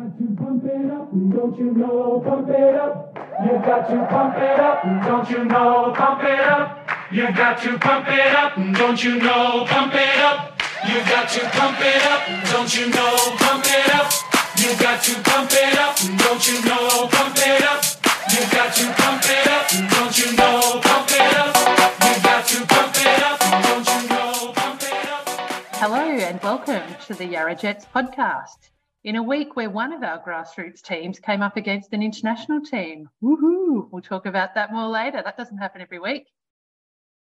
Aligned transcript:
got 0.00 0.16
to 0.16 0.24
pump 0.34 0.64
it 0.64 0.90
up, 0.90 1.10
don't 1.12 1.58
you 1.58 1.72
know? 1.74 2.22
Pump 2.24 2.48
it 2.48 2.74
up. 2.74 3.18
You've 3.44 3.62
got 3.62 3.86
to 3.88 4.06
pump 4.08 4.36
it 4.38 4.60
up, 4.60 4.82
don't 5.04 5.30
you 5.30 5.44
know? 5.44 5.92
Pump 5.94 6.22
it 6.24 6.40
up. 6.40 6.88
You've 7.12 7.36
got 7.36 7.60
to 7.62 7.78
pump 7.78 8.06
it 8.08 8.34
up, 8.34 8.56
don't 8.56 9.04
you 9.04 9.20
know? 9.20 9.66
Pump 9.68 9.92
it 9.94 10.20
up. 10.20 10.62
You've 10.88 11.06
got 11.06 11.28
to 11.28 11.40
pump 11.50 11.78
it 11.80 12.02
up, 12.06 12.22
don't 12.48 12.74
you 12.74 12.88
know? 12.88 13.16
Pump 13.44 13.64
it 13.66 13.94
up. 13.94 14.08
You've 14.56 14.80
got 14.80 15.02
to 15.04 15.14
pump 15.20 15.50
it 15.52 15.78
up, 15.78 15.96
don't 16.16 16.48
you 16.48 16.56
know? 16.64 17.08
Pump 17.12 17.36
it 17.36 17.62
up. 17.62 17.84
You've 18.32 18.50
got 18.50 18.72
to 18.72 18.86
pump 18.96 19.22
it 19.28 19.46
up, 19.52 19.68
don't 19.68 20.16
you 20.16 20.32
know? 20.32 20.80
Pump 20.80 21.10
it 21.12 21.36
up. 21.36 21.52
You've 22.00 22.22
got 22.22 22.46
to 22.48 22.66
pump 22.72 22.96
it 22.96 23.22
up, 23.22 23.38
don't 23.68 23.86
you 23.92 24.08
know? 24.08 24.52
Pump 24.54 24.82
it 24.82 25.08
up. 25.12 25.28
Hello 25.76 26.00
and 26.00 26.42
welcome 26.42 26.88
to 27.06 27.12
the 27.12 27.26
Yarra 27.26 27.54
Jets 27.54 27.84
podcast. 27.94 28.69
In 29.02 29.16
a 29.16 29.22
week 29.22 29.56
where 29.56 29.70
one 29.70 29.94
of 29.94 30.02
our 30.02 30.22
grassroots 30.22 30.82
teams 30.82 31.18
came 31.18 31.40
up 31.40 31.56
against 31.56 31.94
an 31.94 32.02
international 32.02 32.60
team. 32.60 33.08
Woohoo! 33.22 33.88
We'll 33.90 34.02
talk 34.02 34.26
about 34.26 34.54
that 34.54 34.74
more 34.74 34.88
later. 34.88 35.22
That 35.22 35.38
doesn't 35.38 35.56
happen 35.56 35.80
every 35.80 35.98
week. 35.98 36.26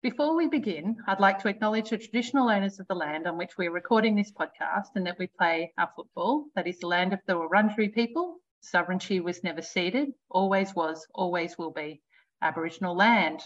Before 0.01 0.35
we 0.35 0.47
begin, 0.47 0.97
I'd 1.05 1.19
like 1.19 1.37
to 1.43 1.49
acknowledge 1.49 1.91
the 1.91 1.99
traditional 1.99 2.49
owners 2.49 2.79
of 2.79 2.87
the 2.87 2.95
land 2.95 3.27
on 3.27 3.37
which 3.37 3.59
we're 3.59 3.71
recording 3.71 4.15
this 4.15 4.31
podcast 4.31 4.87
and 4.95 5.05
that 5.05 5.19
we 5.19 5.27
play 5.27 5.71
our 5.77 5.91
football. 5.95 6.45
That 6.55 6.65
is 6.65 6.79
the 6.79 6.87
land 6.87 7.13
of 7.13 7.19
the 7.27 7.33
Wurundjeri 7.33 7.93
people. 7.93 8.37
Sovereignty 8.61 9.19
was 9.19 9.43
never 9.43 9.61
ceded, 9.61 10.13
always 10.31 10.73
was, 10.73 11.05
always 11.13 11.59
will 11.59 11.69
be 11.69 12.01
Aboriginal 12.41 12.95
land. 12.95 13.41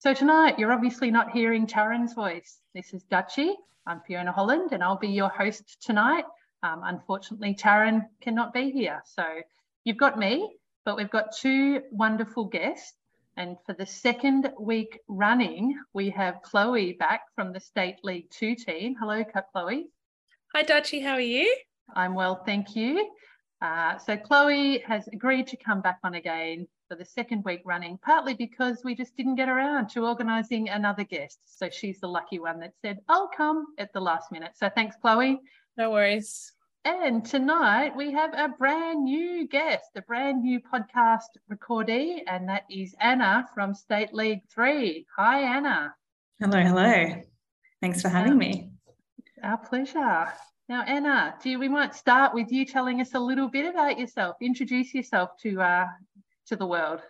So 0.00 0.12
tonight, 0.12 0.58
you're 0.58 0.72
obviously 0.72 1.12
not 1.12 1.30
hearing 1.30 1.68
Taryn's 1.68 2.14
voice. 2.14 2.58
This 2.74 2.92
is 2.92 3.04
Dutchy. 3.04 3.54
I'm 3.86 4.00
Fiona 4.00 4.32
Holland 4.32 4.72
and 4.72 4.82
I'll 4.82 4.98
be 4.98 5.06
your 5.06 5.28
host 5.28 5.80
tonight. 5.80 6.24
Um, 6.62 6.82
unfortunately, 6.84 7.54
Taryn 7.54 8.06
cannot 8.20 8.52
be 8.52 8.70
here. 8.70 9.02
So 9.04 9.24
you've 9.84 9.96
got 9.96 10.18
me, 10.18 10.56
but 10.84 10.96
we've 10.96 11.10
got 11.10 11.36
two 11.36 11.82
wonderful 11.90 12.44
guests. 12.44 12.94
And 13.36 13.56
for 13.64 13.72
the 13.72 13.86
second 13.86 14.52
week 14.60 15.00
running, 15.08 15.80
we 15.94 16.10
have 16.10 16.42
Chloe 16.42 16.92
back 16.92 17.22
from 17.34 17.52
the 17.52 17.60
State 17.60 17.96
League 18.04 18.30
Two 18.30 18.54
team. 18.54 18.94
Hello, 19.00 19.24
Chloe. 19.52 19.88
Hi, 20.54 20.62
Dutchy. 20.62 21.00
How 21.00 21.14
are 21.14 21.20
you? 21.20 21.54
I'm 21.94 22.14
well, 22.14 22.42
thank 22.44 22.76
you. 22.76 23.10
Uh, 23.62 23.96
so 23.96 24.16
Chloe 24.16 24.80
has 24.80 25.08
agreed 25.08 25.46
to 25.46 25.56
come 25.56 25.80
back 25.80 25.98
on 26.04 26.14
again 26.14 26.66
for 26.88 26.96
the 26.96 27.04
second 27.04 27.42
week 27.44 27.62
running, 27.64 27.96
partly 28.04 28.34
because 28.34 28.82
we 28.84 28.94
just 28.94 29.16
didn't 29.16 29.36
get 29.36 29.48
around 29.48 29.88
to 29.88 30.04
organising 30.04 30.68
another 30.68 31.04
guest. 31.04 31.38
So 31.46 31.70
she's 31.70 32.00
the 32.00 32.08
lucky 32.08 32.38
one 32.38 32.60
that 32.60 32.74
said, 32.82 32.98
I'll 33.08 33.28
come 33.28 33.68
at 33.78 33.92
the 33.94 34.00
last 34.00 34.30
minute. 34.30 34.52
So 34.56 34.68
thanks, 34.68 34.96
Chloe. 35.00 35.40
No 35.78 35.90
worries. 35.90 36.52
And 36.84 37.24
tonight 37.24 37.96
we 37.96 38.12
have 38.12 38.34
a 38.34 38.48
brand 38.48 39.04
new 39.04 39.48
guest, 39.48 39.88
a 39.96 40.02
brand 40.02 40.42
new 40.42 40.60
podcast 40.60 41.30
recordee, 41.50 42.20
and 42.26 42.46
that 42.50 42.64
is 42.68 42.94
Anna 43.00 43.48
from 43.54 43.72
State 43.72 44.12
League 44.12 44.42
3. 44.54 45.06
Hi, 45.16 45.40
Anna. 45.40 45.94
Hello, 46.40 46.60
hello. 46.60 47.22
Thanks 47.80 48.02
for 48.02 48.10
having 48.10 48.36
me. 48.36 48.68
Our 49.42 49.56
pleasure. 49.56 50.28
Now, 50.68 50.82
Anna, 50.82 51.36
do 51.42 51.48
you, 51.48 51.58
we 51.58 51.68
might 51.68 51.94
start 51.94 52.34
with 52.34 52.52
you 52.52 52.66
telling 52.66 53.00
us 53.00 53.14
a 53.14 53.20
little 53.20 53.48
bit 53.48 53.64
about 53.64 53.98
yourself. 53.98 54.36
Introduce 54.42 54.92
yourself 54.92 55.30
to 55.40 55.58
uh, 55.62 55.86
to 56.48 56.56
the 56.56 56.66
world. 56.66 57.00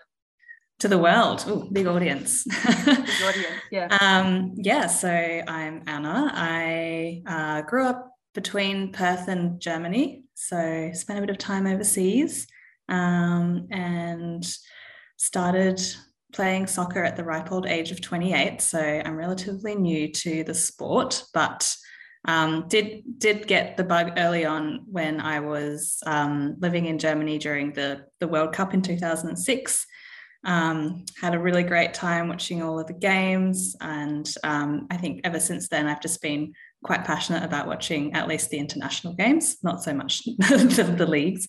To 0.79 0.89
the 0.89 0.99
world, 0.99 1.45
Ooh, 1.49 1.69
big 1.73 1.89
audience. 1.89 2.45
big 2.45 2.99
audience, 3.25 3.63
yeah. 3.73 3.89
um, 4.01 4.55
yeah, 4.57 4.87
so 4.87 5.09
I'm 5.09 5.83
Anna. 5.89 6.31
I 6.33 7.23
uh, 7.27 7.63
grew 7.63 7.87
up 7.87 8.12
between 8.35 8.93
Perth 8.93 9.29
and 9.29 9.61
Germany. 9.61 10.25
So 10.35 10.91
spent 10.95 11.19
a 11.19 11.23
bit 11.23 11.31
of 11.31 11.39
time 11.39 11.67
overseas 11.67 12.47
um, 12.89 13.69
and 13.71 14.45
started 15.17 15.81
playing 16.33 16.67
soccer 16.67 17.05
at 17.05 17.17
the 17.17 17.25
ripe 17.25 17.53
old 17.53 17.67
age 17.67 17.91
of 17.91 18.01
28. 18.01 18.61
So 18.61 18.81
I'm 18.81 19.17
relatively 19.17 19.75
new 19.75 20.11
to 20.13 20.45
the 20.45 20.55
sport, 20.55 21.25
but 21.35 21.75
um, 22.25 22.67
did 22.69 23.03
did 23.19 23.47
get 23.49 23.77
the 23.77 23.85
bug 23.85 24.13
early 24.17 24.45
on 24.45 24.85
when 24.87 25.21
I 25.21 25.41
was 25.41 25.99
um, 26.07 26.57
living 26.61 26.87
in 26.87 26.99
Germany 26.99 27.39
during 27.39 27.73
the 27.73 28.05
the 28.21 28.29
World 28.29 28.53
Cup 28.53 28.75
in 28.75 28.83
2006. 28.83 29.87
Um, 30.45 31.05
had 31.21 31.35
a 31.35 31.39
really 31.39 31.63
great 31.63 31.95
time 31.95 32.29
watching 32.29 32.63
all 32.63 32.79
of 32.79 32.87
the 32.87 32.93
games, 32.93 33.77
and 33.81 34.29
um, 34.45 34.87
I 34.91 34.97
think 34.97 35.21
ever 35.25 35.41
since 35.41 35.69
then 35.69 35.87
I've 35.87 36.03
just 36.03 36.23
been 36.23 36.53
quite 36.83 37.05
passionate 37.05 37.45
about 37.45 37.67
watching 37.67 38.13
at 38.15 38.29
least 38.29 38.51
the 38.51 38.59
international 38.59 39.15
games, 39.15 39.57
not 39.63 39.83
so 39.83 39.95
much 39.95 40.25
the, 40.39 40.95
the 40.97 41.07
leagues. 41.07 41.47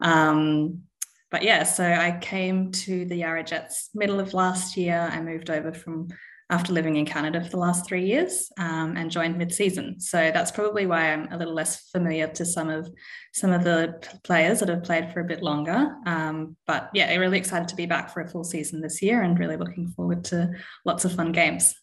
Um, 0.00 0.82
but 1.30 1.42
yeah, 1.42 1.62
so 1.62 1.84
I 1.84 2.18
came 2.20 2.72
to 2.72 3.06
the 3.06 3.16
Yarra 3.16 3.42
Jets 3.42 3.88
middle 3.94 4.20
of 4.20 4.34
last 4.34 4.76
year. 4.76 5.08
I 5.10 5.20
moved 5.22 5.48
over 5.48 5.72
from 5.72 6.08
after 6.50 6.74
living 6.74 6.96
in 6.96 7.06
Canada 7.06 7.42
for 7.42 7.48
the 7.48 7.56
last 7.56 7.86
three 7.86 8.04
years 8.04 8.52
um, 8.58 8.94
and 8.98 9.10
joined 9.10 9.38
mid-season. 9.38 9.98
So 9.98 10.30
that's 10.34 10.50
probably 10.50 10.84
why 10.84 11.10
I'm 11.10 11.32
a 11.32 11.38
little 11.38 11.54
less 11.54 11.88
familiar 11.88 12.28
to 12.28 12.44
some 12.44 12.68
of 12.68 12.90
some 13.32 13.52
of 13.52 13.64
the 13.64 14.06
players 14.22 14.60
that 14.60 14.68
have 14.68 14.82
played 14.82 15.10
for 15.10 15.20
a 15.20 15.24
bit 15.24 15.42
longer. 15.42 15.96
Um, 16.06 16.54
but 16.66 16.90
yeah, 16.92 17.16
really 17.16 17.38
excited 17.38 17.68
to 17.68 17.76
be 17.76 17.86
back 17.86 18.10
for 18.12 18.20
a 18.20 18.28
full 18.28 18.44
season 18.44 18.82
this 18.82 19.00
year 19.00 19.22
and 19.22 19.38
really 19.38 19.56
looking 19.56 19.88
forward 19.88 20.24
to 20.24 20.50
lots 20.84 21.06
of 21.06 21.14
fun 21.14 21.32
games. 21.32 21.74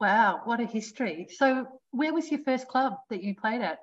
Wow, 0.00 0.42
what 0.44 0.60
a 0.60 0.66
history. 0.66 1.28
So, 1.34 1.66
where 1.90 2.12
was 2.12 2.30
your 2.30 2.40
first 2.44 2.68
club 2.68 2.94
that 3.10 3.22
you 3.22 3.34
played 3.34 3.62
at? 3.62 3.78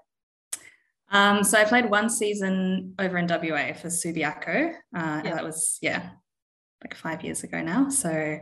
Um, 1.12 1.44
so, 1.44 1.58
I 1.58 1.66
played 1.66 1.90
one 1.90 2.10
season 2.10 2.94
over 3.00 3.18
in 3.18 3.28
WA 3.28 3.74
for 3.74 3.88
Subiaco. 3.88 4.74
Uh, 4.96 5.22
yeah. 5.24 5.34
That 5.34 5.44
was, 5.44 5.80
yeah, 5.82 6.10
like 6.84 6.94
five 6.96 7.24
years 7.24 7.44
ago 7.44 7.62
now. 7.62 7.90
So, 7.90 8.38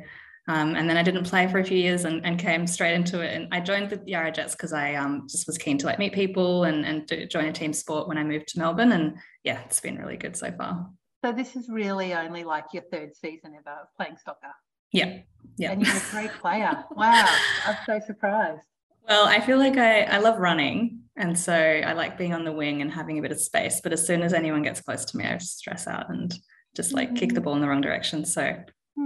um, 0.48 0.76
and 0.76 0.90
then 0.90 0.98
I 0.98 1.04
didn't 1.04 1.24
play 1.24 1.48
for 1.48 1.60
a 1.60 1.64
few 1.64 1.78
years 1.78 2.04
and, 2.04 2.26
and 2.26 2.38
came 2.38 2.68
straight 2.68 2.94
into 2.94 3.22
it. 3.22 3.34
And 3.34 3.48
I 3.54 3.62
joined 3.62 3.90
the 3.90 4.02
Yarra 4.06 4.32
Jets 4.32 4.56
because 4.56 4.74
I 4.74 4.96
um, 4.96 5.28
just 5.30 5.48
was 5.48 5.58
keen 5.58 5.78
to 5.78 5.86
like 5.86 6.00
meet 6.00 6.14
people 6.14 6.66
and, 6.66 6.86
and 6.86 7.30
join 7.30 7.46
a 7.46 7.54
team 7.54 7.72
sport 7.72 8.08
when 8.08 8.18
I 8.18 8.24
moved 8.24 8.50
to 8.50 8.60
Melbourne. 8.60 8.92
And 8.92 9.18
yeah, 9.44 9.62
it's 9.62 9.80
been 9.80 9.98
really 9.98 10.18
good 10.18 10.36
so 10.36 10.52
far. 10.52 10.90
So, 11.24 11.32
this 11.32 11.56
is 11.56 11.70
really 11.70 12.14
only 12.16 12.44
like 12.44 12.66
your 12.74 12.84
third 12.92 13.16
season 13.16 13.54
ever 13.56 13.88
playing 13.96 14.18
soccer. 14.26 14.52
Yeah. 14.92 15.20
Yeah. 15.58 15.72
And 15.72 15.86
you're 15.86 15.96
a 15.96 16.02
great 16.12 16.32
player. 16.40 16.84
wow. 16.92 17.38
I'm 17.66 17.78
so 17.86 18.00
surprised. 18.06 18.62
Well, 19.08 19.26
I 19.26 19.40
feel 19.40 19.58
like 19.58 19.78
I, 19.78 20.04
I 20.04 20.18
love 20.20 20.40
running. 20.40 21.02
And 21.18 21.38
so 21.38 21.54
I 21.54 21.94
like 21.94 22.18
being 22.18 22.34
on 22.34 22.46
the 22.46 22.52
wing 22.52 22.82
and 22.82 22.92
having 22.92 23.20
a 23.20 23.22
bit 23.22 23.32
of 23.32 23.40
space. 23.40 23.82
But 23.82 23.94
as 23.94 24.06
soon 24.06 24.22
as 24.22 24.34
anyone 24.34 24.64
gets 24.64 24.82
close 24.82 25.06
to 25.06 25.18
me, 25.18 25.26
I 25.26 25.38
stress 25.40 25.88
out 25.88 26.10
and 26.10 26.34
just 26.76 26.94
like 26.94 27.12
mm. 27.12 27.16
kick 27.18 27.34
the 27.34 27.42
mm. 27.42 27.44
ball 27.44 27.56
in 27.56 27.62
the 27.62 27.68
wrong 27.68 27.82
direction. 27.82 28.26
So 28.26 28.56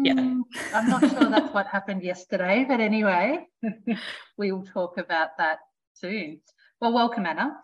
yeah. 0.03 0.13
Mm, 0.13 0.41
I'm 0.73 0.89
not 0.89 1.01
sure 1.01 1.29
that's 1.29 1.53
what 1.53 1.67
happened 1.67 2.03
yesterday, 2.03 2.65
but 2.67 2.79
anyway, 2.79 3.45
we 4.37 4.51
will 4.51 4.65
talk 4.65 4.97
about 4.97 5.29
that 5.37 5.59
soon. 5.93 6.41
Well, 6.81 6.93
welcome, 6.93 7.25
Anna. 7.25 7.55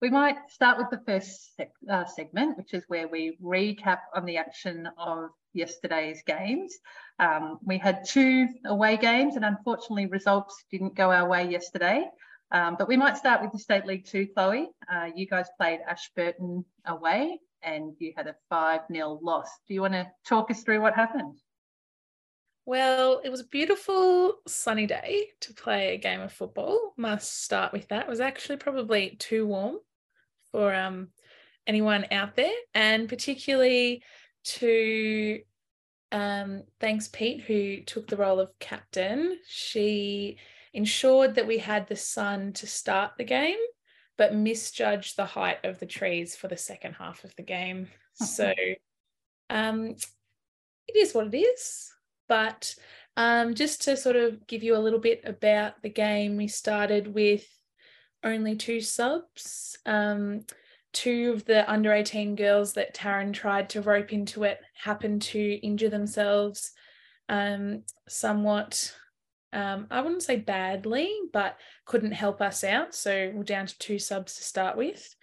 We 0.00 0.10
might 0.10 0.36
start 0.48 0.78
with 0.78 0.90
the 0.90 1.02
first 1.06 1.52
seg- 1.58 1.90
uh, 1.90 2.04
segment, 2.04 2.56
which 2.56 2.74
is 2.74 2.84
where 2.88 3.08
we 3.08 3.38
recap 3.42 4.00
on 4.14 4.26
the 4.26 4.36
action 4.36 4.88
of 4.98 5.30
yesterday's 5.52 6.22
games. 6.26 6.78
Um, 7.18 7.58
we 7.64 7.78
had 7.78 8.04
two 8.04 8.48
away 8.64 8.96
games, 8.96 9.36
and 9.36 9.44
unfortunately, 9.44 10.06
results 10.06 10.64
didn't 10.70 10.94
go 10.94 11.10
our 11.12 11.28
way 11.28 11.48
yesterday. 11.48 12.04
Um, 12.52 12.76
but 12.78 12.86
we 12.86 12.98
might 12.98 13.16
start 13.16 13.40
with 13.40 13.50
the 13.52 13.58
State 13.58 13.86
League 13.86 14.04
2, 14.04 14.28
Chloe. 14.34 14.68
Uh, 14.92 15.08
you 15.14 15.26
guys 15.26 15.46
played 15.58 15.80
Ashburton 15.88 16.64
away 16.84 17.40
and 17.62 17.94
you 17.98 18.12
had 18.14 18.26
a 18.26 18.36
5 18.50 18.80
0 18.92 19.20
loss. 19.22 19.48
Do 19.66 19.72
you 19.72 19.80
want 19.80 19.94
to 19.94 20.10
talk 20.26 20.50
us 20.50 20.62
through 20.62 20.82
what 20.82 20.94
happened? 20.94 21.38
Well, 22.64 23.20
it 23.24 23.30
was 23.30 23.40
a 23.40 23.44
beautiful 23.44 24.34
sunny 24.46 24.86
day 24.86 25.30
to 25.40 25.54
play 25.54 25.94
a 25.94 25.98
game 25.98 26.20
of 26.20 26.32
football. 26.32 26.92
Must 26.96 27.42
start 27.42 27.72
with 27.72 27.88
that. 27.88 28.02
It 28.02 28.08
was 28.08 28.20
actually 28.20 28.56
probably 28.56 29.16
too 29.18 29.46
warm 29.46 29.78
for 30.52 30.72
um, 30.74 31.08
anyone 31.66 32.06
out 32.12 32.36
there, 32.36 32.52
and 32.74 33.08
particularly 33.08 34.02
to 34.44 35.40
um, 36.12 36.64
thanks 36.78 37.08
Pete, 37.08 37.40
who 37.42 37.80
took 37.82 38.06
the 38.06 38.16
role 38.16 38.38
of 38.38 38.58
captain. 38.58 39.38
She 39.48 40.36
ensured 40.74 41.34
that 41.34 41.46
we 41.46 41.58
had 41.58 41.88
the 41.88 41.96
sun 41.96 42.52
to 42.54 42.66
start 42.66 43.12
the 43.16 43.24
game, 43.24 43.58
but 44.18 44.34
misjudged 44.34 45.16
the 45.16 45.24
height 45.24 45.64
of 45.64 45.78
the 45.78 45.86
trees 45.86 46.36
for 46.36 46.48
the 46.48 46.56
second 46.56 46.94
half 46.94 47.24
of 47.24 47.34
the 47.36 47.42
game. 47.42 47.88
So 48.14 48.52
um, 49.48 49.96
it 50.86 50.96
is 50.96 51.14
what 51.14 51.34
it 51.34 51.36
is. 51.36 51.90
But 52.28 52.74
um, 53.16 53.54
just 53.54 53.82
to 53.82 53.96
sort 53.96 54.16
of 54.16 54.46
give 54.46 54.62
you 54.62 54.76
a 54.76 54.84
little 54.84 54.98
bit 54.98 55.22
about 55.24 55.82
the 55.82 55.88
game, 55.88 56.36
we 56.36 56.46
started 56.48 57.12
with 57.12 57.46
only 58.22 58.56
two 58.56 58.80
subs. 58.80 59.78
Um, 59.86 60.44
two 60.92 61.32
of 61.34 61.44
the 61.44 61.70
under 61.70 61.92
18 61.92 62.36
girls 62.36 62.74
that 62.74 62.94
Taryn 62.94 63.32
tried 63.32 63.70
to 63.70 63.82
rope 63.82 64.12
into 64.12 64.44
it 64.44 64.60
happened 64.74 65.22
to 65.22 65.54
injure 65.54 65.88
themselves 65.88 66.72
um, 67.28 67.82
somewhat. 68.08 68.94
Um, 69.52 69.86
I 69.90 70.00
wouldn't 70.00 70.22
say 70.22 70.36
badly, 70.36 71.10
but 71.32 71.56
couldn't 71.84 72.12
help 72.12 72.40
us 72.40 72.64
out. 72.64 72.94
So 72.94 73.32
we're 73.34 73.42
down 73.42 73.66
to 73.66 73.78
two 73.78 73.98
subs 73.98 74.36
to 74.36 74.44
start 74.44 74.76
with. 74.76 75.14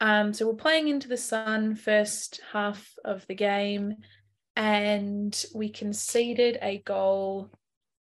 Um, 0.00 0.32
so 0.32 0.46
we're 0.46 0.54
playing 0.54 0.88
into 0.88 1.08
the 1.08 1.16
sun 1.16 1.74
first 1.74 2.40
half 2.52 2.94
of 3.04 3.26
the 3.26 3.34
game, 3.34 3.96
and 4.54 5.44
we 5.54 5.70
conceded 5.70 6.58
a 6.62 6.78
goal 6.78 7.50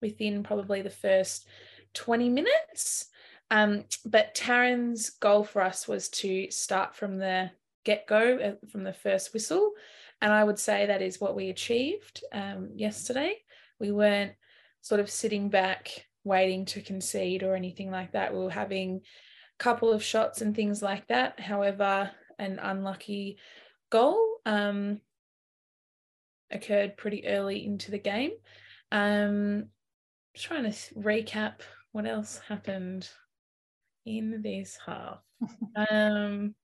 within 0.00 0.42
probably 0.42 0.82
the 0.82 0.90
first 0.90 1.46
20 1.94 2.28
minutes. 2.28 3.06
Um, 3.52 3.84
but 4.06 4.34
Taryn's 4.34 5.10
goal 5.10 5.44
for 5.44 5.60
us 5.60 5.86
was 5.86 6.08
to 6.08 6.50
start 6.50 6.96
from 6.96 7.18
the 7.18 7.50
get 7.84 8.06
go, 8.06 8.38
uh, 8.38 8.66
from 8.70 8.82
the 8.82 8.94
first 8.94 9.34
whistle. 9.34 9.72
And 10.22 10.32
I 10.32 10.42
would 10.42 10.58
say 10.58 10.86
that 10.86 11.02
is 11.02 11.20
what 11.20 11.36
we 11.36 11.50
achieved 11.50 12.24
um, 12.32 12.70
yesterday. 12.74 13.36
We 13.78 13.90
weren't 13.90 14.32
sort 14.80 15.02
of 15.02 15.10
sitting 15.10 15.50
back 15.50 16.06
waiting 16.24 16.64
to 16.64 16.80
concede 16.80 17.42
or 17.42 17.54
anything 17.54 17.90
like 17.90 18.12
that. 18.12 18.32
We 18.32 18.40
were 18.40 18.50
having 18.50 19.02
a 19.60 19.62
couple 19.62 19.92
of 19.92 20.02
shots 20.02 20.40
and 20.40 20.56
things 20.56 20.80
like 20.80 21.08
that. 21.08 21.38
However, 21.38 22.10
an 22.38 22.58
unlucky 22.58 23.36
goal 23.90 24.38
um, 24.46 24.98
occurred 26.50 26.96
pretty 26.96 27.26
early 27.26 27.66
into 27.66 27.90
the 27.90 27.98
game. 27.98 28.30
Um, 28.90 29.66
trying 30.34 30.64
to 30.64 30.94
recap 30.94 31.56
what 31.90 32.06
else 32.06 32.40
happened 32.48 33.10
in 34.04 34.42
this 34.42 34.78
half. 34.84 35.18
um, 35.90 36.54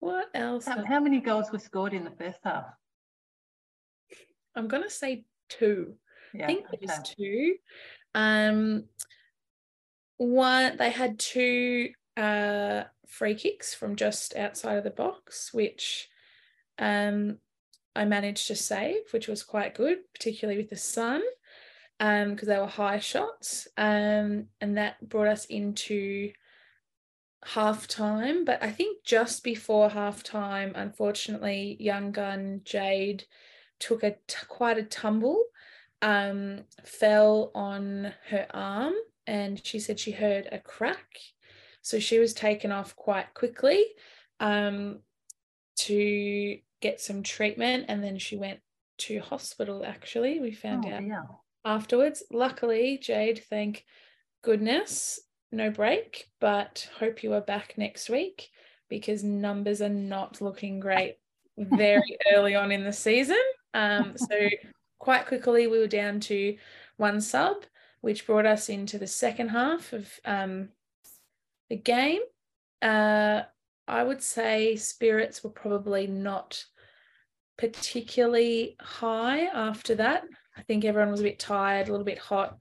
what 0.00 0.26
else? 0.34 0.66
How, 0.66 0.84
how 0.84 1.00
many 1.00 1.20
goals 1.20 1.50
were 1.50 1.58
scored 1.58 1.92
in 1.92 2.04
the 2.04 2.10
first 2.10 2.38
half? 2.44 2.66
I'm 4.54 4.68
gonna 4.68 4.90
say 4.90 5.24
two. 5.48 5.94
Yeah, 6.34 6.44
I 6.44 6.46
think 6.46 6.66
it 6.72 6.80
was 6.82 7.14
two. 7.16 7.56
Um, 8.14 8.84
one 10.16 10.76
they 10.76 10.90
had 10.90 11.18
two 11.18 11.90
uh 12.16 12.82
free 13.06 13.36
kicks 13.36 13.72
from 13.72 13.94
just 13.96 14.36
outside 14.36 14.76
of 14.76 14.84
the 14.84 14.90
box, 14.90 15.52
which 15.52 16.08
um 16.78 17.38
I 17.96 18.04
managed 18.04 18.46
to 18.48 18.56
save, 18.56 19.12
which 19.12 19.26
was 19.26 19.42
quite 19.42 19.74
good, 19.74 19.98
particularly 20.12 20.60
with 20.60 20.70
the 20.70 20.76
sun, 20.76 21.22
because 21.98 22.46
they 22.48 22.58
were 22.58 22.66
high 22.66 22.98
shots. 23.00 23.68
Um, 23.76 24.46
and 24.60 24.76
that 24.76 25.06
brought 25.08 25.28
us 25.28 25.44
into 25.46 26.32
half 27.44 27.86
time. 27.88 28.44
But 28.44 28.62
I 28.62 28.70
think 28.70 29.04
just 29.04 29.42
before 29.44 29.88
half 29.88 30.22
time, 30.22 30.72
unfortunately, 30.74 31.76
young 31.80 32.12
gun 32.12 32.60
Jade 32.64 33.24
took 33.80 34.02
a 34.02 34.12
t- 34.26 34.36
quite 34.48 34.78
a 34.78 34.82
tumble, 34.82 35.42
um, 36.02 36.64
fell 36.84 37.50
on 37.54 38.12
her 38.28 38.46
arm, 38.50 38.94
and 39.26 39.64
she 39.64 39.78
said 39.78 40.00
she 40.00 40.12
heard 40.12 40.48
a 40.50 40.58
crack. 40.58 41.18
So 41.82 41.98
she 41.98 42.18
was 42.18 42.34
taken 42.34 42.72
off 42.72 42.96
quite 42.96 43.32
quickly 43.34 43.84
um, 44.40 45.00
to 45.76 46.58
get 46.80 47.00
some 47.00 47.22
treatment, 47.22 47.86
and 47.88 48.02
then 48.02 48.18
she 48.18 48.36
went 48.36 48.60
to 48.98 49.20
hospital. 49.20 49.84
Actually, 49.84 50.40
we 50.40 50.52
found 50.52 50.84
Oh, 50.86 50.92
out 50.92 51.00
dear. 51.00 51.22
Afterwards. 51.64 52.22
Luckily, 52.30 52.98
Jade, 53.02 53.42
thank 53.48 53.84
goodness, 54.42 55.20
no 55.52 55.70
break, 55.70 56.28
but 56.40 56.88
hope 56.98 57.22
you 57.22 57.32
are 57.34 57.40
back 57.40 57.74
next 57.76 58.08
week 58.08 58.50
because 58.88 59.22
numbers 59.22 59.82
are 59.82 59.88
not 59.88 60.40
looking 60.40 60.80
great 60.80 61.16
very 61.56 62.16
early 62.34 62.54
on 62.54 62.72
in 62.72 62.84
the 62.84 62.92
season. 62.92 63.40
Um, 63.74 64.14
so, 64.16 64.48
quite 64.98 65.26
quickly, 65.26 65.66
we 65.66 65.78
were 65.78 65.86
down 65.86 66.20
to 66.20 66.56
one 66.96 67.20
sub, 67.20 67.64
which 68.00 68.26
brought 68.26 68.46
us 68.46 68.68
into 68.68 68.98
the 68.98 69.06
second 69.06 69.48
half 69.48 69.92
of 69.92 70.10
um, 70.24 70.68
the 71.68 71.76
game. 71.76 72.22
Uh, 72.80 73.42
I 73.86 74.02
would 74.02 74.22
say 74.22 74.76
spirits 74.76 75.42
were 75.42 75.50
probably 75.50 76.06
not 76.06 76.64
particularly 77.56 78.76
high 78.80 79.46
after 79.46 79.94
that. 79.96 80.24
I 80.58 80.62
think 80.62 80.84
everyone 80.84 81.10
was 81.10 81.20
a 81.20 81.24
bit 81.24 81.38
tired, 81.38 81.88
a 81.88 81.90
little 81.90 82.04
bit 82.04 82.18
hot. 82.18 82.58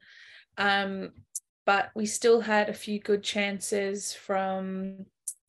Um, 0.58 1.12
but 1.66 1.90
we 1.96 2.06
still 2.06 2.40
had 2.40 2.70
a 2.70 2.74
few 2.74 3.00
good 3.00 3.24
chances 3.24 4.14
from 4.14 5.06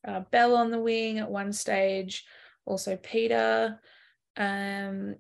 uh, 0.07 0.21
Bell 0.33 0.57
on 0.57 0.71
the 0.71 0.81
wing 0.81 1.19
at 1.19 1.31
one 1.31 1.53
stage, 1.53 2.25
also 2.65 2.97
Peter. 2.97 3.79
Um, 4.37 5.17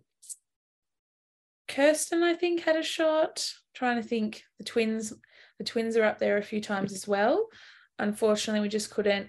Kirsten, 1.68 2.22
I 2.22 2.34
think, 2.34 2.62
had 2.62 2.76
a 2.76 2.82
shot. 2.82 3.46
trying 3.74 4.02
to 4.02 4.08
think, 4.08 4.42
the 4.58 4.64
twins, 4.64 5.12
the 5.58 5.64
twins 5.64 5.96
are 5.96 6.04
up 6.04 6.18
there 6.18 6.38
a 6.38 6.42
few 6.42 6.60
times 6.60 6.92
as 6.92 7.06
well. 7.06 7.46
Unfortunately, 7.98 8.60
we 8.60 8.68
just 8.68 8.90
couldn't 8.90 9.28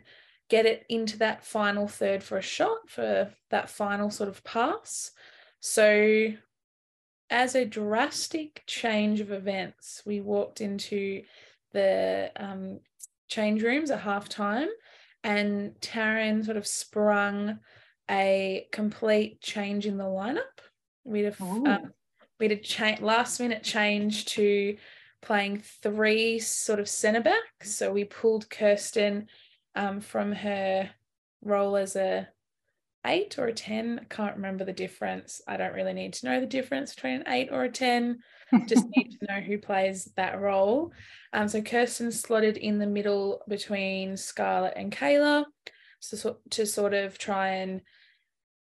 get 0.50 0.66
it 0.66 0.86
into 0.90 1.19
that 1.19 1.46
final 1.46 1.88
third 1.88 2.24
for 2.24 2.38
a 2.38 2.42
shot 2.42 2.90
for 2.90 3.31
that 3.51 3.69
final 3.69 4.10
sort 4.10 4.30
of 4.30 4.44
pass. 4.44 5.12
So, 5.60 6.31
as 7.30 7.56
a 7.56 7.66
drastic 7.66 8.64
change 8.66 9.20
of 9.20 9.31
events, 9.31 10.02
we 10.06 10.20
walked 10.22 10.62
into 10.62 11.24
the 11.74 12.31
um, 12.36 12.80
change 13.28 13.62
rooms 13.64 13.92
at 13.92 14.02
halftime, 14.02 14.68
and 15.24 15.74
Taryn 15.81 16.44
sort 16.44 16.58
of 16.58 16.66
sprung 16.66 17.60
a 18.10 18.68
complete 18.72 19.42
change 19.42 19.86
in 19.86 19.98
the 19.98 20.06
lineup. 20.06 20.42
We'd 21.04 21.26
have 21.26 21.42
um, 21.42 21.94
we'd 22.40 22.52
a 22.52 22.58
cha- 22.58 22.98
last 23.02 23.40
minute 23.40 23.64
change 23.64 24.25
to 24.25 24.78
playing 25.22 25.62
three 25.84 26.40
sort 26.40 26.80
of 26.80 26.90
centre 26.90 27.22
backs. 27.22 27.75
So 27.75 27.92
we 27.92 28.06
pulled 28.06 28.50
Kirsten 28.50 29.28
um, 29.75 30.00
from 30.00 30.32
her 30.32 30.90
role 31.44 31.75
as 31.75 31.96
a 31.96 32.28
eight 33.06 33.38
or 33.38 33.46
a 33.46 33.54
10. 33.54 34.00
I 34.01 34.13
can't 34.13 34.36
remember 34.36 34.66
the 34.66 34.74
difference. 34.74 35.42
I 35.48 35.57
don't 35.57 35.74
really 35.74 35.94
need 35.94 36.13
to 36.13 36.25
know 36.25 36.40
the 36.40 36.46
difference 36.46 36.94
between 36.94 37.22
an 37.22 37.24
eight 37.28 37.50
or 37.51 37.63
a 37.63 37.72
10. 37.72 38.19
Just 38.68 38.86
need 38.96 39.18
to 39.19 39.28
know 39.28 39.40
who 39.40 39.57
plays 39.57 40.12
that 40.16 40.40
role. 40.40 40.92
Um, 41.34 41.48
so 41.48 41.62
Kirsten 41.62 42.12
slotted 42.12 42.57
in 42.57 42.80
the 42.80 42.88
middle 42.88 43.42
between 43.48 44.18
Scarlett 44.18 44.74
and 44.75 44.92
Kayla 44.92 45.46
so, 46.00 46.38
to 46.51 46.66
sort 46.66 46.94
of 46.94 47.18
try 47.18 47.50
and 47.56 47.81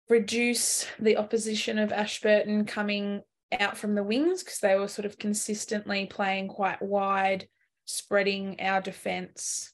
reduce 0.08 0.86
the 0.98 1.16
opposition 1.16 1.78
of 1.78 1.92
Ashburton 1.92 2.64
coming 2.64 3.22
out 3.58 3.76
from 3.76 3.94
the 3.94 4.02
wings 4.02 4.42
because 4.42 4.58
they 4.58 4.76
were 4.76 4.88
sort 4.88 5.06
of 5.06 5.18
consistently 5.18 6.06
playing 6.06 6.48
quite 6.48 6.80
wide, 6.80 7.48
spreading 7.84 8.60
our 8.60 8.80
defence 8.80 9.72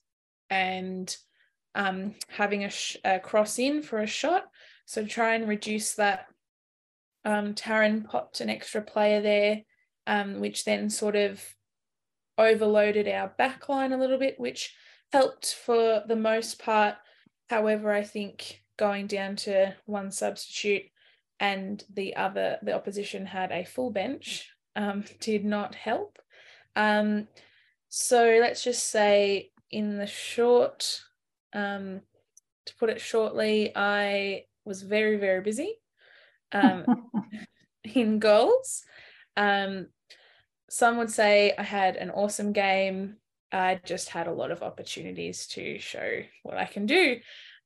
and 0.50 1.14
um, 1.74 2.14
having 2.28 2.64
a, 2.64 2.70
sh- 2.70 2.98
a 3.04 3.18
cross 3.18 3.58
in 3.58 3.82
for 3.82 3.98
a 3.98 4.06
shot. 4.06 4.44
So 4.84 5.04
try 5.04 5.34
and 5.34 5.48
reduce 5.48 5.94
that, 5.94 6.26
um, 7.24 7.54
Taryn 7.54 8.04
popped 8.04 8.40
an 8.40 8.50
extra 8.50 8.82
player 8.82 9.20
there, 9.20 9.62
um, 10.06 10.40
which 10.40 10.64
then 10.64 10.90
sort 10.90 11.16
of 11.16 11.42
overloaded 12.38 13.08
our 13.08 13.28
back 13.38 13.68
line 13.68 13.92
a 13.92 13.98
little 13.98 14.18
bit, 14.18 14.38
which 14.38 14.74
helped 15.12 15.54
for 15.54 16.02
the 16.06 16.16
most 16.16 16.58
part. 16.58 16.96
However, 17.48 17.92
I 17.92 18.02
think 18.02 18.62
going 18.78 19.06
down 19.06 19.36
to 19.36 19.74
one 19.84 20.10
substitute 20.10 20.82
and 21.38 21.82
the 21.92 22.16
other, 22.16 22.58
the 22.62 22.72
opposition 22.72 23.26
had 23.26 23.52
a 23.52 23.64
full 23.64 23.90
bench, 23.90 24.50
um, 24.74 25.04
did 25.20 25.44
not 25.44 25.74
help. 25.74 26.18
Um, 26.74 27.28
so 27.88 28.38
let's 28.40 28.64
just 28.64 28.90
say 28.90 29.50
in 29.70 29.98
the 29.98 30.06
short, 30.06 31.00
um, 31.52 32.00
to 32.66 32.74
put 32.76 32.90
it 32.90 33.00
shortly, 33.00 33.72
I 33.74 34.44
was 34.64 34.82
very, 34.82 35.16
very 35.16 35.40
busy 35.40 35.74
um, 36.52 37.10
in 37.84 38.18
goals. 38.18 38.82
Um, 39.36 39.88
some 40.70 40.98
would 40.98 41.10
say 41.10 41.54
I 41.56 41.62
had 41.62 41.96
an 41.96 42.10
awesome 42.10 42.52
game. 42.52 43.16
I 43.52 43.80
just 43.84 44.08
had 44.08 44.26
a 44.26 44.32
lot 44.32 44.50
of 44.50 44.62
opportunities 44.62 45.46
to 45.48 45.78
show 45.78 46.22
what 46.42 46.56
I 46.56 46.64
can 46.64 46.86
do. 46.86 47.18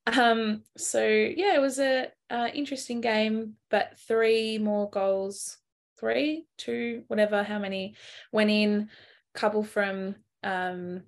Um, 0.05 0.63
so 0.77 1.05
yeah, 1.05 1.55
it 1.55 1.61
was 1.61 1.79
a 1.79 2.07
uh, 2.29 2.47
interesting 2.53 3.01
game, 3.01 3.53
but 3.69 3.97
three 4.07 4.57
more 4.57 4.89
goals, 4.89 5.57
three, 5.99 6.45
two, 6.57 7.03
whatever, 7.07 7.43
how 7.43 7.59
many 7.59 7.95
went 8.31 8.49
in, 8.49 8.89
couple 9.33 9.63
from 9.63 10.15
um, 10.43 11.03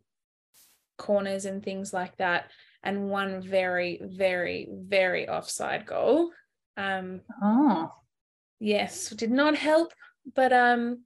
corners 0.97 1.45
and 1.45 1.63
things 1.63 1.93
like 1.93 2.15
that, 2.17 2.51
and 2.83 3.09
one 3.09 3.41
very, 3.41 3.99
very, 4.01 4.67
very 4.71 5.27
offside 5.27 5.85
goal. 5.85 6.31
Um, 6.77 7.21
oh, 7.43 7.91
yes, 8.59 9.09
did 9.09 9.31
not 9.31 9.55
help, 9.55 9.93
but 10.33 10.53
um, 10.53 11.03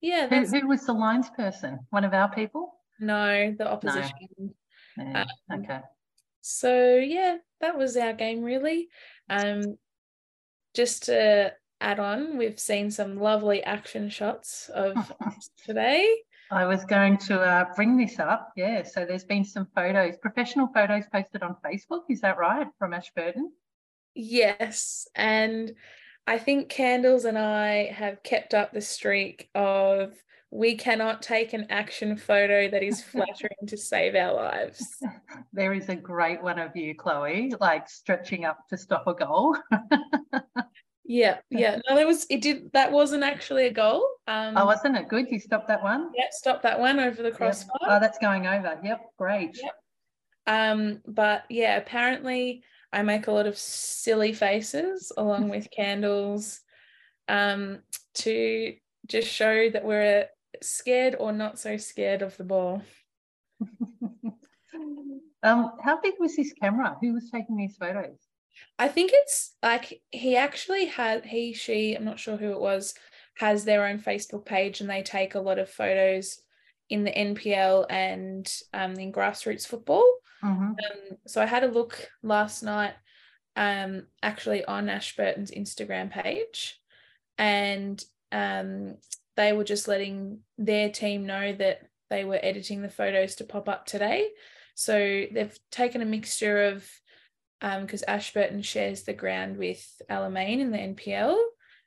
yeah, 0.00 0.28
who, 0.28 0.46
who 0.46 0.68
was 0.68 0.86
the 0.86 0.92
lines 0.92 1.30
person? 1.36 1.80
One 1.90 2.04
of 2.04 2.14
our 2.14 2.30
people? 2.30 2.74
no 3.00 3.54
the 3.56 3.68
opposition. 3.68 4.54
Yeah, 4.96 5.24
Um, 5.50 5.60
okay. 5.60 5.80
So 6.40 6.96
yeah, 6.96 7.36
that 7.60 7.78
was 7.78 7.96
our 7.96 8.12
game 8.12 8.42
really. 8.42 8.88
Um, 9.28 9.76
just 10.74 11.04
to 11.04 11.52
add 11.80 12.00
on, 12.00 12.36
we've 12.38 12.58
seen 12.58 12.90
some 12.90 13.20
lovely 13.20 13.62
action 13.62 14.10
shots 14.10 14.68
of 14.72 14.96
today. 15.66 16.08
I 16.50 16.64
was 16.64 16.84
going 16.84 17.18
to 17.18 17.40
uh, 17.40 17.64
bring 17.74 17.96
this 17.96 18.18
up. 18.18 18.52
Yeah, 18.56 18.82
so 18.82 19.04
there's 19.04 19.24
been 19.24 19.44
some 19.44 19.68
photos, 19.74 20.16
professional 20.16 20.68
photos 20.68 21.04
posted 21.12 21.42
on 21.42 21.56
Facebook. 21.64 22.02
Is 22.08 22.20
that 22.22 22.38
right 22.38 22.66
from 22.78 22.94
Ashburton? 22.94 23.52
Yes, 24.14 25.06
and 25.14 25.72
I 26.26 26.38
think 26.38 26.68
Candles 26.68 27.24
and 27.24 27.38
I 27.38 27.86
have 27.86 28.22
kept 28.22 28.54
up 28.54 28.72
the 28.72 28.80
streak 28.80 29.50
of 29.54 30.14
we 30.50 30.76
cannot 30.76 31.20
take 31.20 31.52
an 31.52 31.66
action 31.68 32.16
photo 32.16 32.70
that 32.70 32.82
is 32.82 33.02
flattering 33.12 33.66
to 33.66 33.76
save 33.76 34.14
our 34.14 34.34
lives. 34.34 34.84
There 35.52 35.72
is 35.72 35.88
a 35.88 35.96
great 35.96 36.42
one 36.42 36.58
of 36.58 36.76
you, 36.76 36.94
Chloe, 36.94 37.52
like 37.60 37.88
stretching 37.88 38.44
up 38.44 38.68
to 38.68 38.76
stop 38.76 39.06
a 39.06 39.14
goal. 39.14 39.56
Yeah, 41.10 41.38
yeah. 41.48 41.80
No, 41.88 41.96
that 41.96 42.06
was 42.06 42.26
it. 42.28 42.42
Did 42.42 42.70
that 42.74 42.92
wasn't 42.92 43.24
actually 43.24 43.64
a 43.64 43.72
goal? 43.72 44.06
Um, 44.26 44.58
oh, 44.58 44.66
wasn't 44.66 44.98
it 44.98 45.08
good? 45.08 45.26
You 45.30 45.40
stopped 45.40 45.66
that 45.68 45.82
one. 45.82 46.10
Yeah, 46.14 46.26
stop 46.30 46.60
that 46.62 46.78
one 46.78 47.00
over 47.00 47.22
the 47.22 47.30
Yep. 47.30 47.38
crossbar. 47.38 47.78
Oh, 47.80 47.98
that's 47.98 48.18
going 48.18 48.46
over. 48.46 48.78
Yep, 48.84 49.00
great. 49.16 49.58
Yep. 49.60 49.72
Um, 50.46 51.00
but 51.06 51.44
yeah, 51.48 51.78
apparently 51.78 52.62
I 52.92 53.00
make 53.02 53.26
a 53.26 53.32
lot 53.32 53.46
of 53.46 53.56
silly 53.56 54.34
faces 54.34 55.10
along 55.16 55.48
with 55.48 55.70
candles, 55.74 56.60
um, 57.26 57.78
to 58.16 58.76
just 59.06 59.28
show 59.28 59.70
that 59.70 59.84
we're 59.86 60.26
scared 60.60 61.16
or 61.18 61.32
not 61.32 61.58
so 61.58 61.78
scared 61.78 62.20
of 62.20 62.36
the 62.36 62.44
ball. 62.44 62.82
um, 65.42 65.72
how 65.82 65.98
big 66.02 66.16
was 66.20 66.36
this 66.36 66.52
camera? 66.52 66.98
Who 67.00 67.14
was 67.14 67.30
taking 67.30 67.56
these 67.56 67.76
photos? 67.78 68.27
I 68.78 68.88
think 68.88 69.10
it's 69.12 69.54
like 69.62 70.00
he 70.10 70.36
actually 70.36 70.86
had 70.86 71.26
he 71.26 71.52
she 71.52 71.94
I'm 71.94 72.04
not 72.04 72.18
sure 72.18 72.36
who 72.36 72.52
it 72.52 72.60
was 72.60 72.94
has 73.38 73.64
their 73.64 73.86
own 73.86 73.98
Facebook 73.98 74.44
page 74.44 74.80
and 74.80 74.90
they 74.90 75.02
take 75.02 75.34
a 75.34 75.40
lot 75.40 75.58
of 75.58 75.70
photos 75.70 76.40
in 76.90 77.04
the 77.04 77.12
NPL 77.12 77.86
and 77.90 78.50
um, 78.72 78.94
in 78.94 79.12
grassroots 79.12 79.66
football. 79.66 80.06
Mhm. 80.42 80.70
Um, 80.70 81.18
so 81.26 81.42
I 81.42 81.46
had 81.46 81.64
a 81.64 81.70
look 81.70 82.08
last 82.22 82.62
night, 82.62 82.94
um, 83.56 84.06
actually 84.22 84.64
on 84.64 84.88
Ashburton's 84.88 85.50
Instagram 85.50 86.10
page, 86.10 86.80
and 87.36 88.02
um, 88.32 88.96
they 89.36 89.52
were 89.52 89.64
just 89.64 89.88
letting 89.88 90.40
their 90.56 90.90
team 90.90 91.26
know 91.26 91.52
that 91.52 91.82
they 92.10 92.24
were 92.24 92.40
editing 92.42 92.82
the 92.82 92.88
photos 92.88 93.36
to 93.36 93.44
pop 93.44 93.68
up 93.68 93.86
today. 93.86 94.28
So 94.74 95.26
they've 95.32 95.58
taken 95.70 96.02
a 96.02 96.06
mixture 96.06 96.66
of, 96.66 96.88
because 97.60 98.02
Ashburton 98.04 98.62
shares 98.62 99.02
the 99.02 99.12
ground 99.12 99.56
with 99.56 99.84
Alamein 100.10 100.60
in 100.60 100.70
the 100.70 100.78
NPL, 100.78 101.36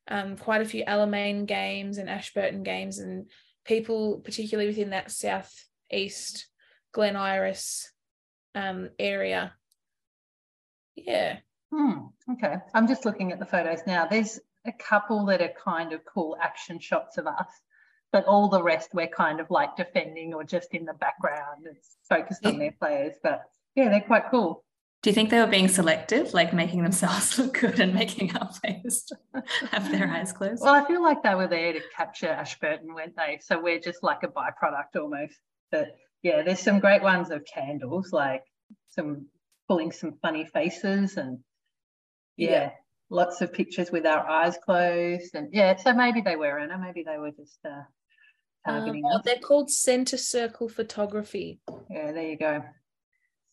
um, 0.07 0.37
quite 0.37 0.61
a 0.61 0.65
few 0.65 0.83
Alamein 0.85 1.45
games 1.45 1.97
and 1.97 2.09
Ashburton 2.09 2.63
games, 2.63 2.99
and 2.99 3.27
people, 3.65 4.19
particularly 4.19 4.69
within 4.69 4.89
that 4.89 5.11
southeast 5.11 6.47
Glen 6.91 7.15
Iris 7.15 7.91
um, 8.55 8.89
area. 8.99 9.53
Yeah. 10.95 11.37
Hmm, 11.73 12.07
okay. 12.33 12.55
I'm 12.73 12.87
just 12.87 13.05
looking 13.05 13.31
at 13.31 13.39
the 13.39 13.45
photos 13.45 13.79
now. 13.87 14.05
There's 14.05 14.39
a 14.65 14.71
couple 14.71 15.25
that 15.27 15.41
are 15.41 15.53
kind 15.63 15.93
of 15.93 16.03
cool 16.05 16.37
action 16.41 16.79
shots 16.79 17.17
of 17.17 17.27
us, 17.27 17.47
but 18.11 18.25
all 18.25 18.49
the 18.49 18.61
rest 18.61 18.89
we're 18.93 19.07
kind 19.07 19.39
of 19.39 19.49
like 19.49 19.77
defending 19.77 20.33
or 20.33 20.43
just 20.43 20.73
in 20.73 20.85
the 20.85 20.93
background. 20.93 21.65
It's 21.65 21.97
focused 22.09 22.45
on 22.45 22.59
their 22.59 22.73
players, 22.73 23.13
but 23.23 23.43
yeah, 23.75 23.89
they're 23.89 24.01
quite 24.01 24.29
cool. 24.29 24.65
Do 25.01 25.09
you 25.09 25.13
think 25.15 25.31
they 25.31 25.39
were 25.39 25.47
being 25.47 25.67
selective, 25.67 26.33
like 26.33 26.53
making 26.53 26.83
themselves 26.83 27.37
look 27.39 27.59
good 27.59 27.79
and 27.79 27.93
making 27.93 28.35
our 28.37 28.49
players 28.61 29.11
have 29.71 29.91
their 29.91 30.07
eyes 30.07 30.31
closed? 30.31 30.61
Well, 30.63 30.75
I 30.75 30.85
feel 30.85 31.01
like 31.01 31.23
they 31.23 31.33
were 31.33 31.47
there 31.47 31.73
to 31.73 31.81
capture 31.95 32.27
Ashburton, 32.27 32.93
weren't 32.93 33.15
they? 33.15 33.39
So 33.41 33.59
we're 33.59 33.79
just 33.79 34.03
like 34.03 34.19
a 34.23 34.27
byproduct 34.27 34.99
almost. 34.99 35.35
But 35.71 35.95
yeah, 36.21 36.43
there's 36.43 36.59
some 36.59 36.79
great 36.79 37.01
ones 37.01 37.31
of 37.31 37.43
candles, 37.51 38.11
like 38.11 38.43
some 38.89 39.25
pulling 39.67 39.91
some 39.91 40.19
funny 40.21 40.45
faces 40.45 41.17
and 41.17 41.39
yeah, 42.37 42.49
Yeah. 42.51 42.71
lots 43.09 43.41
of 43.41 43.53
pictures 43.53 43.89
with 43.91 44.05
our 44.05 44.27
eyes 44.29 44.57
closed. 44.63 45.33
And 45.33 45.49
yeah, 45.51 45.75
so 45.77 45.93
maybe 45.93 46.21
they 46.21 46.35
were 46.35 46.59
Anna, 46.59 46.77
maybe 46.77 47.03
they 47.03 47.17
were 47.17 47.31
just 47.31 47.57
uh, 47.65 47.69
Um, 48.67 48.75
targeting 48.75 49.03
oh, 49.05 49.17
us. 49.17 49.21
they're 49.25 49.37
called 49.39 49.71
center 49.71 50.17
circle 50.17 50.69
photography. 50.69 51.59
Yeah, 51.89 52.11
there 52.11 52.29
you 52.29 52.37
go. 52.37 52.63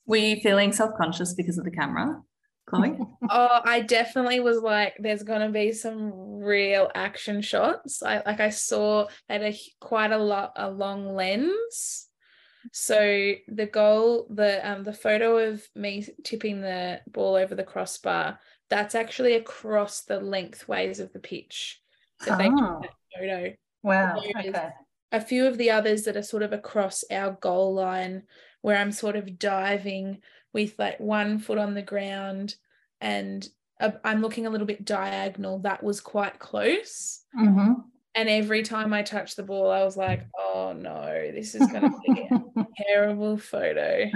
Were 0.09 0.17
you 0.17 0.41
feeling 0.41 0.73
self-conscious 0.73 1.35
because 1.35 1.59
of 1.59 1.65
the 1.65 1.71
camera, 1.71 2.21
Chloe? 2.67 2.99
oh, 3.31 3.61
I 3.65 3.81
definitely 3.83 4.41
was 4.41 4.59
like, 4.63 4.95
there's 4.99 5.23
gonna 5.23 5.51
be 5.51 5.73
some 5.73 6.41
real 6.41 6.91
action 6.95 7.43
shots. 7.43 8.03
I 8.03 8.23
like 8.25 8.41
I 8.41 8.49
saw 8.51 9.07
at 9.29 9.43
a 9.43 9.57
quite 9.81 10.11
a 10.13 10.19
lot 10.19 10.53
a 10.57 10.71
long 10.71 11.15
lens. 11.15 12.07
So 12.73 13.35
the 13.49 13.67
goal, 13.67 14.27
the 14.31 14.69
um 14.69 14.83
the 14.83 14.93
photo 14.95 15.37
of 15.51 15.63
me 15.77 16.07
tipping 16.25 16.61
the 16.63 17.01
ball 17.07 17.35
over 17.37 17.55
the 17.55 17.63
crossbar, 17.63 18.41
that's 18.71 18.95
actually 18.95 19.35
across 19.35 20.05
the 20.05 20.21
lengthways 20.21 21.01
of 21.01 21.13
the 21.13 21.21
pitch. 21.21 21.81
Took 22.23 22.41
Oh. 22.41 22.81
that 22.83 22.91
photo. 23.17 23.55
Wow. 23.83 24.17
Okay. 24.19 24.71
a 25.13 25.21
few 25.21 25.47
of 25.47 25.57
the 25.57 25.71
others 25.71 26.03
that 26.05 26.17
are 26.17 26.23
sort 26.23 26.43
of 26.43 26.53
across 26.53 27.05
our 27.11 27.31
goal 27.41 27.75
line 27.75 28.25
where 28.69 28.77
I'm 28.77 28.93
sort 28.93 29.17
of 29.17 29.39
diving 29.39 30.19
with 30.53 30.79
like 30.79 31.01
one 31.01 31.39
foot 31.39 31.57
on 31.57 31.73
the 31.73 31.81
ground 31.81 32.55
and 33.01 33.49
I'm 34.05 34.21
looking 34.21 34.47
a 34.47 34.51
little 34.51 34.67
bit 34.67 34.85
diagonal. 34.85 35.61
That 35.61 35.83
was 35.83 36.03
quite 36.03 36.39
close. 36.39 37.25
hmm 37.33 37.73
And 38.15 38.29
every 38.29 38.63
time 38.63 38.93
I 38.93 39.01
touched 39.01 39.37
the 39.37 39.43
ball, 39.43 39.71
I 39.71 39.85
was 39.85 39.97
like, 39.97 40.27
oh 40.39 40.75
no, 40.77 41.31
this 41.35 41.55
is 41.55 41.67
going 41.67 41.91
to 41.91 41.99
be 42.07 42.29
a 42.31 42.67
terrible 42.77 43.39
photo. 43.39 44.11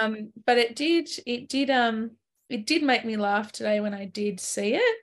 Um, 0.00 0.32
but 0.46 0.56
it 0.56 0.74
did, 0.74 1.10
it 1.26 1.50
did, 1.50 1.68
um, 1.68 2.12
it 2.48 2.66
did 2.66 2.82
make 2.82 3.04
me 3.04 3.18
laugh 3.18 3.52
today 3.52 3.80
when 3.80 3.92
I 3.92 4.06
did 4.06 4.40
see 4.40 4.72
it. 4.74 4.96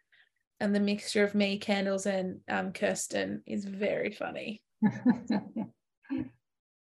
And 0.59 0.73
the 0.73 0.79
mixture 0.79 1.23
of 1.23 1.35
me, 1.35 1.59
Candles, 1.59 2.07
and 2.07 2.39
um, 2.49 2.73
Kirsten 2.73 3.43
is 3.45 3.65
very 3.65 4.09
funny. 4.09 4.63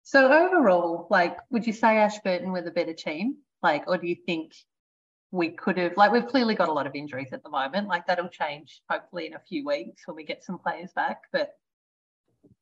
so 0.04 0.32
overall, 0.32 1.08
like, 1.10 1.38
would 1.50 1.66
you 1.66 1.74
say 1.74 1.98
Ashburton 1.98 2.52
were 2.52 2.62
the 2.62 2.72
better 2.72 2.94
team? 2.94 3.38
Like, 3.62 3.84
or 3.88 3.98
do 3.98 4.08
you 4.08 4.16
think 4.26 4.54
we 5.32 5.50
could 5.50 5.78
have, 5.78 5.96
like, 5.98 6.12
we've 6.12 6.28
clearly 6.28 6.56
got 6.56 6.70
a 6.70 6.74
lot 6.74 6.86
of 6.86 6.94
injuries 6.96 7.30
at 7.32 7.42
the 7.44 7.50
moment. 7.50 7.88
Like, 7.88 8.06
that'll 8.06 8.28
change 8.30 8.82
hopefully 8.90 9.28
in 9.28 9.34
a 9.34 9.40
few 9.40 9.66
weeks 9.66 10.06
when 10.06 10.16
we 10.16 10.24
get 10.24 10.44
some 10.44 10.60
players 10.60 10.92
back. 10.94 11.24
But 11.32 11.54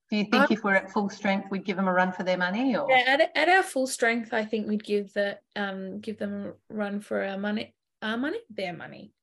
do 0.09 0.17
you 0.17 0.23
think 0.25 0.35
Um, 0.43 0.47
if 0.51 0.63
we're 0.63 0.75
at 0.75 0.91
full 0.91 1.09
strength, 1.09 1.49
we'd 1.49 1.65
give 1.65 1.77
them 1.77 1.87
a 1.87 1.93
run 1.93 2.11
for 2.11 2.23
their 2.23 2.37
money? 2.37 2.75
Or 2.77 2.89
Yeah, 2.89 3.03
at, 3.07 3.35
at 3.35 3.49
our 3.49 3.63
full 3.63 3.87
strength, 3.87 4.33
I 4.33 4.45
think 4.45 4.67
we'd 4.67 4.83
give 4.83 5.11
the 5.13 5.39
um 5.55 5.99
give 5.99 6.17
them 6.19 6.45
a 6.47 6.73
run 6.73 6.99
for 7.01 7.23
our 7.23 7.37
money, 7.37 7.73
our 8.01 8.17
money, 8.17 8.39
their 8.49 8.73
money. 8.73 9.13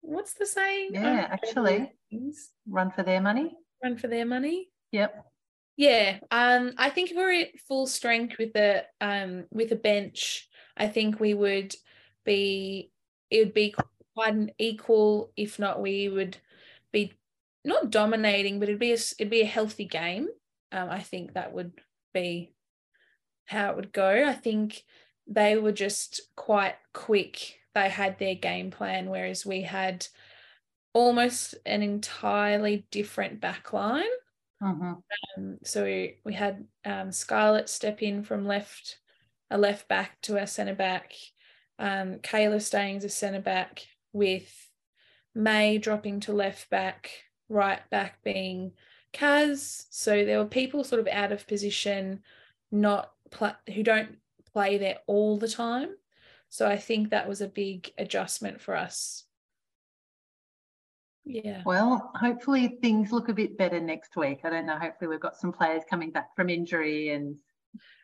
What's 0.00 0.34
the 0.34 0.46
saying? 0.46 0.90
Yeah, 0.92 1.24
Um, 1.24 1.32
actually. 1.32 1.92
run 2.68 2.90
for 2.90 3.02
their 3.02 3.20
money? 3.20 3.56
run 3.82 3.96
for 3.96 4.08
their 4.08 4.26
money. 4.26 4.68
Yep. 4.92 5.24
Yeah, 5.76 6.20
um, 6.30 6.72
I 6.78 6.88
think 6.90 7.10
if 7.10 7.16
we're 7.16 7.32
at 7.42 7.58
full 7.68 7.86
strength 7.86 8.38
with 8.38 8.52
the 8.54 8.84
um 9.00 9.44
with 9.50 9.72
a 9.72 9.76
bench, 9.76 10.48
I 10.76 10.88
think 10.88 11.20
we 11.20 11.34
would 11.34 11.74
be 12.24 12.90
it 13.30 13.38
would 13.44 13.54
be 13.54 13.74
quite 14.14 14.34
an 14.34 14.50
equal, 14.58 15.32
if 15.36 15.58
not 15.58 15.82
we 15.82 16.08
would 16.08 16.38
be 16.92 17.12
not 17.64 17.90
dominating, 17.90 18.58
but 18.58 18.68
it'd 18.68 18.78
be 18.80 18.92
a 18.92 18.94
it'd 19.18 19.30
be 19.30 19.42
a 19.42 19.46
healthy 19.46 19.84
game. 19.84 20.28
Um, 20.72 20.88
I 20.90 21.00
think 21.00 21.34
that 21.34 21.52
would 21.52 21.72
be 22.14 22.52
how 23.46 23.70
it 23.70 23.76
would 23.76 23.92
go. 23.92 24.24
I 24.26 24.34
think 24.34 24.84
they 25.26 25.56
were 25.58 25.72
just 25.72 26.22
quite 26.36 26.76
quick. 26.94 27.60
They 27.74 27.90
had 27.90 28.18
their 28.18 28.34
game 28.36 28.70
plan, 28.70 29.10
whereas 29.10 29.46
we 29.46 29.62
had 29.62 30.06
almost 30.94 31.54
an 31.66 31.82
entirely 31.82 32.86
different 32.90 33.40
backline. 33.40 34.04
Hmm 34.60 34.92
Um, 35.36 35.58
so 35.64 35.84
we, 35.84 36.16
we 36.24 36.32
had 36.32 36.64
um, 36.84 37.12
Scarlett 37.12 37.68
step 37.68 38.02
in 38.02 38.22
from 38.22 38.46
left, 38.46 38.98
a 39.50 39.58
left 39.58 39.88
back 39.88 40.20
to 40.22 40.38
our 40.38 40.46
centre 40.46 40.74
back. 40.74 41.12
Um, 41.78 42.16
Kayla 42.16 42.62
staying 42.62 42.96
as 42.98 43.04
a 43.04 43.08
centre 43.08 43.40
back 43.40 43.86
with 44.12 44.50
May 45.34 45.76
dropping 45.78 46.20
to 46.20 46.32
left 46.32 46.70
back, 46.70 47.10
right 47.50 47.82
back 47.90 48.22
being 48.24 48.72
Kaz. 49.12 49.84
So 49.90 50.24
there 50.24 50.38
were 50.38 50.46
people 50.46 50.84
sort 50.84 51.00
of 51.00 51.08
out 51.08 51.32
of 51.32 51.46
position, 51.46 52.22
not 52.72 53.12
pl- 53.30 53.56
who 53.74 53.82
don't 53.82 54.16
play 54.54 54.78
there 54.78 55.00
all 55.06 55.38
the 55.38 55.48
time. 55.48 55.90
So 56.48 56.66
I 56.66 56.78
think 56.78 57.10
that 57.10 57.28
was 57.28 57.42
a 57.42 57.48
big 57.48 57.90
adjustment 57.98 58.62
for 58.62 58.74
us. 58.74 59.25
Yeah. 61.26 61.62
Well, 61.66 62.12
hopefully 62.14 62.78
things 62.80 63.10
look 63.10 63.28
a 63.28 63.34
bit 63.34 63.58
better 63.58 63.80
next 63.80 64.16
week. 64.16 64.40
I 64.44 64.50
don't 64.50 64.64
know. 64.64 64.78
Hopefully 64.78 65.08
we've 65.08 65.20
got 65.20 65.36
some 65.36 65.52
players 65.52 65.82
coming 65.90 66.12
back 66.12 66.34
from 66.36 66.48
injury 66.48 67.10
and 67.10 67.36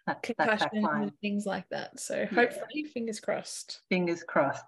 that, 0.07 0.23
that 0.23 0.37
back 0.37 0.49
concussions 0.49 0.85
line. 0.85 1.03
and 1.05 1.13
things 1.21 1.47
like 1.47 1.69
that. 1.71 2.01
So 2.01 2.27
hopefully, 2.27 2.85
fingers 2.93 3.21
crossed. 3.21 3.81
Fingers 3.89 4.25
crossed. 4.25 4.65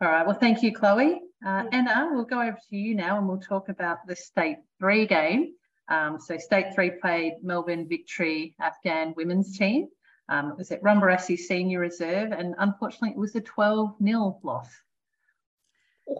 All 0.00 0.08
right. 0.08 0.24
Well, 0.24 0.38
thank 0.38 0.62
you, 0.62 0.72
Chloe. 0.72 1.20
Uh, 1.44 1.64
Anna, 1.72 2.10
we'll 2.12 2.24
go 2.24 2.40
over 2.40 2.56
to 2.70 2.76
you 2.76 2.94
now 2.94 3.18
and 3.18 3.28
we'll 3.28 3.40
talk 3.40 3.68
about 3.68 4.06
the 4.06 4.14
state 4.14 4.58
three 4.78 5.06
game. 5.06 5.54
Um, 5.88 6.18
so 6.18 6.38
State 6.38 6.74
3 6.74 6.92
played 7.02 7.34
Melbourne 7.42 7.86
Victory 7.88 8.54
Afghan 8.60 9.14
women's 9.16 9.56
team. 9.58 9.88
Um, 10.28 10.52
it 10.52 10.56
was 10.56 10.70
at 10.70 10.82
Ron 10.82 11.00
Barassi 11.00 11.36
Senior 11.36 11.80
Reserve, 11.80 12.32
and 12.32 12.54
unfortunately, 12.58 13.10
it 13.10 13.18
was 13.18 13.34
a 13.34 13.42
12 13.42 13.96
0 14.02 14.40
loss. 14.42 14.70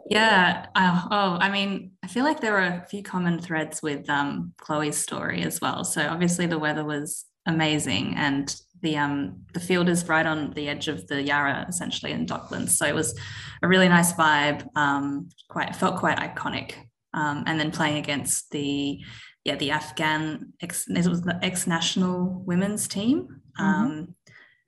Yeah. 0.09 0.67
Oh, 0.75 1.09
oh, 1.11 1.39
I 1.41 1.51
mean, 1.51 1.93
I 2.03 2.07
feel 2.07 2.25
like 2.25 2.41
there 2.41 2.53
were 2.53 2.59
a 2.59 2.87
few 2.89 3.03
common 3.03 3.41
threads 3.41 3.83
with 3.83 4.09
um, 4.09 4.53
Chloe's 4.59 4.97
story 4.97 5.43
as 5.43 5.61
well. 5.61 5.85
So 5.85 6.07
obviously, 6.07 6.47
the 6.47 6.59
weather 6.59 6.85
was 6.85 7.25
amazing, 7.47 8.15
and 8.17 8.55
the 8.81 8.97
um 8.97 9.43
the 9.53 9.61
field 9.61 9.89
is 9.89 10.09
right 10.09 10.27
on 10.27 10.51
the 10.53 10.69
edge 10.69 10.89
of 10.89 11.07
the 11.07 11.23
Yarra, 11.23 11.67
essentially 11.69 12.13
in 12.13 12.27
Docklands. 12.27 12.71
So 12.71 12.87
it 12.87 12.95
was 12.95 13.19
a 13.63 13.69
really 13.69 13.89
nice 13.89 14.13
vibe. 14.13 14.67
Um, 14.77 15.29
quite 15.49 15.75
felt 15.77 15.99
quite 15.99 16.19
iconic. 16.19 16.75
Um, 17.13 17.45
and 17.47 17.61
then 17.61 17.71
playing 17.71 17.99
against 17.99 18.51
the 18.51 19.01
yeah 19.45 19.57
the 19.57 19.71
Afghan 19.71 20.53
ex 20.61 20.87
it 20.89 21.07
was 21.07 21.23
the 21.23 21.39
ex 21.43 21.67
national 21.67 22.43
women's 22.47 22.89
team. 22.89 23.29
Mm-hmm. 23.59 23.63
Um, 23.65 23.91
mm-hmm. 23.91 24.11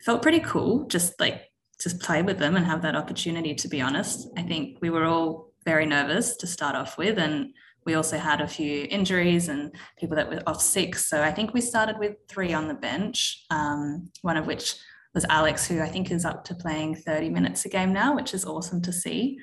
Felt 0.03 0.23
pretty 0.23 0.41
cool, 0.41 0.87
just 0.87 1.19
like 1.19 1.43
to 1.81 1.91
play 1.91 2.23
with 2.23 2.39
them 2.39 2.57
and 2.57 2.65
have 2.65 2.83
that 2.83 2.97
opportunity. 2.97 3.55
To 3.55 3.69
be 3.69 3.81
honest, 3.81 4.29
I 4.37 4.43
think 4.43 4.79
we 4.81 4.91
were 4.91 5.05
all 5.05 5.53
very 5.65 5.87
nervous 5.87 6.37
to 6.37 6.47
start 6.47 6.77
off 6.77 6.97
with, 6.97 7.19
and 7.19 7.53
we 7.85 7.95
also 7.95 8.19
had 8.19 8.41
a 8.41 8.49
few 8.49 8.87
injuries 8.91 9.49
and 9.49 9.75
people 9.99 10.17
that 10.17 10.29
were 10.29 10.43
off 10.47 10.61
sick. 10.61 10.97
So 10.97 11.23
I 11.23 11.31
think 11.31 11.55
we 11.55 11.61
started 11.61 11.99
with 11.99 12.17
three 12.29 12.53
on 12.53 12.69
the 12.69 12.75
bench, 12.75 13.45
um, 13.51 14.11
one 14.23 14.37
of 14.37 14.47
which 14.47 14.75
was 15.15 15.25
Alex, 15.31 15.67
who 15.67 15.81
I 15.81 15.89
think 15.89 16.11
is 16.11 16.25
up 16.25 16.45
to 16.45 16.55
playing 16.55 16.97
30 16.97 17.31
minutes 17.31 17.65
a 17.65 17.69
game 17.69 17.93
now, 17.93 18.15
which 18.15 18.35
is 18.35 18.45
awesome 18.45 18.83
to 18.83 18.93
see. 18.93 19.39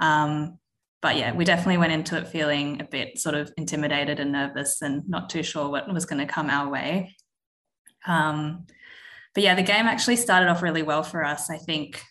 Um, 0.00 0.58
but 1.00 1.16
yeah, 1.16 1.32
we 1.32 1.44
definitely 1.44 1.76
went 1.76 1.92
into 1.92 2.16
it 2.16 2.28
feeling 2.28 2.80
a 2.80 2.84
bit 2.84 3.18
sort 3.18 3.34
of 3.34 3.52
intimidated 3.56 4.20
and 4.20 4.32
nervous 4.32 4.82
and 4.82 5.08
not 5.08 5.30
too 5.30 5.42
sure 5.42 5.68
what 5.68 5.92
was 5.92 6.04
going 6.04 6.26
to 6.26 6.32
come 6.32 6.50
our 6.50 6.70
way. 6.70 7.16
Um, 8.06 8.66
but 9.34 9.42
yeah, 9.42 9.54
the 9.54 9.62
game 9.62 9.86
actually 9.86 10.16
started 10.16 10.48
off 10.48 10.62
really 10.62 10.82
well 10.82 11.02
for 11.02 11.24
us. 11.24 11.50
I 11.50 11.58
think 11.58 12.02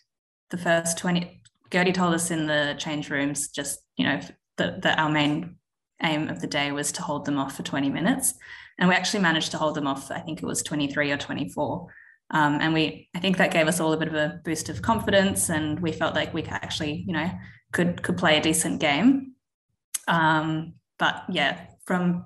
the 0.50 0.58
first 0.58 0.98
20, 0.98 1.40
Gertie 1.72 1.92
told 1.92 2.14
us 2.14 2.30
in 2.30 2.46
the 2.46 2.76
change 2.78 3.10
rooms, 3.10 3.48
just, 3.48 3.80
you 3.96 4.06
know, 4.06 4.20
that, 4.58 4.82
that 4.82 4.98
our 4.98 5.10
main 5.10 5.56
aim 6.02 6.28
of 6.28 6.40
the 6.40 6.46
day 6.46 6.70
was 6.72 6.92
to 6.92 7.02
hold 7.02 7.24
them 7.24 7.38
off 7.38 7.56
for 7.56 7.62
20 7.62 7.90
minutes. 7.90 8.34
And 8.78 8.88
we 8.88 8.94
actually 8.94 9.22
managed 9.22 9.52
to 9.52 9.58
hold 9.58 9.74
them 9.74 9.86
off, 9.86 10.10
I 10.10 10.20
think 10.20 10.42
it 10.42 10.46
was 10.46 10.62
23 10.62 11.12
or 11.12 11.16
24. 11.16 11.86
Um, 12.30 12.58
and 12.60 12.74
we, 12.74 13.08
I 13.14 13.20
think 13.20 13.36
that 13.36 13.52
gave 13.52 13.68
us 13.68 13.80
all 13.80 13.92
a 13.92 13.96
bit 13.96 14.08
of 14.08 14.14
a 14.14 14.40
boost 14.44 14.68
of 14.68 14.82
confidence, 14.82 15.50
and 15.50 15.78
we 15.80 15.92
felt 15.92 16.14
like 16.14 16.34
we 16.34 16.42
could 16.42 16.54
actually, 16.54 17.04
you 17.06 17.12
know, 17.12 17.30
could 17.72 18.02
could 18.02 18.16
play 18.16 18.38
a 18.38 18.42
decent 18.42 18.80
game. 18.80 19.34
Um, 20.08 20.74
but 20.98 21.24
yeah, 21.28 21.60
from 21.86 22.24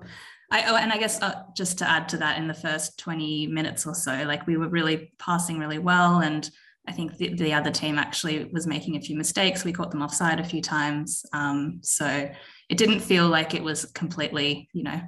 I 0.51 0.63
oh, 0.67 0.75
and 0.75 0.91
I 0.91 0.97
guess 0.97 1.21
uh, 1.21 1.43
just 1.55 1.77
to 1.79 1.89
add 1.89 2.09
to 2.09 2.17
that, 2.17 2.37
in 2.37 2.47
the 2.47 2.53
first 2.53 2.97
20 2.99 3.47
minutes 3.47 3.85
or 3.85 3.93
so, 3.93 4.23
like 4.23 4.47
we 4.47 4.57
were 4.57 4.69
really 4.69 5.13
passing 5.19 5.59
really 5.59 5.79
well, 5.79 6.19
and 6.19 6.49
I 6.87 6.91
think 6.91 7.17
the, 7.17 7.35
the 7.35 7.53
other 7.53 7.69
team 7.69 7.99
actually 7.99 8.45
was 8.51 8.65
making 8.65 8.95
a 8.95 9.01
few 9.01 9.15
mistakes. 9.15 9.63
We 9.63 9.73
caught 9.73 9.91
them 9.91 10.01
offside 10.01 10.39
a 10.39 10.43
few 10.43 10.61
times, 10.61 11.23
um, 11.33 11.79
so 11.83 12.29
it 12.67 12.77
didn't 12.77 13.01
feel 13.01 13.27
like 13.27 13.53
it 13.53 13.63
was 13.63 13.85
completely, 13.85 14.69
you 14.73 14.83
know, 14.83 15.01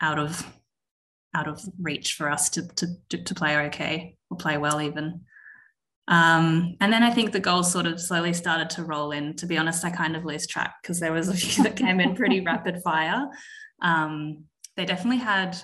out 0.00 0.18
of 0.18 0.46
out 1.34 1.46
of 1.46 1.60
reach 1.80 2.14
for 2.14 2.30
us 2.30 2.48
to 2.50 2.66
to 2.68 3.22
to 3.22 3.34
play 3.34 3.66
okay 3.66 4.16
or 4.30 4.36
play 4.36 4.56
well 4.56 4.80
even. 4.80 5.20
Um, 6.08 6.76
and 6.80 6.92
then 6.92 7.04
I 7.04 7.10
think 7.10 7.30
the 7.30 7.38
goals 7.38 7.70
sort 7.70 7.86
of 7.86 8.00
slowly 8.00 8.32
started 8.32 8.68
to 8.70 8.84
roll 8.84 9.12
in. 9.12 9.36
To 9.36 9.46
be 9.46 9.58
honest, 9.58 9.84
I 9.84 9.90
kind 9.90 10.16
of 10.16 10.24
lose 10.24 10.46
track 10.46 10.74
because 10.82 10.98
there 10.98 11.12
was 11.12 11.28
a 11.28 11.34
few 11.34 11.62
that 11.64 11.76
came 11.76 12.00
in 12.00 12.16
pretty 12.16 12.40
rapid 12.44 12.82
fire. 12.82 13.28
Um, 13.80 14.44
they 14.80 14.86
definitely 14.86 15.18
had 15.18 15.58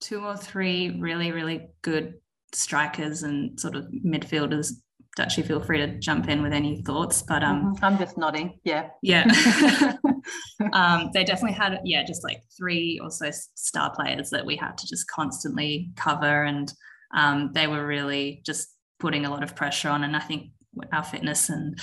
two 0.00 0.24
or 0.24 0.34
three 0.34 0.96
really, 0.98 1.30
really 1.30 1.68
good 1.82 2.14
strikers 2.54 3.22
and 3.22 3.60
sort 3.60 3.76
of 3.76 3.84
midfielders 4.04 4.72
actually 5.18 5.42
feel 5.42 5.60
free 5.60 5.76
to 5.76 5.98
jump 5.98 6.26
in 6.26 6.40
with 6.40 6.54
any 6.54 6.80
thoughts 6.82 7.22
but 7.28 7.42
um 7.44 7.74
mm-hmm. 7.74 7.84
i'm 7.84 7.98
just 7.98 8.16
nodding. 8.16 8.58
Yeah. 8.64 8.88
Yeah. 9.02 9.24
Um 10.72 11.10
they 11.12 11.24
definitely 11.24 11.56
had 11.56 11.80
yeah 11.84 12.02
just 12.04 12.24
like 12.24 12.42
three 12.56 12.98
or 13.02 13.10
so 13.10 13.30
star 13.54 13.92
players 13.94 14.30
that 14.30 14.46
we 14.46 14.56
had 14.56 14.78
to 14.78 14.86
just 14.86 15.10
constantly 15.10 15.90
cover 15.96 16.44
and 16.44 16.72
um 17.14 17.50
they 17.52 17.66
were 17.66 17.86
really 17.86 18.40
just 18.46 18.68
putting 19.00 19.26
a 19.26 19.30
lot 19.30 19.42
of 19.42 19.54
pressure 19.54 19.90
on 19.90 20.04
and 20.04 20.16
i 20.16 20.20
think 20.20 20.52
our 20.92 21.02
fitness 21.02 21.50
and 21.50 21.78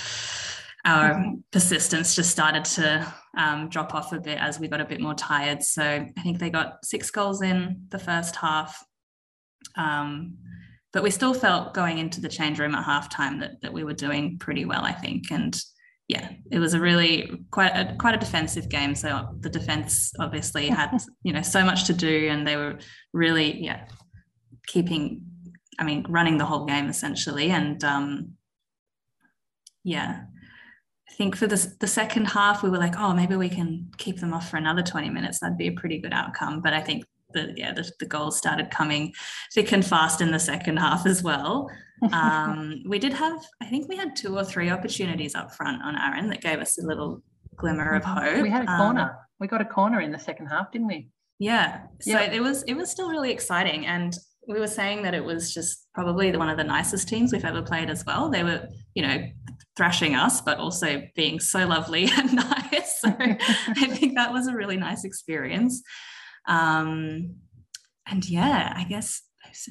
our 0.84 1.14
mm-hmm. 1.14 1.34
persistence 1.52 2.14
just 2.14 2.30
started 2.30 2.64
to 2.64 3.14
um, 3.36 3.68
drop 3.68 3.94
off 3.94 4.12
a 4.12 4.20
bit 4.20 4.38
as 4.38 4.58
we 4.58 4.68
got 4.68 4.80
a 4.80 4.84
bit 4.84 5.00
more 5.00 5.14
tired 5.14 5.62
so 5.62 5.82
i 5.82 6.22
think 6.22 6.38
they 6.38 6.50
got 6.50 6.84
six 6.84 7.10
goals 7.10 7.42
in 7.42 7.86
the 7.90 7.98
first 7.98 8.36
half 8.36 8.84
um, 9.76 10.38
but 10.92 11.02
we 11.02 11.10
still 11.10 11.34
felt 11.34 11.74
going 11.74 11.98
into 11.98 12.20
the 12.20 12.28
change 12.28 12.58
room 12.58 12.74
at 12.74 12.84
halftime 12.84 13.40
that, 13.40 13.60
that 13.62 13.72
we 13.72 13.84
were 13.84 13.94
doing 13.94 14.38
pretty 14.38 14.64
well, 14.64 14.84
I 14.84 14.92
think. 14.92 15.30
And 15.30 15.56
yeah, 16.08 16.30
it 16.50 16.58
was 16.58 16.74
a 16.74 16.80
really 16.80 17.30
quite 17.52 17.70
a 17.70 17.94
quite 17.96 18.16
a 18.16 18.18
defensive 18.18 18.68
game. 18.68 18.96
So 18.96 19.28
the 19.38 19.50
defense 19.50 20.12
obviously 20.18 20.68
had 20.68 20.98
you 21.22 21.32
know 21.32 21.42
so 21.42 21.64
much 21.64 21.84
to 21.84 21.92
do, 21.92 22.28
and 22.28 22.46
they 22.46 22.56
were 22.56 22.78
really 23.12 23.62
yeah 23.62 23.86
keeping, 24.66 25.22
I 25.78 25.84
mean, 25.84 26.04
running 26.08 26.38
the 26.38 26.44
whole 26.44 26.64
game 26.64 26.88
essentially. 26.88 27.50
And 27.50 27.82
um, 27.84 28.32
yeah, 29.84 30.22
I 31.10 31.14
think 31.14 31.36
for 31.36 31.46
the 31.46 31.74
the 31.80 31.86
second 31.86 32.26
half 32.26 32.62
we 32.62 32.70
were 32.70 32.78
like, 32.78 32.94
oh, 32.96 33.12
maybe 33.12 33.36
we 33.36 33.48
can 33.48 33.90
keep 33.98 34.20
them 34.20 34.32
off 34.32 34.48
for 34.48 34.56
another 34.56 34.82
twenty 34.82 35.10
minutes. 35.10 35.40
That'd 35.40 35.58
be 35.58 35.68
a 35.68 35.72
pretty 35.72 35.98
good 35.98 36.12
outcome. 36.12 36.60
But 36.60 36.72
I 36.72 36.80
think 36.80 37.04
the 37.32 37.52
yeah 37.56 37.72
the, 37.72 37.90
the 37.98 38.06
goals 38.06 38.36
started 38.36 38.70
coming 38.70 39.12
thick 39.52 39.72
and 39.72 39.84
fast 39.84 40.20
in 40.20 40.30
the 40.30 40.38
second 40.38 40.78
half 40.78 41.06
as 41.06 41.22
well. 41.22 41.70
Um, 42.12 42.82
we 42.88 42.98
did 42.98 43.12
have 43.12 43.44
I 43.60 43.66
think 43.66 43.88
we 43.88 43.96
had 43.96 44.16
two 44.16 44.36
or 44.36 44.44
three 44.44 44.70
opportunities 44.70 45.34
up 45.34 45.54
front 45.54 45.82
on 45.82 45.96
Aaron 45.96 46.28
that 46.30 46.40
gave 46.40 46.60
us 46.60 46.78
a 46.78 46.86
little 46.86 47.22
glimmer 47.56 47.94
of 47.94 48.02
mm-hmm. 48.02 48.36
hope. 48.36 48.42
We 48.42 48.50
had 48.50 48.64
a 48.64 48.76
corner. 48.76 49.02
Um, 49.02 49.16
we 49.40 49.46
got 49.46 49.60
a 49.60 49.66
corner 49.66 50.00
in 50.00 50.12
the 50.12 50.18
second 50.18 50.46
half, 50.46 50.70
didn't 50.70 50.86
we? 50.88 51.08
Yeah. 51.38 51.82
So 52.00 52.12
yeah. 52.12 52.32
it 52.32 52.40
was 52.40 52.62
it 52.64 52.74
was 52.74 52.90
still 52.90 53.10
really 53.10 53.32
exciting 53.32 53.86
and 53.86 54.14
we 54.50 54.58
were 54.58 54.66
saying 54.66 55.02
that 55.02 55.14
it 55.14 55.24
was 55.24 55.54
just 55.54 55.86
probably 55.94 56.34
one 56.36 56.48
of 56.48 56.56
the 56.56 56.64
nicest 56.64 57.08
teams 57.08 57.32
we've 57.32 57.44
ever 57.44 57.62
played 57.62 57.88
as 57.88 58.04
well. 58.04 58.28
They 58.28 58.42
were, 58.42 58.66
you 58.94 59.02
know, 59.02 59.24
thrashing 59.76 60.14
us, 60.14 60.40
but 60.40 60.58
also 60.58 61.02
being 61.14 61.40
so 61.40 61.66
lovely 61.66 62.08
and 62.16 62.34
nice. 62.34 63.00
So 63.00 63.14
I 63.18 63.86
think 63.90 64.16
that 64.16 64.32
was 64.32 64.46
a 64.46 64.54
really 64.54 64.76
nice 64.76 65.04
experience. 65.04 65.82
Um, 66.46 67.36
and 68.06 68.28
yeah, 68.28 68.72
I 68.76 68.84
guess 68.84 69.22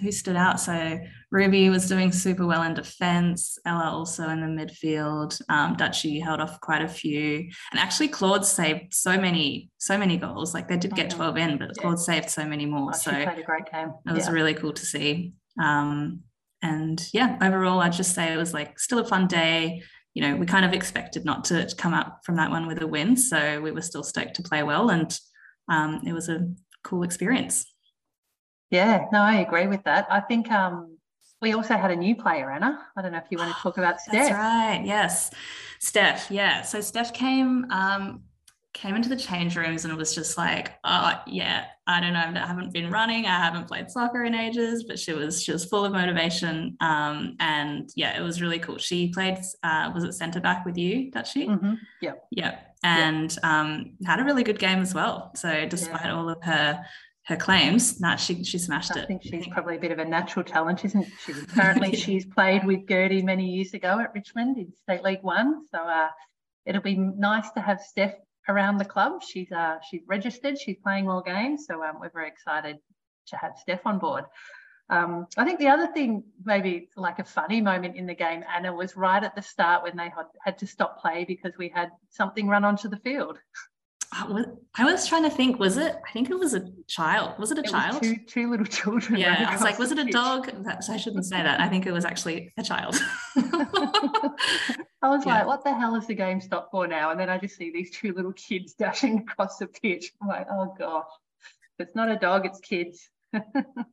who 0.02 0.12
stood 0.12 0.36
out. 0.36 0.60
So 0.60 1.00
Ruby 1.32 1.70
was 1.70 1.88
doing 1.88 2.12
super 2.12 2.46
well 2.46 2.64
in 2.64 2.74
defense. 2.74 3.58
Ella 3.66 3.92
also 3.92 4.28
in 4.30 4.42
the 4.42 4.48
midfield. 4.48 5.40
Um, 5.50 5.76
Dutchy 5.76 6.20
held 6.20 6.40
off 6.40 6.60
quite 6.62 6.82
a 6.82 6.88
few, 6.88 7.50
and 7.72 7.80
actually 7.80 8.10
Claude 8.10 8.46
saved 8.46 8.94
so 8.94 9.20
many, 9.20 9.70
so 9.78 9.98
many 9.98 10.18
goals. 10.18 10.54
Like 10.54 10.68
they 10.68 10.78
did 10.78 10.96
get 10.96 11.10
twelve 11.10 11.38
in, 11.38 11.58
but 11.58 11.72
yeah. 11.76 11.82
Claude 11.82 12.00
saved 12.00 12.30
so 12.30 12.46
many 12.46 12.66
more. 12.66 12.92
Oh, 12.94 12.98
so 12.98 13.12
played 13.12 13.40
a 13.40 13.44
great 13.44 13.72
game. 13.72 13.94
It 14.08 14.14
was 14.14 14.28
yeah. 14.28 14.34
really 14.34 14.54
cool 14.54 14.74
to 14.74 14.86
see. 14.86 15.34
Um, 15.62 16.24
and 16.62 17.02
yeah, 17.14 17.38
overall, 17.42 17.80
I'd 17.80 17.94
just 17.94 18.14
say 18.14 18.34
it 18.34 18.38
was 18.38 18.54
like 18.54 18.80
still 18.80 19.00
a 19.00 19.06
fun 19.06 19.28
day. 19.28 19.84
You 20.14 20.24
know, 20.24 20.36
we 20.36 20.46
kind 20.46 20.66
of 20.66 20.74
expected 20.74 21.24
not 21.24 21.46
to 21.46 21.70
come 21.78 21.94
up 21.94 22.22
from 22.26 22.36
that 22.38 22.50
one 22.50 22.68
with 22.68 22.82
a 22.82 22.88
win, 22.88 23.16
so 23.16 23.62
we 23.62 23.72
were 23.72 23.82
still 23.82 24.04
stoked 24.04 24.36
to 24.36 24.44
play 24.44 24.64
well 24.64 24.90
and 24.90 25.18
um, 25.70 26.02
it 26.06 26.14
was 26.14 26.30
a 26.30 26.50
cool 26.84 27.04
experience. 27.04 27.66
Yeah, 28.72 29.06
no, 29.12 29.22
I 29.22 29.38
agree 29.38 29.68
with 29.68 29.84
that. 29.84 30.08
I 30.10 30.20
think 30.20 30.52
um, 30.52 30.98
we 31.42 31.54
also 31.54 31.76
had 31.76 31.92
a 31.92 31.96
new 31.96 32.16
player, 32.16 32.52
Anna. 32.52 32.80
I 32.96 33.02
don't 33.02 33.12
know 33.12 33.18
if 33.20 33.26
you 33.30 33.38
want 33.38 33.56
to 33.56 33.60
talk 33.62 33.78
about 33.78 34.00
Steph. 34.00 34.14
That's 34.14 34.32
right. 34.32 34.82
Yes, 34.84 35.32
Steph. 35.80 36.30
Yeah. 36.30 36.64
So 36.64 36.82
Steph 36.82 37.14
came 37.14 37.70
um, 37.72 38.24
came 38.74 38.96
into 38.96 39.10
the 39.10 39.16
change 39.16 39.56
rooms 39.56 39.86
and 39.86 39.94
it 39.94 39.98
was 39.98 40.14
just 40.14 40.38
like, 40.38 40.74
oh 40.84 41.14
yeah, 41.28 41.66
I 41.90 42.00
don't 42.00 42.14
know, 42.14 42.20
I 42.20 42.46
haven't 42.46 42.72
been 42.72 42.92
running, 42.92 43.26
I 43.26 43.44
haven't 43.44 43.68
played 43.68 43.90
soccer 43.90 44.24
in 44.24 44.36
ages, 44.36 44.84
but 44.84 45.00
she 45.00 45.12
was 45.12 45.42
she 45.42 45.52
was 45.52 45.66
full 45.66 45.84
of 45.86 45.92
motivation. 45.92 46.78
Um, 46.82 47.36
and 47.40 47.90
yeah, 47.96 48.16
it 48.16 48.22
was 48.22 48.44
really 48.44 48.60
cool. 48.60 48.78
She 48.78 49.10
played 49.10 49.40
uh, 49.64 49.92
was 49.96 50.04
it 50.04 50.14
centre 50.14 50.40
back 50.40 50.66
with 50.66 50.78
you, 50.78 51.10
that 51.12 51.26
she? 51.26 51.48
Mm-hmm. 51.48 51.74
Yeah. 52.00 52.14
Yeah. 52.30 52.60
And 52.84 53.36
yeah. 53.44 53.62
um, 53.62 53.94
had 54.06 54.20
a 54.20 54.24
really 54.24 54.44
good 54.44 54.60
game 54.60 54.82
as 54.82 54.94
well. 54.94 55.32
So 55.36 55.66
despite 55.66 56.06
yeah. 56.06 56.16
all 56.16 56.30
of 56.30 56.44
her 56.44 56.80
her 57.26 57.36
claims, 57.36 58.00
nah, 58.00 58.18
she 58.18 58.44
she 58.44 58.60
smashed 58.60 58.96
I 58.96 59.00
it. 59.00 59.04
I 59.04 59.06
think 59.08 59.24
she's 59.24 59.48
probably 59.48 59.78
a 59.78 59.80
bit 59.80 59.92
of 59.92 59.98
a 59.98 60.06
natural 60.06 60.46
talent, 60.46 60.86
isn't 60.86 61.08
she? 61.26 61.34
Apparently, 61.44 61.96
she's 61.96 62.28
played 62.28 62.66
with 62.66 62.88
Gertie 62.88 63.24
many 63.24 63.48
years 63.48 63.74
ago 63.74 64.00
at 64.00 64.14
Richmond 64.14 64.60
in 64.60 64.72
State 64.84 65.04
League 65.04 65.24
One. 65.24 65.66
So 65.72 65.80
uh, 65.80 66.10
it'll 66.68 66.84
be 66.84 66.98
nice 66.98 67.50
to 67.52 67.62
have 67.62 67.82
Steph 67.82 68.14
around 68.50 68.78
the 68.78 68.86
club. 68.86 69.24
She's 69.24 69.52
uh, 69.52 69.78
she's 69.90 70.02
registered. 70.08 70.60
She's 70.60 70.78
playing 70.84 71.06
more 71.06 71.22
games, 71.22 71.66
so 71.66 71.84
um, 71.84 72.00
we're 72.02 72.10
very 72.10 72.28
excited 72.28 72.78
to 73.28 73.38
have 73.38 73.54
Steph 73.58 73.86
on 73.86 74.00
board. 74.00 74.26
Um, 74.90 75.28
I 75.38 75.46
think 75.46 75.60
the 75.60 75.68
other 75.68 75.88
thing, 75.88 76.24
maybe 76.44 76.90
like 76.98 77.20
a 77.20 77.24
funny 77.24 77.62
moment 77.62 77.96
in 77.96 78.08
the 78.08 78.16
game, 78.16 78.44
Anna, 78.54 78.74
was 78.74 78.98
right 78.98 79.24
at 79.24 79.36
the 79.36 79.42
start 79.42 79.84
when 79.84 79.96
they 79.96 80.10
had, 80.10 80.26
had 80.44 80.58
to 80.58 80.68
stop 80.68 81.00
play 81.00 81.26
because 81.26 81.54
we 81.60 81.70
had 81.70 81.92
something 82.10 82.48
run 82.48 82.66
onto 82.66 82.90
the 82.90 82.98
field. 82.98 83.38
I 84.12 84.26
was, 84.26 84.46
I 84.76 84.86
was 84.86 85.08
trying 85.08 85.24
to 85.24 85.30
think, 85.30 85.60
was 85.60 85.78
it? 85.78 85.96
I 86.08 86.12
think 86.12 86.32
it 86.32 86.40
was 86.40 86.56
a 86.56 86.68
child. 86.88 87.38
Was 87.40 87.52
it 87.52 87.60
a 87.60 87.62
It 87.62 87.70
child? 87.70 88.02
two, 88.02 88.16
two 88.28 88.50
little 88.50 88.66
children. 88.80 89.20
yeah, 89.20 89.46
I 89.48 89.52
was 89.54 89.62
like, 89.62 89.78
was 89.78 89.92
it 89.92 90.00
a 90.00 90.06
dog? 90.06 90.50
That's, 90.64 90.90
I 90.90 90.98
shouldn't 90.98 91.26
say 91.26 91.42
that. 91.44 91.60
I 91.60 91.68
think 91.70 91.86
it 91.86 91.92
was 91.92 92.06
actually 92.06 92.52
a 92.58 92.64
child. 92.64 92.96
I 95.02 95.10
was 95.10 95.26
Yeah. 95.26 95.40
like, 95.40 95.48
what 95.48 95.64
the 95.64 95.74
hell 95.74 95.96
is 95.96 96.08
the 96.08 96.16
game 96.16 96.42
stopped 96.42 96.72
for 96.72 96.88
now? 96.88 97.12
And 97.12 97.20
then 97.20 97.30
I 97.30 97.38
just 97.38 97.56
see 97.56 97.72
these 97.72 97.92
two 97.92 98.14
little 98.14 98.34
kids 98.34 98.74
dashing 98.74 99.20
across 99.20 99.58
the 99.58 99.68
pitch. 99.68 100.12
I'm 100.22 100.28
like, 100.28 100.48
oh 100.52 100.74
gosh, 100.78 101.06
it's 101.78 101.96
not 101.96 102.10
a 102.10 102.18
dog, 102.18 102.46
it's 102.46 102.60
kids. 102.60 103.10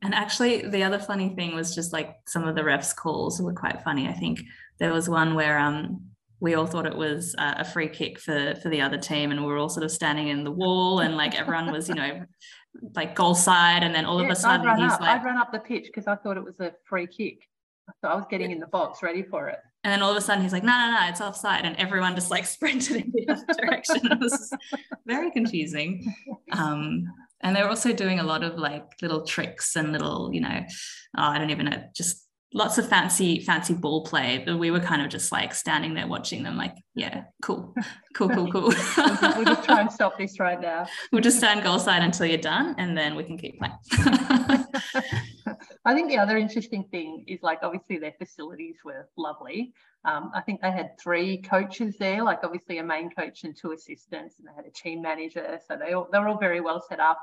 And 0.03 0.13
actually, 0.15 0.67
the 0.67 0.83
other 0.83 0.97
funny 0.99 1.29
thing 1.35 1.53
was 1.53 1.75
just 1.75 1.93
like 1.93 2.15
some 2.27 2.47
of 2.47 2.55
the 2.55 2.61
refs' 2.61 2.95
calls 2.95 3.39
were 3.41 3.53
quite 3.53 3.83
funny. 3.83 4.07
I 4.07 4.13
think 4.13 4.39
there 4.79 4.91
was 4.93 5.07
one 5.09 5.35
where 5.35 5.59
um 5.59 6.01
we 6.39 6.53
all 6.55 6.65
thought 6.67 6.85
it 6.85 6.95
was 6.95 7.35
uh, 7.37 7.55
a 7.57 7.65
free 7.65 7.87
kick 7.89 8.19
for 8.19 8.55
for 8.61 8.69
the 8.69 8.81
other 8.81 8.97
team, 8.97 9.31
and 9.31 9.41
we 9.41 9.47
were 9.47 9.57
all 9.57 9.69
sort 9.69 9.83
of 9.83 9.91
standing 9.91 10.27
in 10.27 10.43
the 10.43 10.51
wall, 10.51 10.99
and 10.99 11.15
like 11.17 11.35
everyone 11.35 11.71
was, 11.71 11.89
you 11.89 11.95
know, 11.95 12.23
like 12.95 13.15
goal 13.15 13.35
side, 13.35 13.83
and 13.83 13.93
then 13.95 14.05
all 14.05 14.19
of 14.19 14.25
a 14.25 14.29
Yes, 14.29 14.43
I'd 14.43 14.57
sudden 14.57 14.65
run 14.67 14.79
he's 14.81 14.91
up. 14.93 15.01
like, 15.01 15.19
I'd 15.19 15.25
run 15.25 15.37
up 15.37 15.51
the 15.51 15.59
pitch 15.59 15.85
because 15.87 16.07
I 16.07 16.15
thought 16.15 16.37
it 16.37 16.43
was 16.43 16.59
a 16.59 16.73
free 16.85 17.07
kick. 17.07 17.39
So 18.01 18.09
I 18.09 18.15
was 18.15 18.25
getting 18.29 18.51
in 18.51 18.59
the 18.59 18.67
box 18.67 19.01
ready 19.01 19.23
for 19.23 19.47
it. 19.47 19.59
and 19.85 19.93
then 19.93 20.01
all 20.01 20.11
of 20.11 20.17
a 20.17 20.21
sudden 20.21 20.43
he's 20.43 20.51
like, 20.51 20.63
no, 20.63 20.73
no, 20.77 20.91
no, 20.99 21.07
it's 21.09 21.21
offside, 21.21 21.65
and 21.65 21.75
everyone 21.77 22.15
just 22.15 22.29
like 22.29 22.45
sprinted 22.57 22.97
in 22.97 23.11
the 23.13 23.29
other 23.33 23.45
direction. 23.59 23.97
It 24.11 24.19
was 24.19 24.51
very 25.05 25.31
confusing. 25.31 26.13
Um, 26.51 27.05
and 27.41 27.55
they're 27.55 27.69
also 27.69 27.93
doing 27.93 28.19
a 28.19 28.23
lot 28.23 28.43
of 28.43 28.57
like 28.57 28.83
little 29.01 29.23
tricks 29.25 29.75
and 29.75 29.91
little, 29.91 30.31
you 30.33 30.41
know, 30.41 30.59
oh, 31.17 31.21
I 31.21 31.37
don't 31.37 31.49
even 31.51 31.67
know, 31.67 31.81
just 31.95 32.26
lots 32.53 32.77
of 32.77 32.87
fancy, 32.87 33.39
fancy 33.41 33.73
ball 33.73 34.03
play. 34.03 34.43
But 34.45 34.57
we 34.57 34.71
were 34.71 34.79
kind 34.79 35.01
of 35.01 35.09
just 35.09 35.31
like 35.31 35.53
standing 35.53 35.93
there 35.93 36.07
watching 36.07 36.43
them, 36.43 36.57
like, 36.57 36.75
yeah, 36.95 37.25
cool, 37.41 37.73
cool, 38.13 38.29
cool, 38.29 38.51
cool. 38.51 38.61
We'll 38.63 39.45
just, 39.45 39.63
try 39.63 39.81
and 39.81 39.91
stop 39.91 40.17
this 40.17 40.39
right 40.39 40.59
now. 40.59 40.87
we'll 41.11 41.21
just 41.21 41.37
stand 41.37 41.63
goal 41.63 41.79
side 41.79 42.03
until 42.03 42.25
you're 42.25 42.37
done, 42.37 42.75
and 42.77 42.97
then 42.97 43.15
we 43.15 43.23
can 43.23 43.37
keep 43.37 43.59
playing. 43.59 43.75
I 45.85 45.93
think 45.93 46.09
the 46.09 46.17
other 46.17 46.37
interesting 46.37 46.83
thing 46.91 47.23
is 47.27 47.41
like 47.41 47.59
obviously 47.63 47.97
their 47.97 48.13
facilities 48.17 48.77
were 48.83 49.07
lovely. 49.17 49.73
Um, 50.05 50.31
I 50.33 50.41
think 50.41 50.61
they 50.61 50.71
had 50.71 50.91
three 50.99 51.41
coaches 51.41 51.95
there, 51.99 52.23
like 52.23 52.39
obviously 52.43 52.77
a 52.77 52.83
main 52.83 53.09
coach 53.09 53.43
and 53.43 53.55
two 53.55 53.71
assistants, 53.71 54.35
and 54.39 54.47
they 54.47 54.53
had 54.55 54.65
a 54.65 54.71
team 54.71 55.01
manager. 55.01 55.59
So 55.67 55.77
they 55.77 55.93
all 55.93 56.07
they 56.11 56.19
were 56.19 56.27
all 56.27 56.37
very 56.37 56.61
well 56.61 56.83
set 56.87 56.99
up. 56.99 57.19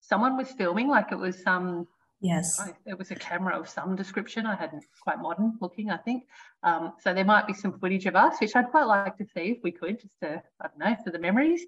Someone 0.00 0.36
was 0.36 0.50
filming, 0.52 0.88
like 0.88 1.12
it 1.12 1.18
was 1.18 1.42
some 1.42 1.86
yes. 2.20 2.60
It 2.86 2.98
was 2.98 3.10
a 3.10 3.14
camera 3.14 3.58
of 3.58 3.68
some 3.68 3.96
description. 3.96 4.46
I 4.46 4.54
hadn't 4.54 4.84
quite 5.02 5.20
modern 5.20 5.56
looking, 5.60 5.90
I 5.90 5.96
think. 5.96 6.24
Um, 6.62 6.92
so 7.00 7.14
there 7.14 7.24
might 7.24 7.46
be 7.46 7.54
some 7.54 7.78
footage 7.78 8.06
of 8.06 8.16
us, 8.16 8.40
which 8.40 8.54
I'd 8.54 8.70
quite 8.70 8.84
like 8.84 9.16
to 9.18 9.24
see 9.24 9.52
if 9.52 9.58
we 9.62 9.72
could, 9.72 10.00
just 10.00 10.18
to, 10.22 10.42
I 10.60 10.68
don't 10.68 10.78
know, 10.78 10.96
for 11.04 11.10
the 11.10 11.18
memories. 11.18 11.64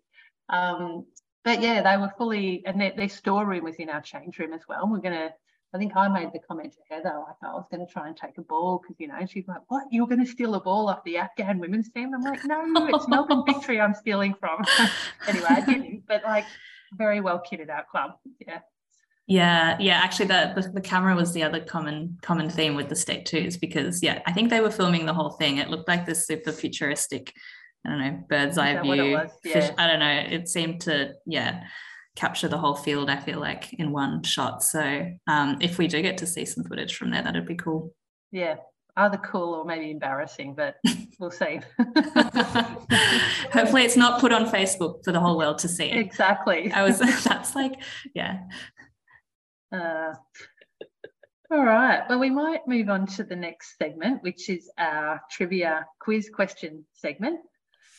Um, 0.48 1.06
but 1.44 1.60
yeah, 1.60 1.82
they 1.82 1.96
were 1.96 2.12
fully, 2.16 2.62
and 2.66 2.80
their, 2.80 2.92
their 2.96 3.08
storeroom 3.08 3.64
was 3.64 3.76
in 3.76 3.88
our 3.88 4.00
change 4.00 4.38
room 4.38 4.52
as 4.52 4.62
well. 4.68 4.88
We're 4.88 4.98
going 4.98 5.14
to, 5.14 5.32
I 5.74 5.78
think 5.78 5.92
I 5.96 6.06
made 6.08 6.32
the 6.32 6.38
comment 6.38 6.72
to 6.74 6.94
Heather, 6.94 7.14
like 7.26 7.36
I 7.42 7.54
was 7.54 7.64
going 7.70 7.84
to 7.84 7.90
try 7.90 8.06
and 8.06 8.16
take 8.16 8.36
a 8.36 8.42
ball 8.42 8.80
because, 8.82 9.00
you 9.00 9.08
know, 9.08 9.26
she's 9.26 9.48
like, 9.48 9.62
what? 9.68 9.84
You're 9.90 10.06
going 10.06 10.24
to 10.24 10.30
steal 10.30 10.54
a 10.54 10.60
ball 10.60 10.88
off 10.88 11.02
the 11.04 11.16
Afghan 11.16 11.58
women's 11.58 11.88
team? 11.90 12.14
I'm 12.14 12.22
like, 12.22 12.44
no, 12.44 12.62
it's 12.94 13.08
Melbourne 13.08 13.42
Victory 13.46 13.80
I'm 13.80 13.94
stealing 13.94 14.34
from. 14.34 14.62
anyway, 15.26 15.46
I 15.48 15.60
didn't, 15.62 16.04
but 16.06 16.22
like, 16.24 16.44
very 16.92 17.20
well 17.20 17.42
kitted 17.50 17.70
out 17.70 17.88
club. 17.88 18.12
Yeah. 18.38 18.58
Yeah, 19.32 19.76
yeah. 19.80 20.00
Actually, 20.02 20.26
the, 20.26 20.52
the 20.56 20.68
the 20.74 20.80
camera 20.80 21.14
was 21.16 21.32
the 21.32 21.42
other 21.42 21.60
common 21.60 22.18
common 22.22 22.50
theme 22.50 22.74
with 22.74 22.88
the 22.90 22.96
state 22.96 23.24
twos 23.24 23.56
because 23.56 24.02
yeah, 24.02 24.20
I 24.26 24.32
think 24.32 24.50
they 24.50 24.60
were 24.60 24.70
filming 24.70 25.06
the 25.06 25.14
whole 25.14 25.30
thing. 25.30 25.56
It 25.56 25.70
looked 25.70 25.88
like 25.88 26.04
this 26.04 26.26
super 26.26 26.52
futuristic, 26.52 27.32
I 27.86 27.90
don't 27.90 27.98
know, 28.00 28.24
bird's 28.28 28.58
eye 28.58 28.74
that 28.74 28.84
what 28.84 28.98
it 28.98 29.02
view. 29.04 29.12
was? 29.14 29.30
fish- 29.42 29.54
Yeah. 29.54 29.74
I 29.78 29.86
don't 29.86 30.00
know. 30.00 30.36
It 30.36 30.48
seemed 30.48 30.82
to 30.82 31.14
yeah 31.26 31.64
capture 32.14 32.46
the 32.48 32.58
whole 32.58 32.74
field. 32.74 33.08
I 33.08 33.16
feel 33.16 33.40
like 33.40 33.72
in 33.74 33.90
one 33.90 34.22
shot. 34.22 34.62
So 34.62 35.06
um, 35.26 35.56
if 35.62 35.78
we 35.78 35.86
do 35.88 36.02
get 36.02 36.18
to 36.18 36.26
see 36.26 36.44
some 36.44 36.64
footage 36.64 36.94
from 36.96 37.10
there, 37.10 37.22
that'd 37.22 37.46
be 37.46 37.54
cool. 37.54 37.94
Yeah, 38.32 38.56
either 38.98 39.16
cool 39.16 39.54
or 39.54 39.64
maybe 39.64 39.90
embarrassing, 39.90 40.54
but 40.54 40.74
we'll 41.18 41.30
see. 41.30 41.60
Hopefully, 43.52 43.84
it's 43.84 43.96
not 43.96 44.20
put 44.20 44.32
on 44.32 44.46
Facebook 44.50 45.04
for 45.04 45.12
the 45.12 45.20
whole 45.20 45.38
world 45.38 45.58
to 45.60 45.68
see. 45.68 45.90
exactly. 45.90 46.70
I 46.72 46.82
was 46.82 46.98
that's 47.24 47.54
like 47.54 47.74
yeah. 48.14 48.40
Uh, 49.72 50.14
all 51.50 51.64
right. 51.64 52.02
Well, 52.08 52.18
we 52.18 52.30
might 52.30 52.66
move 52.66 52.88
on 52.88 53.06
to 53.08 53.24
the 53.24 53.36
next 53.36 53.76
segment, 53.78 54.22
which 54.22 54.48
is 54.48 54.70
our 54.78 55.20
trivia 55.30 55.86
quiz 55.98 56.30
question 56.32 56.84
segment. 56.92 57.40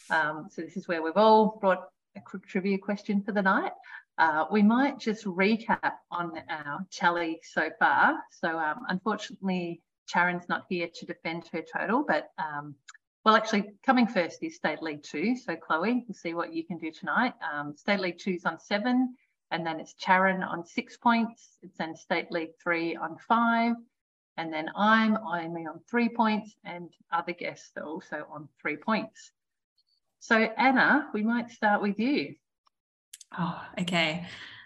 Um, 0.09 0.47
so 0.51 0.61
this 0.61 0.77
is 0.77 0.87
where 0.87 1.01
we've 1.01 1.17
all 1.17 1.57
brought 1.59 1.83
a 2.15 2.21
trivia 2.47 2.77
question 2.77 3.23
for 3.23 3.31
the 3.31 3.41
night. 3.41 3.71
Uh, 4.17 4.45
we 4.51 4.61
might 4.61 4.99
just 4.99 5.25
recap 5.25 5.93
on 6.11 6.33
our 6.49 6.85
tally 6.91 7.39
so 7.43 7.69
far. 7.79 8.19
So 8.31 8.59
um, 8.59 8.81
unfortunately, 8.89 9.81
Sharon's 10.05 10.47
not 10.49 10.65
here 10.69 10.89
to 10.93 11.05
defend 11.05 11.45
her 11.51 11.63
total, 11.75 12.03
but 12.07 12.29
um, 12.37 12.75
well, 13.25 13.35
actually, 13.35 13.71
coming 13.85 14.05
first 14.05 14.43
is 14.43 14.55
State 14.55 14.83
League 14.83 15.01
Two. 15.01 15.35
So 15.37 15.55
Chloe, 15.55 16.03
we'll 16.07 16.15
see 16.15 16.33
what 16.33 16.53
you 16.53 16.65
can 16.65 16.77
do 16.77 16.91
tonight. 16.91 17.33
Um, 17.53 17.73
State 17.77 18.01
League 18.01 18.19
Two's 18.19 18.45
on 18.45 18.59
seven, 18.59 19.15
and 19.53 19.65
then 19.65 19.79
it's 19.79 19.93
Charon 19.93 20.41
on 20.41 20.65
six 20.65 20.97
points. 20.97 21.57
It's 21.61 21.77
then 21.77 21.95
State 21.95 22.31
League 22.31 22.55
Three 22.61 22.95
on 22.95 23.17
five, 23.27 23.75
and 24.35 24.51
then 24.51 24.69
I'm 24.75 25.15
only 25.17 25.67
on 25.67 25.79
three 25.89 26.09
points, 26.09 26.55
and 26.65 26.89
other 27.11 27.33
guests 27.33 27.71
are 27.77 27.83
also 27.83 28.25
on 28.31 28.49
three 28.59 28.77
points. 28.77 29.31
So 30.19 30.35
Anna, 30.35 31.07
we 31.13 31.21
might 31.21 31.51
start 31.51 31.81
with 31.81 31.99
you. 31.99 32.33
Oh, 33.37 33.61
okay. 33.79 34.25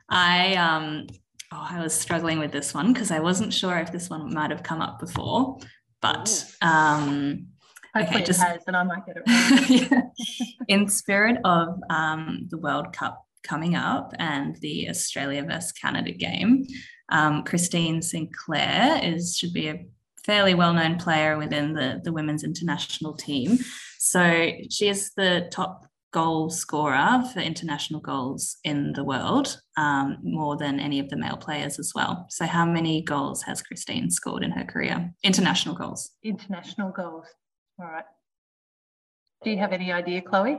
I 0.10 0.56
um 0.56 1.08
oh, 1.52 1.68
I 1.70 1.82
was 1.84 1.94
struggling 1.94 2.40
with 2.40 2.54
this 2.54 2.74
one 2.74 2.94
because 2.94 3.12
I 3.12 3.20
wasn't 3.20 3.54
sure 3.54 3.78
if 3.78 3.92
this 3.92 4.10
one 4.10 4.34
might 4.34 4.52
have 4.52 4.64
come 4.64 4.82
up 4.82 5.00
before, 5.00 5.60
but 6.02 6.46
um 6.62 7.48
Hopefully 7.94 8.24
just- 8.24 8.42
it 8.42 8.48
has, 8.48 8.64
and 8.68 8.78
I 8.78 8.84
might 8.84 9.06
get 9.06 9.18
it 9.18 9.92
wrong. 9.92 10.12
in 10.68 10.88
spirit 10.88 11.40
of 11.44 11.80
um, 11.90 12.48
the 12.50 12.58
World 12.58 12.94
Cup 12.94 13.27
coming 13.48 13.76
up 13.76 14.14
and 14.20 14.56
the 14.58 14.90
Australia 14.90 15.44
versus 15.44 15.72
Canada 15.72 16.12
game, 16.12 16.66
um, 17.10 17.44
Christine 17.44 18.02
Sinclair 18.02 19.00
is 19.04 19.38
should 19.38 19.54
be 19.54 19.70
a 19.70 19.86
fairly 20.26 20.54
well-known 20.54 20.98
player 20.98 21.38
within 21.38 21.74
the, 21.74 22.02
the 22.04 22.12
women's 22.12 22.44
international 22.44 23.14
team. 23.14 23.58
So 24.00 24.52
she 24.70 24.90
is 24.90 25.12
the 25.16 25.48
top 25.52 25.88
goal 26.12 26.50
scorer 26.50 27.24
for 27.34 27.40
international 27.40 28.00
goals 28.00 28.58
in 28.64 28.94
the 28.94 29.04
world, 29.04 29.62
um, 29.78 30.18
more 30.24 30.58
than 30.58 30.80
any 30.80 31.00
of 31.00 31.10
the 31.10 31.18
male 31.18 31.38
players 31.38 31.80
as 31.80 31.92
well. 31.96 32.26
So 32.30 32.46
how 32.46 32.66
many 32.66 33.02
goals 33.02 33.44
has 33.44 33.62
Christine 33.62 34.10
scored 34.10 34.44
in 34.44 34.52
her 34.52 34.66
career? 34.66 35.14
International 35.24 35.76
goals. 35.76 36.12
International 36.24 36.92
goals. 36.92 37.28
All 37.80 37.86
right. 37.86 38.06
Do 39.44 39.52
you 39.52 39.58
have 39.58 39.74
any 39.74 39.92
idea, 39.92 40.22
Chloe? 40.22 40.58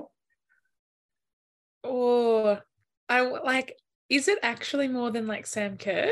Or 1.82 2.62
I 3.08 3.18
w- 3.24 3.42
like, 3.44 3.78
is 4.08 4.28
it 4.28 4.38
actually 4.42 4.88
more 4.88 5.10
than 5.10 5.26
like 5.26 5.46
Sam 5.46 5.76
Kerr? 5.78 6.10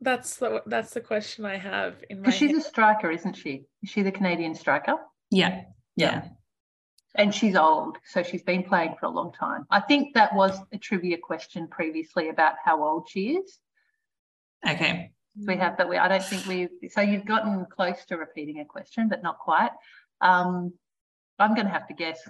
That's 0.00 0.36
the 0.36 0.62
that's 0.66 0.94
the 0.94 1.00
question 1.00 1.44
I 1.44 1.56
have 1.56 1.96
in 2.08 2.18
my 2.18 2.26
Because 2.26 2.34
she's 2.38 2.50
head. 2.50 2.60
a 2.60 2.62
striker, 2.64 3.10
isn't 3.10 3.34
she? 3.34 3.64
Is 3.82 3.90
she 3.90 4.02
the 4.02 4.12
Canadian 4.12 4.54
striker? 4.54 4.94
Yeah. 5.30 5.62
Yeah. 5.96 6.28
And 7.16 7.34
she's 7.34 7.56
old, 7.56 7.96
so 8.04 8.22
she's 8.22 8.42
been 8.42 8.62
playing 8.62 8.94
for 9.00 9.06
a 9.06 9.10
long 9.10 9.32
time. 9.32 9.66
I 9.70 9.80
think 9.80 10.14
that 10.14 10.34
was 10.34 10.56
a 10.72 10.78
trivia 10.78 11.18
question 11.18 11.66
previously 11.66 12.28
about 12.28 12.54
how 12.64 12.84
old 12.84 13.08
she 13.08 13.30
is. 13.38 13.58
Okay. 14.68 15.10
We 15.46 15.56
have, 15.56 15.76
but 15.76 15.88
we 15.88 15.96
I 15.96 16.06
don't 16.08 16.22
think 16.22 16.46
we. 16.46 16.68
So 16.90 17.00
you've 17.00 17.24
gotten 17.24 17.64
close 17.66 18.04
to 18.06 18.16
repeating 18.16 18.60
a 18.60 18.64
question, 18.64 19.08
but 19.08 19.22
not 19.22 19.38
quite. 19.38 19.70
Um, 20.20 20.72
I'm 21.38 21.54
going 21.54 21.66
to 21.66 21.72
have 21.72 21.86
to 21.88 21.94
guess. 21.94 22.20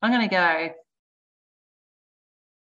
I'm 0.00 0.10
going 0.10 0.28
to 0.28 0.34
go. 0.34 0.70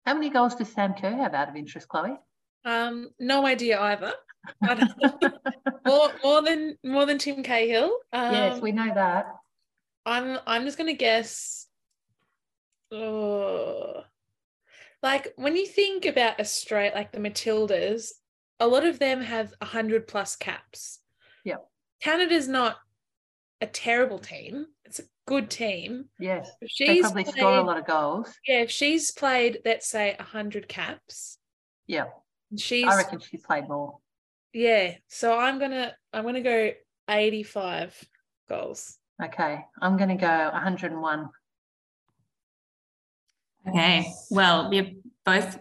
How 0.05 0.13
many 0.13 0.29
goals 0.29 0.55
does 0.55 0.71
Sam 0.71 0.93
Kerr 0.93 1.15
have 1.15 1.33
out 1.33 1.49
of 1.49 1.55
interest, 1.55 1.87
Chloe? 1.87 2.17
Um, 2.65 3.09
no 3.19 3.45
idea 3.45 3.79
either. 3.79 4.13
More 5.85 6.11
more 6.23 6.41
than 6.41 6.77
more 6.83 7.05
than 7.05 7.17
Tim 7.17 7.43
Cahill. 7.43 7.97
Um, 8.13 8.33
yes, 8.33 8.61
we 8.61 8.71
know 8.71 8.91
that. 8.93 9.25
I'm 10.05 10.39
I'm 10.45 10.65
just 10.65 10.77
gonna 10.77 10.93
guess. 10.93 11.67
Oh, 12.91 14.03
like 15.01 15.33
when 15.35 15.55
you 15.55 15.65
think 15.65 16.05
about 16.05 16.39
Australia, 16.39 16.91
like 16.93 17.11
the 17.11 17.19
Matildas, 17.19 18.11
a 18.59 18.67
lot 18.67 18.85
of 18.85 18.99
them 18.99 19.21
have 19.21 19.53
a 19.61 19.65
hundred 19.65 20.07
plus 20.07 20.35
caps. 20.35 20.99
Yep. 21.45 21.65
Canada's 22.01 22.47
not 22.47 22.77
a 23.59 23.67
terrible 23.67 24.19
team; 24.19 24.67
a 24.80 24.80
good 25.25 25.49
team. 25.49 26.05
Yes, 26.19 26.49
If 26.61 26.71
they 26.79 26.85
she's 26.85 27.01
probably 27.01 27.23
played, 27.23 27.35
score 27.37 27.57
a 27.57 27.63
lot 27.63 27.77
of 27.77 27.85
goals. 27.85 28.33
yeah, 28.47 28.61
if 28.61 28.71
she's 28.71 29.11
played, 29.11 29.59
let's 29.65 29.87
say, 29.87 30.15
a 30.19 30.23
hundred 30.23 30.67
caps, 30.67 31.37
Yeah, 31.87 32.05
she's 32.57 32.87
I 32.87 32.95
reckon 32.97 33.19
she 33.19 33.37
played 33.37 33.67
more. 33.69 33.97
yeah. 34.53 34.95
So 35.07 35.37
I'm 35.37 35.59
gonna 35.59 35.93
I'm 36.13 36.23
gonna 36.25 36.41
go 36.41 36.71
eighty-five 37.09 37.95
goals. 38.49 38.97
Okay, 39.23 39.59
I'm 39.79 39.97
going 39.97 40.09
to 40.09 40.15
go 40.15 40.49
101. 40.51 41.29
Okay. 43.69 44.11
Well, 44.31 44.69
we're 44.71 44.91
both 45.23 45.59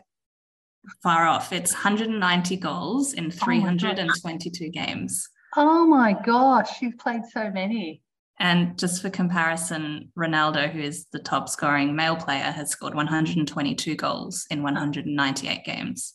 far 1.03 1.27
off. 1.27 1.53
It's 1.53 1.73
190 1.75 2.57
goals 2.57 3.13
in 3.13 3.31
322 3.31 4.71
games. 4.71 5.29
Oh 5.57 5.87
my 5.87 6.15
gosh, 6.15 6.81
you've 6.81 6.97
played 6.97 7.23
so 7.31 7.51
many. 7.51 8.01
And 8.41 8.79
just 8.79 9.03
for 9.03 9.11
comparison, 9.11 10.11
Ronaldo, 10.19 10.73
who 10.73 10.81
is 10.81 11.07
the 11.13 11.19
top 11.19 11.49
scoring 11.51 11.95
male 11.95 12.17
player, 12.17 12.51
has 12.51 12.71
scored 12.71 12.95
122 12.95 13.95
goals 13.97 14.47
in 14.51 14.63
198 14.63 15.63
games. 15.65 16.15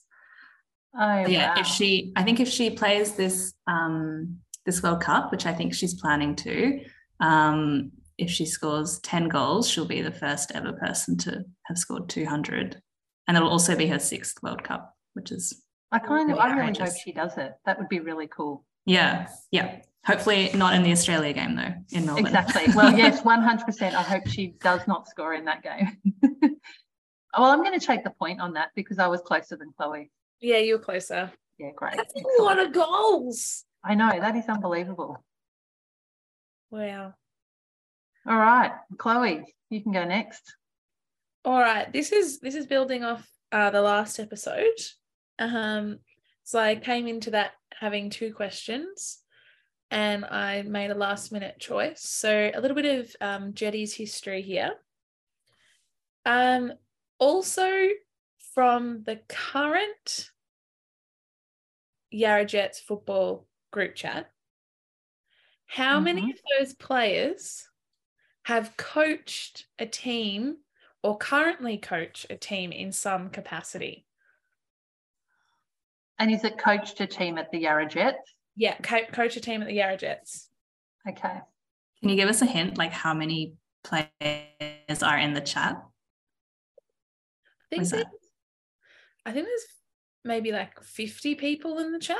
Oh, 0.99 1.27
yeah, 1.27 1.53
wow. 1.53 1.61
if 1.61 1.67
she, 1.67 2.11
I 2.15 2.23
think 2.23 2.39
if 2.39 2.47
she 2.47 2.71
plays 2.71 3.13
this 3.15 3.53
um, 3.67 4.39
this 4.65 4.81
World 4.81 5.01
Cup, 5.01 5.31
which 5.31 5.45
I 5.45 5.53
think 5.53 5.75
she's 5.75 5.93
planning 5.93 6.35
to, 6.38 6.79
um, 7.19 7.91
if 8.17 8.31
she 8.31 8.45
scores 8.45 8.99
10 9.01 9.29
goals, 9.29 9.69
she'll 9.69 9.85
be 9.85 10.01
the 10.01 10.11
first 10.11 10.51
ever 10.55 10.73
person 10.73 11.17
to 11.19 11.43
have 11.65 11.77
scored 11.77 12.09
200. 12.09 12.81
And 13.27 13.38
it'll 13.38 13.49
also 13.49 13.75
be 13.75 13.85
her 13.88 13.99
sixth 13.99 14.41
World 14.41 14.63
Cup, 14.63 14.95
which 15.13 15.31
is, 15.31 15.61
I 15.91 15.99
kind 15.99 16.31
of, 16.31 16.39
I 16.39 16.55
really 16.55 16.79
hope 16.79 16.95
she 17.03 17.11
does 17.11 17.38
it. 17.38 17.53
That 17.65 17.77
would 17.77 17.89
be 17.89 17.99
really 17.99 18.27
cool. 18.27 18.65
yeah, 18.85 19.27
yeah. 19.51 19.81
Hopefully 20.06 20.52
not 20.54 20.76
in 20.76 20.84
the 20.84 20.91
Australia 20.91 21.34
game, 21.34 21.56
though, 21.56 21.74
in 21.91 22.06
Melbourne. 22.06 22.28
Exactly. 22.28 22.74
Well, 22.76 22.94
yes, 22.98 23.22
100%. 23.22 23.94
I 23.94 24.02
hope 24.02 24.28
she 24.28 24.56
does 24.62 24.86
not 24.88 25.08
score 25.08 25.34
in 25.34 25.46
that 25.46 25.63
game. 25.63 25.98
well, 27.38 27.52
I'm 27.52 27.63
going 27.63 27.80
to 27.80 27.86
take 27.86 28.04
the 28.04 28.12
point 28.12 28.39
on 28.39 28.54
that 28.54 28.70
because 28.76 29.00
I 29.00 29.08
was 29.08 29.22
closer 29.22 29.56
than 29.56 29.74
Chloe. 29.76 30.12
Yeah, 30.41 30.58
you 30.58 30.74
were 30.74 30.84
closer. 30.84 31.32
Yeah, 31.58 31.72
great. 31.76 31.96
That's 31.96 32.13
a 32.13 32.20
Excellent. 32.20 32.44
lot 32.44 32.60
of 32.60 32.74
goals. 32.74 33.63
I 33.84 33.96
know, 33.96 34.12
that 34.20 34.36
is 34.36 34.46
unbelievable. 34.48 35.24
Wow. 36.70 37.13
All 38.28 38.38
right, 38.38 38.72
Chloe, 38.98 39.56
you 39.70 39.82
can 39.82 39.91
go 39.91 40.04
next. 40.04 40.56
All 41.46 41.60
right. 41.60 41.91
This 41.94 42.12
is 42.12 42.39
this 42.39 42.56
is 42.56 42.65
building 42.65 43.04
off 43.04 43.28
uh, 43.52 43.70
the 43.70 43.82
last 43.82 44.20
episode. 44.20 44.80
Um, 45.38 46.00
so 46.44 46.60
I 46.60 46.76
came 46.76 47.08
into 47.08 47.32
that 47.32 47.52
having 47.80 48.10
two 48.10 48.34
questions, 48.34 49.20
and 49.91 50.26
I 50.26 50.62
made 50.63 50.91
a 50.91 50.95
last 50.95 51.32
minute 51.32 51.60
choice. 51.60 52.02
So 52.02 52.52
a 52.54 52.60
little 52.60 52.76
bit 52.76 53.00
of 53.00 53.15
um, 53.21 53.54
Jetty's 53.54 53.93
history 53.93 54.41
here. 54.41 54.71
Um, 56.26 56.74
also 57.19 57.89
from 58.54 59.04
the 59.04 59.21
current 59.28 60.32
Yarra 62.12 62.45
Jets 62.45 62.80
football 62.80 63.48
group 63.71 63.95
chat, 63.95 64.32
how 65.65 66.00
many 66.00 66.21
Mhm. 66.21 66.34
of 66.34 66.39
those 66.58 66.74
players 66.74 67.67
have 68.43 68.78
coached 68.78 69.67
a 69.80 69.86
team 69.86 70.58
or 71.04 71.17
currently 71.17 71.78
coach 71.78 72.26
a 72.30 72.38
team 72.38 72.71
in 72.71 72.91
some 72.91 73.30
capacity? 73.30 74.06
And 76.17 76.32
is 76.32 76.43
it 76.43 76.58
coached 76.58 77.02
a 77.02 77.08
team 77.08 77.38
at 77.38 77.52
the 77.52 77.60
Yarra 77.60 77.88
Jets? 77.88 78.35
Yeah, 78.56 78.78
co- 78.78 79.06
coach 79.12 79.36
a 79.36 79.41
team 79.41 79.62
at 79.62 79.68
the 79.68 79.74
Yarra 79.74 79.98
Jets. 79.98 80.50
Okay. 81.08 81.41
Can 82.00 82.10
you 82.10 82.15
give 82.15 82.30
us 82.30 82.41
a 82.41 82.46
hint, 82.46 82.78
like 82.78 82.91
how 82.91 83.13
many 83.13 83.56
players 83.84 85.04
are 85.04 85.18
in 85.18 85.34
the 85.34 85.41
chat? 85.41 85.82
I 87.72 87.76
think 87.76 87.89
that? 87.89 88.08
I 89.26 89.32
think 89.32 89.48
there's 89.48 89.65
maybe 90.24 90.52
like 90.52 90.82
50 90.82 91.36
people 91.36 91.80
in 91.80 91.91
the 91.91 92.00
chat. 92.00 92.18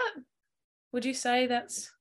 Would 0.92 1.06
you 1.06 1.14
say 1.14 1.48
that's 1.48 1.92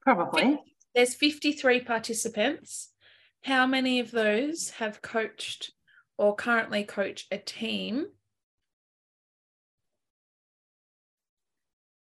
Probably. 0.00 0.58
there's 0.94 1.14
53 1.14 1.80
participants. 1.80 2.90
How 3.44 3.66
many 3.66 4.00
of 4.00 4.10
those 4.10 4.70
have 4.70 5.02
coached 5.02 5.72
or 6.16 6.34
currently 6.34 6.84
coach 6.84 7.26
a 7.30 7.38
team? 7.38 8.06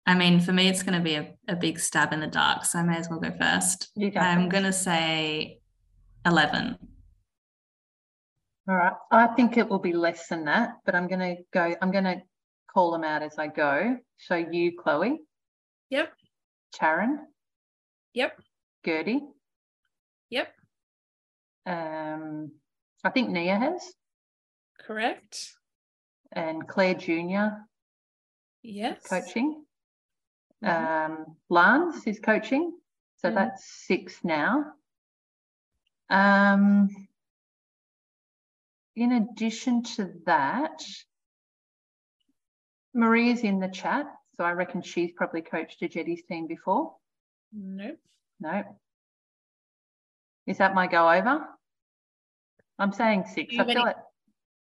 I 0.06 0.14
mean, 0.14 0.38
for 0.40 0.52
me, 0.52 0.68
it's 0.68 0.82
going 0.84 0.96
to 0.96 1.02
be 1.02 1.14
a, 1.14 1.34
a 1.48 1.56
big 1.56 1.80
stab 1.80 2.12
in 2.12 2.20
the 2.20 2.26
dark, 2.28 2.64
so 2.64 2.78
I 2.78 2.82
may 2.82 2.96
as 2.96 3.08
well 3.10 3.18
go 3.18 3.32
first. 3.40 3.90
You 3.96 4.10
go 4.10 4.20
I'm 4.20 4.48
going 4.48 4.62
to 4.64 4.72
say 4.72 5.58
11. 6.24 6.78
All 8.68 8.74
right. 8.76 8.92
I 9.10 9.26
think 9.28 9.56
it 9.56 9.68
will 9.68 9.80
be 9.80 9.92
less 9.92 10.28
than 10.28 10.44
that, 10.44 10.74
but 10.84 10.94
I'm 10.94 11.08
going 11.08 11.36
to 11.36 11.42
go, 11.52 11.74
I'm 11.82 11.90
going 11.90 12.04
to 12.04 12.22
call 12.72 12.92
them 12.92 13.02
out 13.04 13.22
as 13.22 13.36
I 13.38 13.48
go. 13.48 13.96
So 14.18 14.36
you, 14.36 14.72
Chloe, 14.80 15.20
Yep. 15.90 16.12
Sharon, 16.78 17.26
Yep. 18.14 18.38
Gertie, 18.84 19.20
Yep. 20.30 20.48
um, 21.66 22.52
I 23.04 23.10
think 23.10 23.30
Nia 23.30 23.56
has, 23.58 23.92
Correct. 24.80 25.52
and 26.32 26.66
Claire 26.68 26.94
Junior 26.94 27.62
Yes. 28.62 29.02
coaching. 29.08 29.64
Mhm. 30.62 30.68
Um, 31.28 31.36
Lance 31.48 32.06
is 32.06 32.18
coaching. 32.20 32.78
So 33.16 33.30
Mhm. 33.30 33.34
that's 33.34 33.64
six 33.86 34.22
now. 34.24 34.74
Um, 36.08 36.88
in 38.94 39.12
addition 39.12 39.82
to 39.82 40.04
that, 40.26 40.82
Maria's 42.94 43.42
in 43.42 43.58
the 43.60 43.68
chat. 43.68 44.06
So 44.36 44.44
I 44.44 44.52
reckon 44.52 44.82
she's 44.82 45.12
probably 45.12 45.42
coached 45.42 45.82
a 45.82 45.88
Jetty's 45.88 46.22
team 46.24 46.46
before. 46.46 46.96
Nope. 47.52 48.00
Nope. 48.40 48.66
Is 50.46 50.58
that 50.58 50.74
my 50.74 50.86
go 50.86 51.10
over? 51.10 51.48
I'm 52.78 52.92
saying 52.92 53.24
six. 53.26 53.50
Do 53.50 53.56
you 53.56 53.62
I 53.62 53.64
feel 53.66 53.70
any- 53.72 53.80
like 53.84 53.96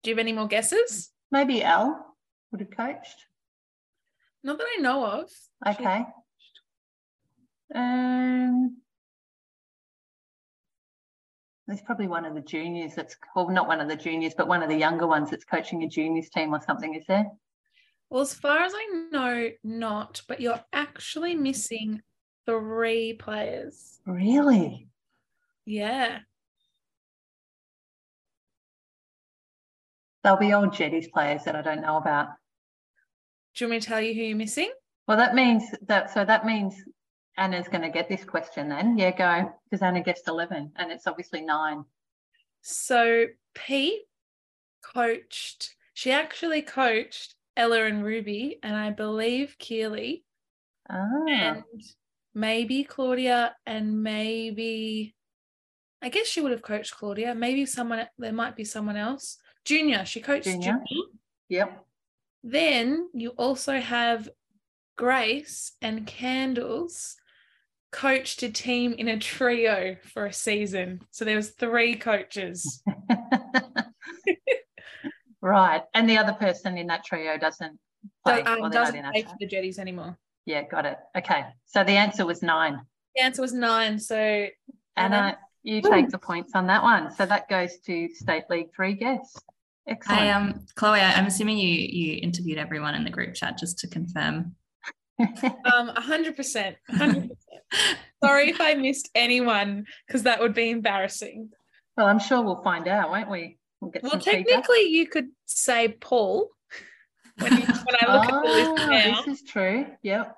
Do 0.03 0.11
you 0.11 0.17
have 0.17 0.21
any 0.21 0.33
more 0.33 0.47
guesses? 0.47 1.13
maybe 1.31 1.63
L 1.63 2.17
would 2.51 2.61
have 2.61 2.71
coached. 2.71 3.27
Not 4.45 4.59
that 4.59 4.67
I 4.79 4.81
know 4.83 5.05
of. 5.07 5.31
Okay. 5.67 6.05
Um, 7.75 8.77
there's 11.67 11.81
probably 11.81 12.09
one 12.09 12.27
of 12.27 12.35
the 12.35 12.43
juniors 12.43 12.95
that's, 12.95 13.17
well, 13.35 13.49
not 13.49 13.67
one 13.67 13.81
of 13.81 13.89
the 13.89 13.97
juniors, 13.97 14.35
but 14.37 14.47
one 14.47 14.63
of 14.63 14.69
the 14.69 14.77
younger 14.77 15.07
ones 15.07 15.31
that's 15.31 15.47
coaching 15.47 15.83
a 15.83 15.89
juniors 15.89 16.29
team 16.29 16.55
or 16.55 16.61
something, 16.61 16.95
is 16.95 17.07
there? 17.09 17.27
Well, 18.11 18.21
as 18.21 18.35
far 18.35 18.59
as 18.59 18.73
I 18.77 19.07
know, 19.11 19.51
not, 19.65 20.21
but 20.29 20.41
you're 20.41 20.63
actually 20.75 21.35
missing 21.35 22.03
three 22.45 23.15
players. 23.15 23.99
Really? 24.07 24.89
Yeah. 25.65 26.19
They'll 30.23 30.37
be 30.37 30.53
old 30.53 30.75
Jetties 30.75 31.09
players 31.09 31.45
that 31.45 31.57
I 31.57 31.63
don't 31.63 31.81
know 31.81 31.97
about. 31.97 32.29
Do 33.55 33.65
you 33.65 33.69
want 33.69 33.77
me 33.77 33.81
to 33.81 33.87
tell 33.87 34.01
you 34.01 34.15
who 34.15 34.21
you're 34.21 34.37
missing? 34.37 34.71
Well, 35.07 35.17
that 35.17 35.35
means 35.35 35.65
that, 35.87 36.13
so 36.13 36.25
that 36.25 36.45
means 36.45 36.75
Anna's 37.37 37.69
going 37.69 37.83
to 37.83 37.91
get 37.91 38.09
this 38.09 38.25
question 38.25 38.69
then. 38.69 38.99
Yeah, 38.99 39.11
go, 39.11 39.53
because 39.65 39.83
Anna 39.83 40.03
guessed 40.03 40.29
11 40.29 40.73
and 40.77 40.93
it's 40.93 41.07
obviously 41.07 41.41
nine. 41.41 41.85
So 42.63 43.27
Pete 43.55 44.03
coached, 44.83 45.77
she 45.93 46.11
actually 46.11 46.63
coached 46.63 47.35
Ella 47.57 47.85
and 47.85 48.05
Ruby, 48.05 48.59
and 48.63 48.75
I 48.75 48.91
believe 48.91 49.57
Keely, 49.59 50.25
Ah, 50.91 51.25
and 51.29 51.63
maybe 52.35 52.85
Claudia, 52.85 53.55
and 53.65 54.03
maybe 54.03 55.15
I 56.03 56.09
guess 56.09 56.27
she 56.27 56.41
would 56.41 56.51
have 56.53 56.63
coached 56.63 56.97
Claudia. 56.97 57.35
Maybe 57.35 57.65
someone 57.65 58.07
there 58.19 58.33
might 58.33 58.57
be 58.57 58.65
someone 58.65 58.97
else. 58.97 59.39
Junior, 59.65 60.05
she 60.05 60.21
coached 60.21 60.45
Junior. 60.45 60.83
Junior. 60.89 61.05
yep. 61.49 61.87
Then 62.45 63.09
you 63.15 63.31
also 63.31 63.81
have 63.81 64.29
Grace 64.97 65.73
and 65.81 66.07
Candles 66.07 67.17
coached 67.91 68.43
a 68.43 68.51
team 68.51 68.93
in 68.93 69.09
a 69.09 69.19
trio 69.19 69.97
for 70.13 70.27
a 70.27 70.33
season. 70.33 71.01
So 71.11 71.25
there 71.25 71.37
was 71.37 71.51
three 71.53 71.97
coaches. 71.97 72.83
right. 75.41 75.83
And 75.95 76.09
the 76.09 76.19
other 76.19 76.35
person 76.35 76.77
in 76.77 76.89
that 76.89 77.05
trio 77.05 77.39
doesn't 77.39 77.79
So 78.27 78.35
um, 78.35 78.61
well, 78.61 78.71
they're 78.71 78.81
not 78.81 78.93
doesn't 78.93 79.11
play 79.13 79.23
for 79.23 79.37
the 79.41 79.47
Jetties 79.47 79.79
anymore. 79.79 80.19
Yeah, 80.45 80.69
got 80.69 80.85
it. 80.85 80.99
Okay. 81.17 81.47
So 81.65 81.83
the 81.83 81.93
answer 81.93 82.27
was 82.27 82.43
nine. 82.43 82.79
The 83.17 83.23
answer 83.23 83.41
was 83.41 83.55
nine. 83.55 83.99
So 83.99 84.17
Anna, 84.17 85.17
Anna, 85.17 85.39
you 85.63 85.81
take 85.81 86.11
the 86.11 86.19
points 86.19 86.53
on 86.55 86.67
that 86.67 86.83
one. 86.83 87.11
So 87.11 87.25
that 87.25 87.49
goes 87.49 87.79
to 87.87 88.11
State 88.13 88.45
League 88.51 88.69
three 88.77 88.93
guests. 88.93 89.41
Excellent. 89.87 90.21
I 90.21 90.31
um 90.31 90.67
Chloe, 90.77 91.01
I- 91.01 91.13
I'm 91.15 91.27
assuming 91.27 91.59
you 91.59 91.69
you 91.69 92.19
interviewed 92.23 92.59
everyone 92.59 92.95
in 92.95 93.05
the 93.05 93.11
group 93.11 93.35
chat 93.35 93.59
just 93.59 93.79
to 93.81 93.89
confirm. 93.89 94.55
um, 95.21 95.89
hundred 95.95 96.37
percent. 96.37 96.77
Sorry 98.25 98.51
if 98.51 98.61
I 98.61 98.75
missed 98.75 99.11
anyone 99.15 99.85
because 100.07 100.23
that 100.25 100.41
would 100.41 100.55
be 100.55 100.71
embarrassing. 100.71 101.51
well, 101.97 102.07
I'm 102.07 102.19
sure 102.19 102.43
we'll 102.43 102.63
find 102.63 102.89
out, 102.89 103.11
won't 103.11 103.31
we? 103.31 103.59
We'll 103.81 103.91
get 103.91 104.03
Well, 104.03 104.13
some 104.13 104.21
feedback. 104.21 104.47
technically, 104.47 104.85
you 104.89 105.07
could 105.07 105.29
say 105.47 105.89
Paul 105.89 106.49
when, 107.39 107.53
you, 107.53 107.65
when 107.67 107.97
I 108.01 108.13
look 108.15 108.25
at 108.25 108.43
the 108.43 108.49
list 108.49 108.71
Oh, 108.83 108.91
now. 108.91 109.23
this 109.23 109.41
is 109.41 109.49
true. 109.49 109.87
Yep. 110.03 110.35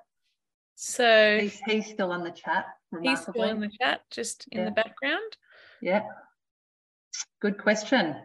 So 0.75 1.39
He's, 1.41 1.59
he's 1.65 1.85
still 1.87 2.11
on 2.11 2.23
the 2.23 2.31
chat. 2.31 2.65
he's 3.01 3.21
still 3.21 3.43
in 3.43 3.59
the 3.61 3.71
chat, 3.81 4.01
just 4.11 4.47
in 4.51 4.59
Yeah. 4.59 4.65
the 4.65 4.71
background. 4.71 5.37
Yeah. 5.81 6.03
Good 7.41 7.57
question. 7.57 8.15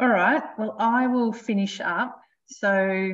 All 0.00 0.08
right. 0.08 0.42
Well, 0.58 0.76
I 0.78 1.06
will 1.08 1.32
finish 1.32 1.78
up. 1.80 2.18
So, 2.46 3.12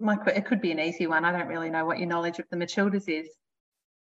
my 0.00 0.16
it 0.34 0.46
could 0.46 0.62
be 0.62 0.72
an 0.72 0.80
easy 0.80 1.06
one. 1.06 1.24
I 1.24 1.32
don't 1.32 1.48
really 1.48 1.68
know 1.68 1.84
what 1.84 1.98
your 1.98 2.08
knowledge 2.08 2.38
of 2.38 2.46
the 2.50 2.56
Matildas 2.56 3.08
is. 3.08 3.28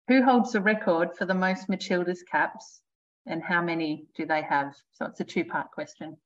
Who 0.08 0.24
holds 0.24 0.54
the 0.54 0.62
record 0.62 1.10
for 1.18 1.26
the 1.26 1.36
most 1.36 1.70
Matildas 1.70 2.20
caps, 2.30 2.82
and 3.28 3.44
how 3.44 3.62
many 3.62 4.08
do 4.18 4.26
they 4.26 4.42
have? 4.42 4.74
So 4.94 5.06
it's 5.06 5.20
a 5.20 5.24
two-part 5.24 5.72
question. 5.72 6.18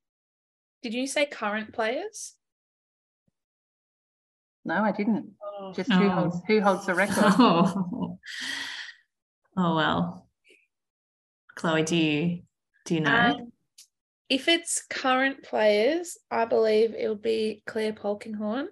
Did 0.83 0.93
you 0.93 1.05
say 1.05 1.25
current 1.25 1.73
players? 1.73 2.35
No, 4.63 4.75
I 4.83 4.91
didn't. 4.93 5.31
Oh. 5.43 5.73
Just 5.73 5.91
who 5.91 6.05
Oh. 6.05 6.09
holds 6.09 6.41
who 6.47 6.61
holds 6.61 6.85
the 6.85 6.95
record? 6.95 7.17
Oh. 7.39 8.17
oh 9.57 9.75
well. 9.75 10.29
Chloe, 11.55 11.83
do 11.83 11.97
you 11.97 12.43
do 12.85 12.95
you 12.95 13.01
know? 13.01 13.11
Um, 13.11 13.51
if 14.29 14.47
it's 14.47 14.83
current 14.89 15.43
players, 15.43 16.17
I 16.29 16.45
believe 16.45 16.93
it 16.93 17.09
would 17.09 17.21
be 17.21 17.63
Claire 17.65 17.93
Polkinghorne. 17.93 18.67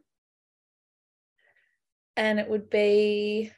And 2.15 2.39
it 2.39 2.49
would 2.49 2.69
be, 2.69 3.51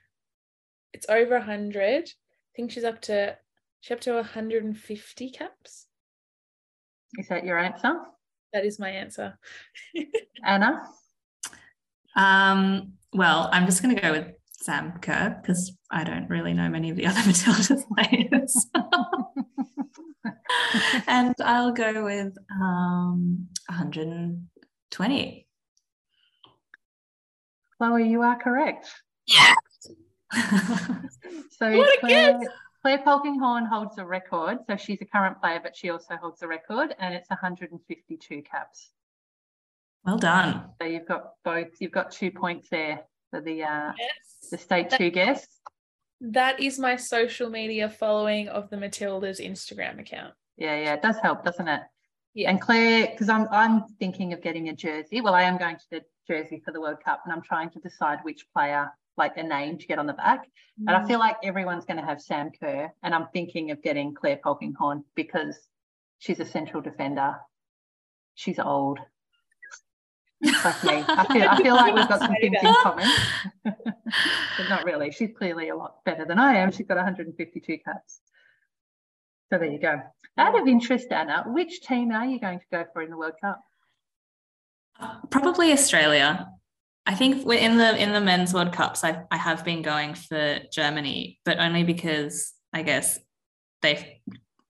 it's 0.93 1.09
over 1.09 1.37
100. 1.37 2.05
I 2.05 2.11
think 2.55 2.71
she's 2.71 2.83
up 2.85 3.01
to, 3.03 3.37
she's 3.81 3.91
up 3.91 4.01
to 4.01 4.13
150 4.13 5.29
caps. 5.31 5.87
Is 7.17 7.27
that 7.27 7.43
your 7.43 7.57
answer, 7.57 7.95
That 8.53 8.65
is 8.65 8.79
my 8.79 8.89
answer. 8.89 9.37
Anna? 10.45 10.83
Um, 12.15 12.93
well, 13.13 13.49
I'm 13.51 13.65
just 13.65 13.81
going 13.81 13.95
to 13.95 14.01
go 14.01 14.11
with 14.11 14.27
Sam 14.51 14.99
Kerr 15.01 15.39
because 15.41 15.75
I 15.91 16.03
don't 16.03 16.29
really 16.29 16.53
know 16.53 16.69
many 16.69 16.89
of 16.91 16.97
the 16.97 17.07
other 17.07 17.21
Matilda 17.25 17.83
players. 17.95 18.67
and 21.07 21.35
I'll 21.43 21.71
go 21.71 22.03
with 22.03 22.33
um, 22.51 23.47
120. 23.67 25.47
Chloe, 27.77 28.09
you 28.09 28.21
are 28.21 28.37
correct. 28.39 28.89
Yeah. 29.25 29.53
So 31.51 31.75
What 31.77 31.97
a 31.97 31.99
Claire, 31.99 32.39
Claire 32.81 32.99
Polkinghorne 32.99 33.67
holds 33.67 33.97
a 33.97 34.05
record. 34.05 34.59
So 34.67 34.77
she's 34.77 34.99
a 35.01 35.05
current 35.05 35.41
player, 35.41 35.59
but 35.61 35.75
she 35.75 35.89
also 35.89 36.15
holds 36.15 36.39
the 36.39 36.47
record, 36.47 36.95
and 36.99 37.13
it's 37.13 37.29
152 37.29 38.41
caps. 38.43 38.91
well 40.05 40.17
done. 40.17 40.69
So 40.81 40.87
you've 40.87 41.07
got 41.07 41.31
both. 41.43 41.67
You've 41.79 41.91
got 41.91 42.11
two 42.11 42.31
points 42.31 42.69
there 42.69 43.01
for 43.29 43.41
the 43.41 43.63
uh, 43.63 43.91
the 44.51 44.57
state 44.57 44.89
That- 44.89 44.97
two 44.97 45.09
guests. 45.09 45.55
That 46.21 46.59
is 46.59 46.77
my 46.77 46.97
social 46.97 47.49
media 47.49 47.89
following 47.89 48.49
of 48.49 48.69
the 48.69 48.75
Matildas 48.75 49.39
Instagram 49.39 49.99
account. 50.01 50.33
Yeah, 50.59 50.75
yeah, 50.75 50.93
it 50.93 51.01
does 51.01 51.17
help, 51.19 51.43
doesn't 51.43 51.67
it? 51.67 51.81
Yeah. 52.33 52.49
And 52.51 52.61
Claire, 52.61 53.07
because 53.11 53.29
I'm 53.29 53.47
I'm 53.49 53.85
thinking 53.99 54.33
of 54.33 54.41
getting 54.41 54.69
a 54.69 54.75
jersey. 54.75 55.21
Well, 55.21 55.33
I 55.33 55.43
am 55.43 55.57
going 55.57 55.77
to 55.77 55.85
the 55.89 56.01
jersey 56.27 56.61
for 56.63 56.71
the 56.71 56.81
World 56.81 56.97
Cup, 57.03 57.21
and 57.23 57.33
I'm 57.33 57.41
trying 57.41 57.69
to 57.71 57.79
decide 57.79 58.19
which 58.23 58.45
player, 58.53 58.91
like 59.17 59.37
a 59.37 59.43
name, 59.43 59.77
to 59.77 59.87
get 59.87 59.99
on 59.99 60.05
the 60.05 60.13
back. 60.13 60.47
And 60.85 60.95
I 60.95 60.99
mm. 60.99 61.07
feel 61.07 61.19
like 61.19 61.37
everyone's 61.43 61.85
going 61.85 61.99
to 61.99 62.05
have 62.05 62.21
Sam 62.21 62.51
Kerr, 62.59 62.91
and 63.03 63.15
I'm 63.15 63.27
thinking 63.33 63.71
of 63.71 63.81
getting 63.81 64.13
Claire 64.13 64.39
Polkinghorne 64.45 65.03
because 65.15 65.57
she's 66.19 66.39
a 66.39 66.45
central 66.45 66.81
defender. 66.81 67.37
She's 68.35 68.59
old. 68.59 68.99
Like 70.41 70.83
me. 70.83 71.03
I 71.07 71.25
feel, 71.33 71.49
I 71.49 71.61
feel 71.61 71.75
like 71.75 71.95
we've 71.95 72.07
got 72.07 72.19
some 72.19 72.33
things 72.39 72.57
in 72.61 72.73
common, 72.81 73.09
but 73.65 74.69
not 74.69 74.85
really. 74.85 75.11
She's 75.11 75.31
clearly 75.37 75.69
a 75.69 75.75
lot 75.75 76.03
better 76.05 76.25
than 76.25 76.39
I 76.39 76.55
am. 76.57 76.71
She's 76.71 76.87
got 76.87 76.95
152 76.95 77.77
caps. 77.79 78.21
So 79.51 79.57
there 79.57 79.71
you 79.71 79.79
go. 79.79 80.01
Out 80.37 80.59
of 80.59 80.67
interest, 80.67 81.07
Anna, 81.11 81.43
which 81.47 81.81
team 81.81 82.11
are 82.11 82.25
you 82.25 82.39
going 82.39 82.59
to 82.59 82.65
go 82.71 82.85
for 82.93 83.01
in 83.01 83.09
the 83.09 83.17
World 83.17 83.33
Cup? 83.41 83.61
Probably 85.29 85.71
Australia. 85.71 86.47
I 87.05 87.15
think 87.15 87.45
we're 87.45 87.59
in 87.59 87.77
the 87.77 87.97
in 87.97 88.13
the 88.13 88.21
men's 88.21 88.53
World 88.53 88.73
Cups. 88.73 89.03
I 89.03 89.23
I 89.31 89.37
have 89.37 89.65
been 89.65 89.81
going 89.81 90.13
for 90.13 90.59
Germany, 90.71 91.39
but 91.45 91.57
only 91.59 91.83
because 91.83 92.53
I 92.73 92.83
guess 92.83 93.17
they've 93.81 94.03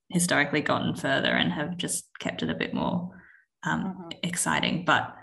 historically 0.10 0.62
gotten 0.62 0.96
further 0.96 1.30
and 1.30 1.52
have 1.52 1.78
just 1.78 2.08
kept 2.20 2.42
it 2.42 2.50
a 2.50 2.56
bit 2.56 2.74
more 2.74 3.12
um, 3.64 3.84
Mhm. 3.84 4.14
exciting. 4.24 4.86
But 4.86 5.14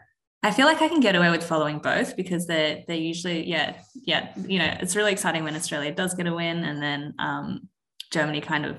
I 0.43 0.51
feel 0.51 0.67
like 0.67 0.83
I 0.83 0.89
can 0.89 1.01
get 1.01 1.17
away 1.17 1.31
with 1.31 1.43
following 1.43 1.79
both 1.79 2.17
because 2.17 2.47
they're 2.47 2.83
they're 2.87 2.97
usually 2.97 3.49
yeah 3.49 3.79
yeah 3.95 4.33
you 4.37 4.59
know 4.59 4.77
it's 4.81 4.95
really 4.97 5.13
exciting 5.13 5.45
when 5.45 5.57
Australia 5.57 5.93
does 5.95 6.15
get 6.15 6.27
a 6.27 6.35
win 6.35 6.65
and 6.65 6.83
then 6.83 7.15
um, 7.19 7.69
Germany 8.13 8.41
kind 8.43 8.67
of 8.67 8.77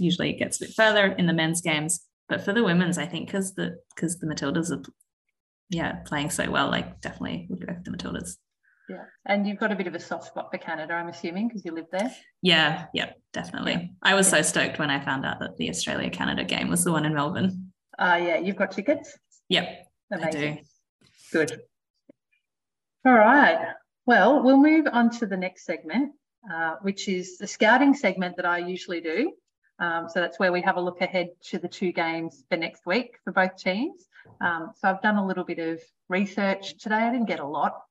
usually 0.00 0.30
it 0.30 0.38
gets 0.38 0.60
a 0.60 0.66
bit 0.66 0.74
further 0.74 1.06
in 1.06 1.26
the 1.26 1.32
men's 1.32 1.60
games. 1.60 2.00
But 2.28 2.42
for 2.44 2.52
the 2.52 2.64
women's, 2.64 2.98
I 2.98 3.06
think 3.06 3.26
because 3.26 3.54
the 3.54 3.78
because 3.94 4.18
the 4.18 4.26
Matildas 4.26 4.70
are 4.70 4.82
yeah 5.70 5.96
playing 6.04 6.30
so 6.30 6.50
well, 6.50 6.68
like 6.68 7.00
definitely 7.00 7.46
would 7.48 7.66
go 7.66 7.74
for 7.74 7.82
the 7.82 7.96
Matildas. 7.96 8.36
Yeah. 8.88 9.04
And 9.26 9.46
you've 9.46 9.58
got 9.58 9.70
a 9.70 9.76
bit 9.76 9.86
of 9.86 9.94
a 9.94 10.00
soft 10.00 10.28
spot 10.28 10.50
for 10.50 10.58
Canada, 10.58 10.94
I'm 10.94 11.08
assuming, 11.08 11.48
because 11.48 11.64
you 11.64 11.72
live 11.72 11.86
there. 11.92 12.10
Yeah, 12.40 12.86
yeah, 12.94 13.12
definitely. 13.34 13.92
I 14.02 14.14
was 14.14 14.28
so 14.28 14.40
stoked 14.40 14.78
when 14.78 14.90
I 14.90 15.04
found 15.04 15.26
out 15.26 15.40
that 15.40 15.58
the 15.58 15.68
Australia 15.68 16.08
Canada 16.08 16.42
game 16.42 16.68
was 16.68 16.84
the 16.84 16.92
one 16.92 17.04
in 17.04 17.14
Melbourne. 17.14 17.72
Uh, 17.98 18.18
yeah, 18.22 18.38
you've 18.38 18.56
got 18.56 18.72
tickets. 18.72 19.18
Yep, 19.50 19.86
I 20.12 20.16
do. 20.30 20.38
Amazing. 20.38 20.64
Good. 21.32 21.60
All 23.04 23.12
right. 23.12 23.74
Well, 24.06 24.42
we'll 24.42 24.56
move 24.56 24.86
on 24.90 25.10
to 25.18 25.26
the 25.26 25.36
next 25.36 25.66
segment, 25.66 26.12
uh, 26.50 26.76
which 26.80 27.08
is 27.08 27.36
the 27.36 27.46
scouting 27.46 27.94
segment 27.94 28.36
that 28.36 28.46
I 28.46 28.58
usually 28.58 29.02
do. 29.02 29.32
Um, 29.80 30.08
so 30.08 30.20
that's 30.20 30.38
where 30.38 30.52
we 30.52 30.60
have 30.62 30.76
a 30.76 30.80
look 30.80 31.00
ahead 31.00 31.30
to 31.44 31.58
the 31.58 31.68
two 31.68 31.92
games 31.92 32.44
for 32.48 32.56
next 32.56 32.84
week 32.86 33.18
for 33.24 33.32
both 33.32 33.56
teams. 33.56 34.06
Um, 34.40 34.72
so 34.76 34.88
I've 34.88 35.02
done 35.02 35.16
a 35.16 35.26
little 35.26 35.44
bit 35.44 35.58
of 35.58 35.80
research 36.08 36.76
today. 36.78 36.96
I 36.96 37.10
didn't 37.10 37.28
get 37.28 37.40
a 37.40 37.46
lot, 37.46 37.82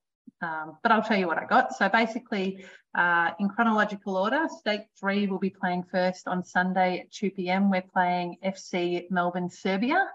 um, 0.41 0.77
but 0.83 0.91
I'll 0.91 1.01
tell 1.01 1.17
you 1.17 1.27
what 1.27 1.37
I 1.37 1.45
got. 1.45 1.73
So 1.73 1.89
basically, 1.89 2.65
uh, 2.95 3.31
in 3.39 3.49
chronological 3.49 4.17
order, 4.17 4.47
State 4.59 4.85
3 4.99 5.27
will 5.27 5.39
be 5.39 5.49
playing 5.49 5.83
first 5.83 6.27
on 6.27 6.43
Sunday 6.43 6.99
at 6.99 7.11
2 7.11 7.31
p.m. 7.31 7.69
We're 7.69 7.81
playing 7.81 8.37
FC 8.43 9.09
Melbourne 9.09 9.49
Serbia, 9.49 10.07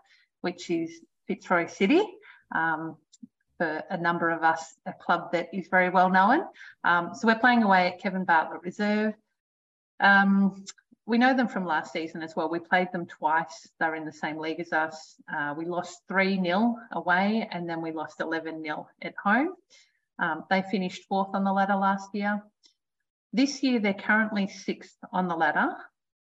which 0.42 0.70
is 0.70 1.00
Fitzroy 1.26 1.66
City. 1.68 2.02
Um, 2.54 2.96
for 3.58 3.82
a 3.90 3.96
number 3.96 4.30
of 4.30 4.42
us, 4.42 4.74
a 4.86 4.92
club 4.92 5.30
that 5.32 5.48
is 5.52 5.68
very 5.68 5.88
well 5.88 6.10
known. 6.10 6.42
Um, 6.82 7.10
so 7.14 7.28
we're 7.28 7.38
playing 7.38 7.62
away 7.62 7.86
at 7.86 8.00
Kevin 8.00 8.24
Bartlett 8.24 8.62
Reserve. 8.62 9.14
Um, 10.00 10.64
we 11.06 11.18
know 11.18 11.36
them 11.36 11.48
from 11.48 11.66
last 11.66 11.92
season 11.92 12.22
as 12.22 12.36
well. 12.36 12.48
We 12.48 12.60
played 12.60 12.92
them 12.92 13.06
twice. 13.06 13.68
They're 13.80 13.96
in 13.96 14.04
the 14.04 14.12
same 14.12 14.38
league 14.38 14.60
as 14.60 14.72
us. 14.72 15.16
Uh, 15.32 15.54
we 15.56 15.64
lost 15.64 16.02
3 16.08 16.40
0 16.42 16.76
away 16.92 17.48
and 17.50 17.68
then 17.68 17.82
we 17.82 17.92
lost 17.92 18.20
11 18.20 18.62
0 18.62 18.88
at 19.02 19.14
home. 19.22 19.54
Um, 20.18 20.44
they 20.48 20.62
finished 20.70 21.04
fourth 21.08 21.30
on 21.34 21.44
the 21.44 21.52
ladder 21.52 21.76
last 21.76 22.10
year. 22.14 22.42
This 23.32 23.62
year, 23.62 23.80
they're 23.80 23.94
currently 23.94 24.46
sixth 24.46 24.96
on 25.12 25.26
the 25.26 25.34
ladder. 25.34 25.74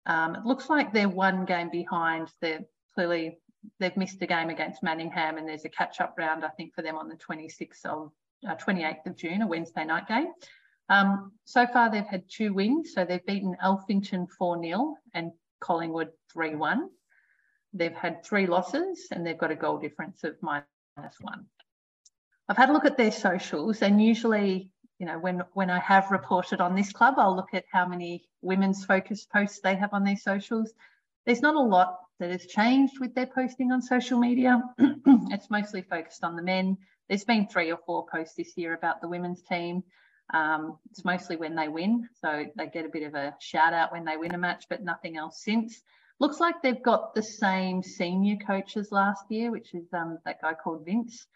Um, 0.06 0.36
it 0.36 0.46
looks 0.46 0.70
like 0.70 0.94
they're 0.94 1.10
one 1.10 1.46
game 1.46 1.70
behind. 1.70 2.30
They're 2.42 2.62
clearly 2.96 3.40
they've 3.80 3.96
missed 3.96 4.22
a 4.22 4.28
game 4.28 4.50
against 4.50 4.84
Manningham, 4.84 5.38
and 5.38 5.48
there's 5.48 5.66
a 5.66 5.70
catch-up 5.70 6.16
round 6.18 6.44
I 6.44 6.50
think 6.50 6.74
for 6.74 6.82
them 6.82 6.98
on 6.98 7.10
the 7.10 7.16
26th 7.16 7.86
of 7.86 8.12
uh, 8.48 8.56
28th 8.56 9.06
of 9.06 9.18
June, 9.18 9.42
a 9.42 9.48
Wednesday 9.48 9.86
night 9.86 10.08
game. 10.08 10.28
Um, 10.90 11.32
so 11.46 11.66
far, 11.68 11.90
they've 11.90 12.06
had 12.06 12.24
two 12.30 12.54
wins. 12.54 12.94
So 12.94 13.06
they've 13.06 13.26
beaten 13.26 13.56
Alphington 13.64 14.28
4 14.38 14.62
0 14.64 14.96
and 15.14 15.32
Collingwood 15.60 16.10
3 16.32 16.56
1. 16.56 16.90
They've 17.74 17.94
had 17.94 18.24
three 18.24 18.46
losses 18.46 19.08
and 19.12 19.26
they've 19.26 19.38
got 19.38 19.52
a 19.52 19.56
goal 19.56 19.80
difference 19.80 20.24
of 20.24 20.36
minus 20.42 20.66
one. 21.22 21.46
I've 22.48 22.58
had 22.58 22.70
a 22.70 22.74
look 22.74 22.86
at 22.86 22.98
their 22.98 23.12
socials, 23.12 23.82
and 23.82 24.04
usually, 24.04 24.70
you 25.00 25.06
know, 25.06 25.18
when 25.18 25.44
when 25.54 25.70
I 25.70 25.80
have 25.80 26.12
reported 26.12 26.60
on 26.60 26.76
this 26.76 26.92
club, 26.92 27.16
I'll 27.18 27.36
look 27.36 27.54
at 27.54 27.64
how 27.72 27.88
many 27.88 28.26
women's 28.42 28.84
focused 28.86 29.32
posts 29.32 29.62
they 29.62 29.76
have 29.76 29.94
on 29.94 30.04
their 30.04 30.18
socials. 30.18 30.74
There's 31.26 31.42
not 31.42 31.56
a 31.56 31.60
lot 31.60 32.00
that 32.20 32.32
has 32.32 32.46
changed 32.46 33.00
with 33.00 33.16
their 33.16 33.28
posting 33.28 33.72
on 33.72 33.82
social 33.82 34.20
media. 34.20 34.62
it's 34.78 35.50
mostly 35.50 35.82
focused 35.82 36.24
on 36.24 36.36
the 36.36 36.44
men. 36.44 36.78
There's 37.08 37.24
been 37.24 37.48
three 37.48 37.72
or 37.72 37.80
four 37.86 38.06
posts 38.06 38.36
this 38.36 38.58
year 38.58 38.74
about 38.74 39.02
the 39.02 39.08
women's 39.08 39.42
team. 39.42 39.84
Um, 40.34 40.80
it's 40.90 41.04
mostly 41.04 41.36
when 41.36 41.56
they 41.56 41.68
win, 41.68 42.08
so 42.22 42.46
they 42.56 42.68
get 42.68 42.86
a 42.86 42.90
bit 42.90 43.04
of 43.04 43.14
a 43.14 43.36
shout 43.40 43.74
out 43.74 43.92
when 43.92 44.06
they 44.06 44.18
win 44.18 44.34
a 44.34 44.38
match, 44.38 44.66
but 44.70 44.84
nothing 44.84 45.18
else 45.18 45.44
since. 45.44 45.82
Looks 46.20 46.40
like 46.40 46.62
they've 46.62 46.82
got 46.82 47.14
the 47.14 47.24
same 47.24 47.84
senior 47.84 48.38
coach 48.38 48.78
as 48.78 48.92
last 48.92 49.26
year, 49.30 49.52
which 49.52 49.74
is 49.74 49.86
um, 49.94 50.20
that 50.26 50.42
guy 50.42 50.54
called 50.54 50.86
Vince. 50.86 51.28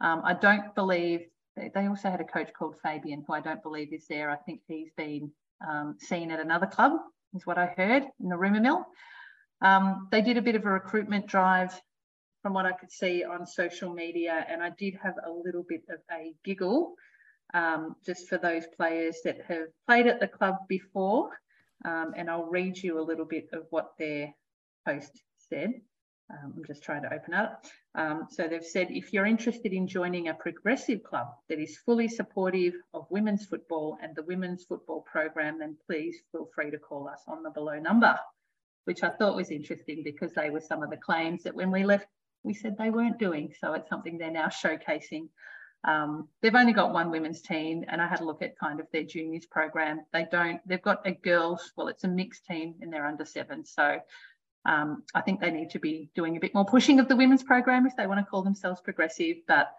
Um, 0.00 0.22
I 0.24 0.34
don't 0.34 0.74
believe 0.74 1.26
they, 1.56 1.70
they 1.74 1.86
also 1.86 2.10
had 2.10 2.20
a 2.20 2.24
coach 2.24 2.50
called 2.52 2.76
Fabian, 2.82 3.24
who 3.26 3.32
I 3.32 3.40
don't 3.40 3.62
believe 3.62 3.92
is 3.92 4.06
there. 4.08 4.30
I 4.30 4.36
think 4.36 4.60
he's 4.66 4.90
been 4.96 5.30
um, 5.66 5.96
seen 5.98 6.30
at 6.30 6.40
another 6.40 6.66
club, 6.66 6.92
is 7.34 7.46
what 7.46 7.58
I 7.58 7.66
heard 7.66 8.04
in 8.20 8.28
the 8.28 8.36
rumour 8.36 8.60
mill. 8.60 8.86
Um, 9.62 10.08
they 10.10 10.20
did 10.20 10.36
a 10.36 10.42
bit 10.42 10.56
of 10.56 10.64
a 10.66 10.70
recruitment 10.70 11.26
drive 11.26 11.80
from 12.42 12.52
what 12.52 12.66
I 12.66 12.72
could 12.72 12.92
see 12.92 13.24
on 13.24 13.46
social 13.46 13.92
media, 13.94 14.44
and 14.48 14.62
I 14.62 14.70
did 14.70 14.94
have 15.02 15.14
a 15.26 15.30
little 15.30 15.64
bit 15.66 15.82
of 15.88 16.00
a 16.12 16.34
giggle 16.44 16.94
um, 17.54 17.96
just 18.04 18.28
for 18.28 18.36
those 18.36 18.66
players 18.76 19.18
that 19.24 19.40
have 19.48 19.68
played 19.86 20.06
at 20.06 20.20
the 20.20 20.28
club 20.28 20.56
before. 20.68 21.30
Um, 21.84 22.12
and 22.16 22.28
I'll 22.28 22.46
read 22.46 22.76
you 22.76 23.00
a 23.00 23.02
little 23.02 23.24
bit 23.24 23.48
of 23.52 23.66
what 23.70 23.92
their 23.98 24.34
post 24.86 25.22
said. 25.48 25.80
Um, 26.30 26.54
I'm 26.56 26.64
just 26.64 26.82
trying 26.82 27.02
to 27.02 27.12
open 27.12 27.34
up. 27.34 27.64
Um, 27.94 28.26
so 28.30 28.48
they've 28.48 28.64
said 28.64 28.88
if 28.90 29.12
you're 29.12 29.26
interested 29.26 29.72
in 29.72 29.86
joining 29.86 30.28
a 30.28 30.34
progressive 30.34 31.02
club 31.02 31.28
that 31.48 31.60
is 31.60 31.76
fully 31.76 32.08
supportive 32.08 32.74
of 32.94 33.06
women's 33.10 33.44
football 33.44 33.98
and 34.02 34.16
the 34.16 34.22
women's 34.22 34.64
football 34.64 35.02
program, 35.02 35.58
then 35.58 35.76
please 35.86 36.16
feel 36.32 36.48
free 36.54 36.70
to 36.70 36.78
call 36.78 37.08
us 37.08 37.20
on 37.28 37.42
the 37.42 37.50
below 37.50 37.78
number, 37.78 38.18
which 38.84 39.02
I 39.02 39.10
thought 39.10 39.36
was 39.36 39.50
interesting 39.50 40.02
because 40.02 40.32
they 40.32 40.50
were 40.50 40.60
some 40.60 40.82
of 40.82 40.90
the 40.90 40.96
claims 40.96 41.42
that 41.42 41.54
when 41.54 41.70
we 41.70 41.84
left, 41.84 42.06
we 42.42 42.54
said 42.54 42.76
they 42.78 42.90
weren't 42.90 43.18
doing. 43.18 43.52
So 43.60 43.74
it's 43.74 43.88
something 43.88 44.16
they're 44.16 44.30
now 44.30 44.48
showcasing. 44.48 45.28
Um, 45.84 46.28
they've 46.40 46.54
only 46.54 46.72
got 46.72 46.92
one 46.92 47.10
women's 47.10 47.42
team, 47.42 47.84
and 47.88 48.00
I 48.00 48.06
had 48.06 48.20
a 48.20 48.24
look 48.24 48.42
at 48.42 48.58
kind 48.58 48.80
of 48.80 48.86
their 48.92 49.02
juniors 49.02 49.46
program. 49.46 50.00
They 50.12 50.26
don't, 50.30 50.60
they've 50.66 50.82
got 50.82 51.06
a 51.06 51.12
girls, 51.12 51.72
well, 51.76 51.88
it's 51.88 52.04
a 52.04 52.08
mixed 52.08 52.46
team 52.46 52.76
and 52.80 52.92
they're 52.92 53.06
under 53.06 53.24
seven. 53.24 53.64
So 53.64 54.00
um, 54.64 55.02
I 55.14 55.20
think 55.20 55.40
they 55.40 55.50
need 55.50 55.70
to 55.70 55.78
be 55.78 56.08
doing 56.14 56.36
a 56.36 56.40
bit 56.40 56.54
more 56.54 56.64
pushing 56.64 57.00
of 57.00 57.08
the 57.08 57.16
women's 57.16 57.42
program 57.42 57.86
if 57.86 57.96
they 57.96 58.06
want 58.06 58.20
to 58.20 58.24
call 58.24 58.42
themselves 58.42 58.80
progressive, 58.80 59.36
but 59.46 59.72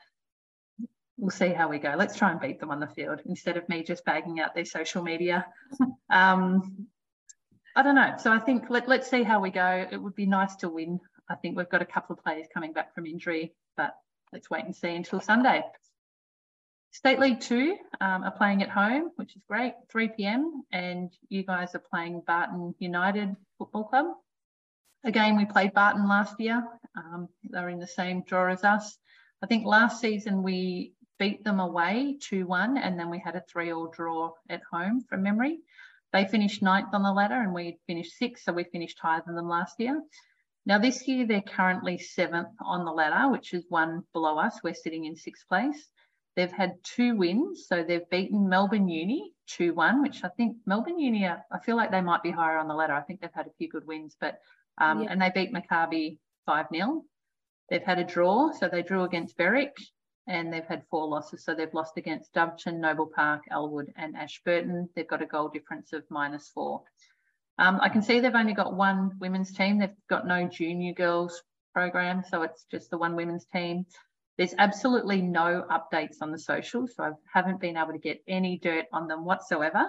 we'll 1.17 1.31
see 1.31 1.49
how 1.49 1.69
we 1.69 1.79
go. 1.79 1.95
Let's 1.97 2.15
try 2.15 2.31
and 2.31 2.39
beat 2.39 2.59
them 2.59 2.71
on 2.71 2.79
the 2.79 2.87
field 2.87 3.21
instead 3.25 3.57
of 3.57 3.67
me 3.67 3.83
just 3.83 4.05
bagging 4.05 4.39
out 4.39 4.53
their 4.53 4.65
social 4.65 5.03
media. 5.03 5.45
Um, 6.11 6.87
I 7.75 7.81
don't 7.81 7.95
know. 7.95 8.13
So 8.19 8.31
I 8.31 8.39
think 8.39 8.69
let, 8.69 8.87
let's 8.87 9.09
see 9.09 9.23
how 9.23 9.41
we 9.41 9.49
go. 9.49 9.85
It 9.91 9.97
would 9.97 10.15
be 10.15 10.27
nice 10.27 10.55
to 10.57 10.69
win. 10.69 10.99
I 11.29 11.35
think 11.35 11.57
we've 11.57 11.67
got 11.67 11.81
a 11.81 11.85
couple 11.85 12.15
of 12.15 12.23
players 12.23 12.45
coming 12.53 12.71
back 12.71 12.93
from 12.93 13.05
injury, 13.05 13.53
but 13.75 13.95
let's 14.31 14.49
wait 14.49 14.63
and 14.63 14.73
see 14.73 14.95
until 14.95 15.19
Sunday. 15.19 15.63
State 16.95 17.19
League 17.19 17.41
2 17.41 17.75
um, 17.99 18.23
are 18.23 18.31
playing 18.31 18.63
at 18.63 18.69
home, 18.69 19.11
which 19.17 19.35
is 19.35 19.41
great, 19.49 19.73
3 19.89 20.07
p.m. 20.15 20.63
And 20.71 21.11
you 21.27 21.43
guys 21.43 21.75
are 21.75 21.83
playing 21.91 22.23
Barton 22.25 22.73
United 22.79 23.35
Football 23.57 23.83
Club. 23.83 24.05
Again, 25.03 25.35
we 25.35 25.43
played 25.43 25.73
Barton 25.73 26.07
last 26.07 26.39
year. 26.39 26.63
Um, 26.95 27.27
they're 27.43 27.67
in 27.67 27.79
the 27.79 27.85
same 27.85 28.23
draw 28.25 28.49
as 28.49 28.63
us. 28.63 28.97
I 29.43 29.47
think 29.47 29.65
last 29.65 29.99
season 29.99 30.41
we 30.41 30.93
beat 31.19 31.43
them 31.43 31.59
away 31.59 32.15
2-1 32.21 32.79
and 32.81 32.97
then 32.97 33.09
we 33.09 33.19
had 33.19 33.35
a 33.35 33.43
3-all 33.53 33.91
draw 33.91 34.31
at 34.49 34.61
home 34.71 35.01
from 35.01 35.21
memory. 35.21 35.59
They 36.13 36.23
finished 36.23 36.63
ninth 36.63 36.93
on 36.93 37.03
the 37.03 37.11
ladder 37.11 37.41
and 37.41 37.53
we 37.53 37.77
finished 37.87 38.17
sixth, 38.17 38.45
so 38.45 38.53
we 38.53 38.63
finished 38.63 38.99
higher 39.01 39.21
than 39.25 39.35
them 39.35 39.49
last 39.49 39.75
year. 39.79 40.01
Now 40.65 40.79
this 40.79 41.05
year 41.09 41.27
they're 41.27 41.41
currently 41.41 41.97
seventh 41.97 42.55
on 42.61 42.85
the 42.85 42.91
ladder, 42.91 43.29
which 43.29 43.53
is 43.53 43.65
one 43.67 44.03
below 44.13 44.37
us. 44.37 44.61
We're 44.63 44.73
sitting 44.73 45.03
in 45.03 45.17
sixth 45.17 45.45
place. 45.49 45.89
They've 46.36 46.51
had 46.51 46.83
two 46.83 47.15
wins, 47.15 47.65
so 47.67 47.83
they've 47.83 48.09
beaten 48.09 48.49
Melbourne 48.49 48.89
Uni 48.89 49.33
2-1, 49.49 50.01
which 50.01 50.23
I 50.23 50.29
think 50.29 50.57
Melbourne 50.65 50.99
Uni, 50.99 51.25
are, 51.25 51.43
I 51.51 51.59
feel 51.59 51.77
like 51.77 51.91
they 51.91 52.01
might 52.01 52.23
be 52.23 52.31
higher 52.31 52.57
on 52.57 52.67
the 52.67 52.73
ladder. 52.73 52.93
I 52.93 53.01
think 53.01 53.21
they've 53.21 53.29
had 53.33 53.47
a 53.47 53.53
few 53.57 53.69
good 53.69 53.88
wins, 53.88 54.17
but 54.19 54.39
um, 54.77 55.03
yeah. 55.03 55.11
and 55.11 55.21
they 55.21 55.31
beat 55.33 55.53
Maccabi 55.53 56.17
5 56.45 56.65
0. 56.73 57.03
They've 57.69 57.83
had 57.83 57.99
a 57.99 58.03
draw, 58.03 58.51
so 58.51 58.67
they 58.67 58.83
drew 58.83 59.03
against 59.03 59.38
Berwick, 59.38 59.75
and 60.27 60.51
they've 60.51 60.65
had 60.65 60.83
four 60.89 61.07
losses. 61.07 61.43
So 61.43 61.55
they've 61.55 61.73
lost 61.73 61.97
against 61.97 62.33
Doveton, 62.33 62.79
Noble 62.79 63.07
Park, 63.07 63.43
Elwood, 63.49 63.93
and 63.95 64.15
Ashburton. 64.15 64.89
They've 64.95 65.07
got 65.07 65.21
a 65.21 65.25
goal 65.27 65.49
difference 65.49 65.93
of 65.93 66.03
minus 66.09 66.49
four. 66.49 66.83
Um, 67.57 67.79
I 67.81 67.89
can 67.89 68.01
see 68.01 68.19
they've 68.19 68.36
only 68.36 68.53
got 68.53 68.75
one 68.75 69.11
women's 69.19 69.53
team. 69.53 69.79
They've 69.79 69.89
got 70.09 70.27
no 70.27 70.47
junior 70.47 70.93
girls 70.93 71.41
program, 71.73 72.23
so 72.29 72.41
it's 72.41 72.65
just 72.69 72.89
the 72.89 72.97
one 72.97 73.15
women's 73.15 73.45
team. 73.45 73.86
There's 74.38 74.53
absolutely 74.57 75.21
no 75.21 75.65
updates 75.69 76.17
on 76.21 76.31
the 76.31 76.39
social, 76.39 76.88
so 76.88 77.03
I 77.03 77.11
haven't 77.33 77.61
been 77.61 77.77
able 77.77 77.93
to 77.93 77.99
get 77.99 78.21
any 78.27 78.57
dirt 78.57 78.86
on 78.91 79.07
them 79.07 79.23
whatsoever. 79.23 79.86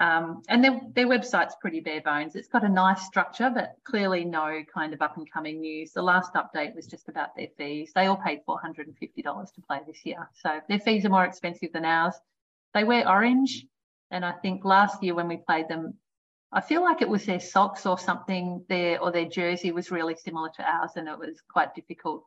Um, 0.00 0.42
and 0.48 0.64
their, 0.64 0.80
their 0.94 1.06
website's 1.06 1.54
pretty 1.60 1.80
bare 1.80 2.00
bones. 2.00 2.34
It's 2.34 2.48
got 2.48 2.64
a 2.64 2.68
nice 2.68 3.02
structure, 3.02 3.50
but 3.54 3.74
clearly 3.84 4.24
no 4.24 4.62
kind 4.72 4.94
of 4.94 5.02
up 5.02 5.16
and 5.16 5.30
coming 5.30 5.60
news. 5.60 5.92
The 5.92 6.02
last 6.02 6.32
update 6.34 6.74
was 6.74 6.86
just 6.86 7.08
about 7.08 7.36
their 7.36 7.48
fees. 7.58 7.92
They 7.94 8.06
all 8.06 8.16
paid 8.16 8.40
$450 8.48 9.54
to 9.54 9.60
play 9.66 9.80
this 9.86 10.04
year. 10.06 10.28
So 10.34 10.60
their 10.68 10.80
fees 10.80 11.04
are 11.04 11.10
more 11.10 11.24
expensive 11.24 11.72
than 11.72 11.84
ours. 11.84 12.14
They 12.72 12.84
wear 12.84 13.08
orange. 13.08 13.66
And 14.10 14.24
I 14.24 14.32
think 14.32 14.64
last 14.64 15.02
year 15.02 15.14
when 15.14 15.28
we 15.28 15.36
played 15.36 15.68
them, 15.68 15.94
I 16.52 16.60
feel 16.60 16.82
like 16.82 17.02
it 17.02 17.08
was 17.08 17.26
their 17.26 17.38
socks 17.38 17.86
or 17.86 17.98
something 17.98 18.64
there, 18.68 19.00
or 19.00 19.12
their 19.12 19.28
jersey 19.28 19.70
was 19.70 19.92
really 19.92 20.16
similar 20.16 20.50
to 20.56 20.62
ours, 20.64 20.92
and 20.96 21.08
it 21.08 21.16
was 21.16 21.40
quite 21.48 21.74
difficult. 21.76 22.24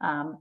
Um, 0.00 0.38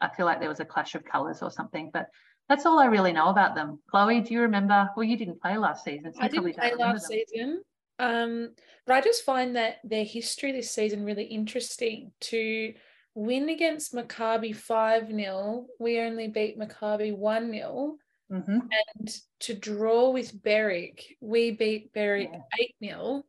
I 0.00 0.08
feel 0.14 0.26
like 0.26 0.40
there 0.40 0.48
was 0.48 0.60
a 0.60 0.64
clash 0.64 0.94
of 0.94 1.04
colours 1.04 1.42
or 1.42 1.50
something, 1.50 1.90
but 1.92 2.06
that's 2.48 2.66
all 2.66 2.78
I 2.78 2.86
really 2.86 3.12
know 3.12 3.28
about 3.28 3.54
them. 3.54 3.80
Chloe, 3.90 4.20
do 4.20 4.34
you 4.34 4.42
remember? 4.42 4.88
Well, 4.96 5.04
you 5.04 5.16
didn't 5.16 5.40
play 5.40 5.56
last 5.56 5.84
season. 5.84 6.12
So 6.14 6.22
I 6.22 6.28
didn't 6.28 6.54
play 6.54 6.74
last 6.74 7.08
them. 7.08 7.18
season. 7.28 7.62
Um, 7.98 8.50
but 8.86 8.94
I 8.94 9.00
just 9.00 9.24
find 9.24 9.56
that 9.56 9.76
their 9.82 10.04
history 10.04 10.52
this 10.52 10.70
season 10.70 11.04
really 11.04 11.24
interesting. 11.24 12.12
To 12.22 12.74
win 13.14 13.48
against 13.48 13.94
Maccabi 13.94 14.54
5 14.54 15.10
0, 15.10 15.66
we 15.80 16.00
only 16.00 16.28
beat 16.28 16.58
Maccabi 16.58 17.16
1 17.16 17.50
0. 17.50 17.96
Mm-hmm. 18.30 18.58
And 18.98 19.16
to 19.40 19.54
draw 19.54 20.10
with 20.10 20.42
Berwick, 20.42 21.16
we 21.20 21.52
beat 21.52 21.92
Berwick 21.92 22.30
8 22.60 22.74
yeah. 22.80 22.96
0. 22.96 23.24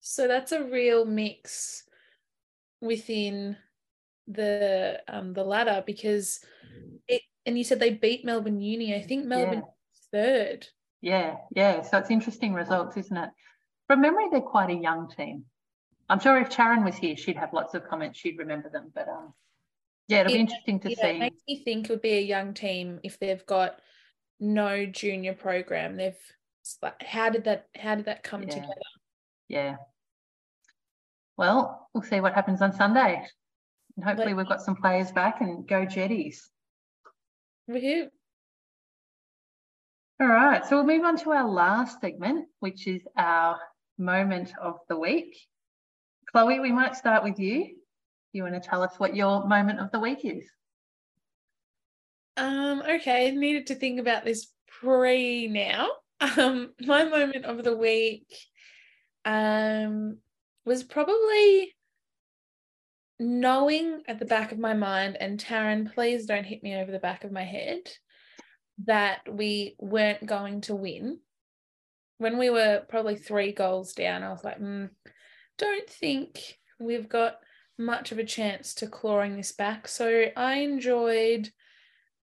So 0.00 0.26
that's 0.26 0.52
a 0.52 0.64
real 0.64 1.04
mix 1.04 1.84
within 2.80 3.56
the 4.30 5.00
um 5.08 5.32
the 5.32 5.44
ladder 5.44 5.82
because 5.86 6.40
it 7.06 7.22
and 7.46 7.56
you 7.56 7.64
said 7.64 7.80
they 7.80 7.94
beat 7.94 8.24
Melbourne 8.24 8.60
Uni. 8.60 8.94
I 8.94 9.02
think 9.02 9.24
Melbourne 9.24 9.64
yeah. 9.64 10.10
third. 10.12 10.66
Yeah, 11.00 11.36
yeah. 11.54 11.82
So 11.82 11.98
it's 11.98 12.10
interesting 12.10 12.52
results, 12.52 12.96
isn't 12.96 13.16
it? 13.16 13.30
From 13.86 14.00
memory, 14.00 14.26
they're 14.30 14.40
quite 14.40 14.70
a 14.70 14.74
young 14.74 15.08
team. 15.08 15.44
I'm 16.10 16.20
sure 16.20 16.38
if 16.40 16.52
Sharon 16.52 16.84
was 16.84 16.96
here, 16.96 17.16
she'd 17.16 17.36
have 17.36 17.52
lots 17.52 17.74
of 17.74 17.86
comments. 17.88 18.18
She'd 18.18 18.38
remember 18.38 18.68
them. 18.68 18.90
But 18.94 19.08
um, 19.08 19.32
yeah, 20.08 20.20
it'll 20.20 20.32
it, 20.32 20.34
be 20.34 20.40
interesting 20.40 20.80
to 20.80 20.90
yeah, 20.90 21.02
see. 21.02 21.08
It 21.08 21.18
makes 21.18 21.42
me 21.46 21.62
think 21.64 21.86
it 21.86 21.92
would 21.92 22.02
be 22.02 22.18
a 22.18 22.22
young 22.22 22.54
team 22.54 23.00
if 23.02 23.18
they've 23.18 23.44
got 23.46 23.78
no 24.40 24.86
junior 24.86 25.34
program. 25.34 25.96
They've 25.96 26.16
how 27.02 27.30
did 27.30 27.44
that 27.44 27.68
how 27.74 27.94
did 27.94 28.06
that 28.06 28.22
come 28.22 28.42
yeah. 28.42 28.48
together? 28.48 28.72
Yeah. 29.48 29.76
Well, 31.36 31.88
we'll 31.94 32.02
see 32.02 32.20
what 32.20 32.34
happens 32.34 32.60
on 32.60 32.72
Sunday. 32.72 33.24
And 33.98 34.04
hopefully 34.04 34.32
but, 34.32 34.36
we've 34.36 34.48
got 34.48 34.62
some 34.62 34.76
players 34.76 35.10
back 35.10 35.40
and 35.40 35.66
go 35.66 35.84
Jetties. 35.84 36.48
Woohoo. 37.68 38.06
All 40.20 40.28
right, 40.28 40.64
so 40.64 40.76
we'll 40.76 40.86
move 40.86 41.04
on 41.04 41.16
to 41.18 41.32
our 41.32 41.48
last 41.48 42.00
segment, 42.00 42.46
which 42.60 42.86
is 42.86 43.02
our 43.16 43.58
moment 43.98 44.52
of 44.62 44.78
the 44.88 44.96
week. 44.96 45.36
Chloe, 46.30 46.60
we 46.60 46.70
might 46.70 46.94
start 46.94 47.24
with 47.24 47.40
you. 47.40 47.74
You 48.32 48.44
want 48.44 48.54
to 48.54 48.60
tell 48.60 48.82
us 48.82 48.94
what 48.98 49.16
your 49.16 49.48
moment 49.48 49.80
of 49.80 49.90
the 49.90 49.98
week 49.98 50.20
is? 50.22 50.48
Um, 52.36 52.84
okay, 52.88 53.32
needed 53.32 53.66
to 53.66 53.74
think 53.74 53.98
about 53.98 54.24
this 54.24 54.46
pre 54.80 55.48
now. 55.48 55.88
Um, 56.36 56.72
my 56.80 57.04
moment 57.04 57.44
of 57.44 57.62
the 57.62 57.76
week 57.76 58.26
um 59.24 60.18
was 60.64 60.82
probably 60.82 61.72
knowing 63.18 64.02
at 64.06 64.18
the 64.18 64.24
back 64.24 64.52
of 64.52 64.58
my 64.58 64.74
mind, 64.74 65.16
and 65.20 65.38
Taryn, 65.38 65.92
please 65.92 66.26
don't 66.26 66.44
hit 66.44 66.62
me 66.62 66.76
over 66.76 66.92
the 66.92 66.98
back 66.98 67.24
of 67.24 67.32
my 67.32 67.44
head, 67.44 67.80
that 68.86 69.20
we 69.30 69.74
weren't 69.78 70.24
going 70.24 70.60
to 70.62 70.74
win. 70.74 71.18
When 72.18 72.38
we 72.38 72.50
were 72.50 72.82
probably 72.88 73.16
three 73.16 73.52
goals 73.52 73.92
down, 73.92 74.22
I 74.22 74.30
was 74.30 74.44
like, 74.44 74.60
mm, 74.60 74.90
don't 75.58 75.88
think 75.88 76.58
we've 76.80 77.08
got 77.08 77.36
much 77.76 78.12
of 78.12 78.18
a 78.18 78.24
chance 78.24 78.74
to 78.74 78.86
clawing 78.86 79.36
this 79.36 79.52
back. 79.52 79.88
So 79.88 80.26
I 80.36 80.56
enjoyed 80.56 81.50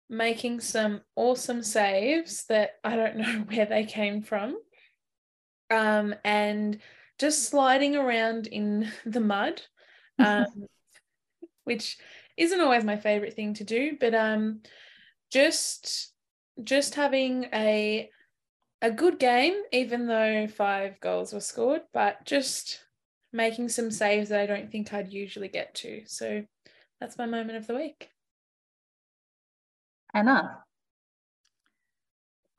making 0.10 0.60
some 0.62 1.02
awesome 1.16 1.64
saves 1.64 2.46
that 2.46 2.72
I 2.84 2.96
don't 2.96 3.18
know 3.18 3.46
where 3.48 3.66
they 3.66 3.86
came 3.86 4.22
from. 4.22 4.58
Um, 5.70 6.14
and 6.24 6.80
just 7.20 7.50
sliding 7.50 7.96
around 7.96 8.48
in 8.48 8.92
the 9.06 9.22
mud. 9.22 9.62
Um, 10.20 10.68
which 11.64 11.98
isn't 12.38 12.62
always 12.62 12.84
my 12.84 12.98
favorite 12.98 13.34
thing 13.34 13.54
to 13.56 13.64
do, 13.64 13.98
but 14.00 14.14
um, 14.14 14.62
just 15.32 16.12
just 16.64 16.96
having 16.96 17.46
a 17.54 18.10
a 18.82 18.92
good 18.92 19.18
game, 19.18 19.56
even 19.72 20.08
though 20.08 20.46
five 20.48 21.00
goals 21.00 21.34
were 21.34 21.40
scored, 21.40 21.82
but 21.94 22.26
just 22.26 22.82
making 23.32 23.70
some 23.70 23.90
saves 23.90 24.30
that 24.30 24.42
I 24.42 24.46
don't 24.46 24.70
think 24.70 24.94
I'd 24.94 25.12
usually 25.12 25.48
get 25.48 25.74
to. 25.76 26.04
So 26.06 26.44
that's 27.00 27.18
my 27.18 27.26
moment 27.26 27.58
of 27.58 27.66
the 27.66 27.76
week. 27.76 28.10
Anna. 30.14 30.60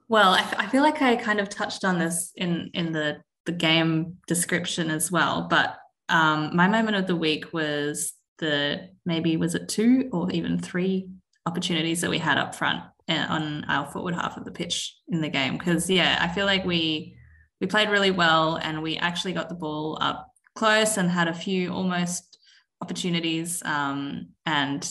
Well, 0.09 0.35
I, 0.35 0.41
f- 0.41 0.59
I 0.59 0.67
feel 0.67 0.83
like 0.83 1.01
I 1.01 1.17
kind 1.17 1.41
of 1.41 1.49
touched 1.49 1.85
on 1.85 1.99
this 1.99 2.33
in 2.37 2.71
in 2.75 2.93
the 2.93 3.23
the 3.47 3.53
game 3.53 4.17
description 4.27 4.91
as 4.91 5.11
well, 5.13 5.47
but 5.49 5.77
um, 6.09 6.55
my 6.55 6.67
moment 6.67 6.97
of 6.97 7.07
the 7.07 7.17
week 7.17 7.53
was 7.53 8.15
the 8.39 8.89
maybe 9.05 9.37
was 9.37 9.55
it 9.55 9.69
two 9.69 10.09
or 10.13 10.31
even 10.31 10.59
three 10.59 11.09
opportunities 11.47 12.01
that 12.01 12.11
we 12.11 12.19
had 12.19 12.39
up 12.39 12.55
front 12.55 12.83
eh, 13.09 13.27
on 13.29 13.65
our 13.65 13.87
forward 13.87 14.15
half 14.15 14.37
of 14.37 14.45
the 14.45 14.51
pitch 14.51 14.97
in 15.09 15.21
the 15.21 15.29
game 15.29 15.57
because 15.57 15.89
yeah 15.89 16.19
i 16.21 16.29
feel 16.29 16.47
like 16.47 16.65
we 16.65 17.17
we 17.61 17.67
played 17.67 17.89
really 17.89 18.11
well 18.11 18.57
and 18.57 18.83
we 18.83 18.97
actually 18.97 19.33
got 19.33 19.49
the 19.49 19.55
ball 19.55 19.99
up 20.01 20.31
close 20.55 20.97
and 20.97 21.11
had 21.11 21.29
a 21.29 21.35
few 21.35 21.73
almost 21.73 22.39
opportunities. 22.81 23.63
Um, 23.65 24.29
and 24.47 24.89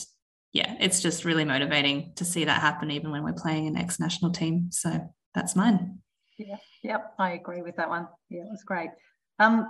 yeah, 0.52 0.76
it's 0.80 1.00
just 1.00 1.24
really 1.24 1.44
motivating 1.44 2.12
to 2.16 2.24
see 2.24 2.44
that 2.44 2.60
happen, 2.60 2.90
even 2.90 3.10
when 3.10 3.24
we're 3.24 3.32
playing 3.32 3.66
an 3.66 3.76
ex 3.76 3.98
national 3.98 4.32
team. 4.32 4.68
So 4.70 5.12
that's 5.34 5.56
mine. 5.56 5.98
Yeah, 6.38 6.56
yep, 6.82 7.14
I 7.18 7.32
agree 7.32 7.62
with 7.62 7.76
that 7.76 7.88
one. 7.88 8.08
Yeah, 8.28 8.42
it 8.42 8.50
was 8.50 8.64
great. 8.64 8.90
Um, 9.38 9.68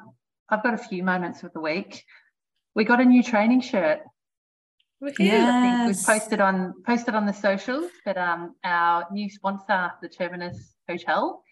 I've 0.48 0.62
got 0.62 0.74
a 0.74 0.78
few 0.78 1.02
moments 1.02 1.42
of 1.42 1.52
the 1.52 1.60
week. 1.60 2.04
We 2.74 2.84
got 2.84 3.00
a 3.00 3.04
new 3.04 3.22
training 3.22 3.60
shirt. 3.60 4.00
Yes. 5.18 5.52
I 5.52 5.84
think 5.86 5.96
we've 5.96 6.06
posted 6.06 6.40
on 6.40 6.74
posted 6.86 7.14
on 7.14 7.26
the 7.26 7.32
socials 7.32 7.90
but 8.04 8.16
um, 8.16 8.54
our 8.64 9.06
new 9.12 9.28
sponsor, 9.28 9.92
the 10.00 10.08
Terminus 10.08 10.74
Hotel 10.88 11.42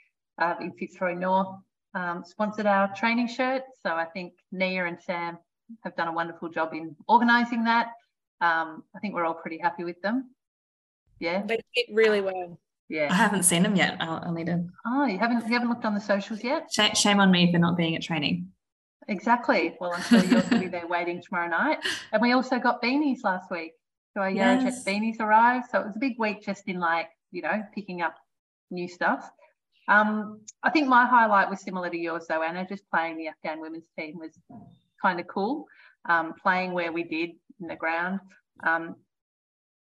uh, 0.40 0.54
in 0.60 0.72
Fitzroy 0.72 1.14
North, 1.14 1.58
um, 1.94 2.24
sponsored 2.26 2.66
our 2.66 2.94
training 2.94 3.28
shirt. 3.28 3.62
So 3.82 3.90
I 3.90 4.06
think 4.06 4.32
Nia 4.52 4.86
and 4.86 4.98
Sam 5.00 5.38
have 5.84 5.94
done 5.96 6.08
a 6.08 6.12
wonderful 6.12 6.48
job 6.48 6.72
in 6.72 6.96
organising 7.08 7.64
that. 7.64 7.88
Um, 8.40 8.84
I 8.96 8.98
think 9.00 9.14
we're 9.14 9.24
all 9.24 9.34
pretty 9.34 9.58
happy 9.58 9.84
with 9.84 10.00
them. 10.02 10.30
Yeah, 11.20 11.42
They 11.46 11.58
fit 11.74 11.86
really 11.92 12.20
well. 12.20 12.58
Yeah, 12.88 13.08
I 13.10 13.14
haven't 13.14 13.44
seen 13.44 13.62
them 13.62 13.76
yet. 13.76 13.96
I'll, 14.00 14.22
I'll 14.24 14.32
need 14.32 14.46
to. 14.46 14.64
Oh, 14.84 15.04
you 15.06 15.18
haven't 15.18 15.46
you 15.46 15.52
haven't 15.52 15.68
looked 15.68 15.84
on 15.84 15.94
the 15.94 16.00
socials 16.00 16.42
yet? 16.42 16.68
Shame, 16.72 16.94
shame 16.94 17.20
on 17.20 17.30
me 17.30 17.50
for 17.52 17.58
not 17.58 17.76
being 17.76 17.94
at 17.94 18.02
training. 18.02 18.48
Exactly. 19.08 19.76
Well, 19.80 19.92
I'm 19.92 20.02
sure 20.02 20.24
you'll 20.24 20.60
be 20.60 20.68
there 20.68 20.86
waiting 20.86 21.22
tomorrow 21.22 21.48
night. 21.48 21.78
And 22.12 22.22
we 22.22 22.32
also 22.32 22.58
got 22.58 22.82
beanies 22.82 23.24
last 23.24 23.50
week. 23.50 23.72
So 24.14 24.20
our 24.20 24.30
Yarra 24.30 24.62
Yes. 24.62 24.84
beanies 24.84 25.20
arrived. 25.20 25.66
So 25.70 25.80
it 25.80 25.86
was 25.86 25.96
a 25.96 26.00
big 26.00 26.18
week 26.18 26.42
just 26.42 26.68
in 26.68 26.78
like, 26.78 27.08
you 27.30 27.42
know, 27.42 27.62
picking 27.74 28.02
up 28.02 28.14
new 28.70 28.88
stuff. 28.88 29.30
Um, 29.88 30.40
I 30.62 30.70
think 30.70 30.88
my 30.88 31.06
highlight 31.06 31.50
was 31.50 31.60
similar 31.60 31.90
to 31.90 31.96
yours 31.96 32.26
though, 32.28 32.42
Anna, 32.42 32.66
just 32.66 32.88
playing 32.90 33.16
the 33.16 33.28
Afghan 33.28 33.60
women's 33.60 33.88
team 33.98 34.18
was 34.18 34.32
kind 35.00 35.18
of 35.18 35.26
cool. 35.26 35.66
Um, 36.08 36.34
playing 36.40 36.72
where 36.72 36.92
we 36.92 37.04
did 37.04 37.30
in 37.60 37.68
the 37.68 37.76
ground. 37.76 38.20
Um, 38.64 38.96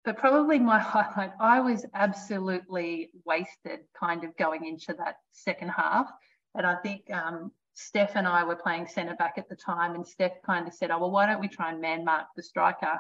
but 0.04 0.18
probably 0.18 0.60
my 0.60 0.80
highlight, 0.94 1.32
I 1.40 1.60
was 1.60 1.86
absolutely 1.94 3.10
wasted 3.26 3.80
kind 4.00 4.24
of 4.24 4.36
going 4.38 4.66
into 4.66 4.94
that 4.98 5.16
second 5.32 5.70
half. 5.70 6.08
And 6.56 6.66
I 6.66 6.76
think 6.78 7.04
um, 7.12 7.52
Steph 7.80 8.16
and 8.16 8.28
I 8.28 8.44
were 8.44 8.56
playing 8.56 8.88
centre 8.88 9.16
back 9.16 9.36
at 9.38 9.48
the 9.50 9.56
time, 9.56 9.94
and 9.94 10.06
Steph 10.06 10.42
kind 10.44 10.68
of 10.68 10.74
said, 10.74 10.90
Oh, 10.90 10.98
well, 10.98 11.12
why 11.12 11.28
don't 11.28 11.40
we 11.40 11.48
try 11.48 11.72
and 11.72 11.80
man 11.80 12.04
mark 12.04 12.26
the 12.36 12.42
striker? 12.42 13.00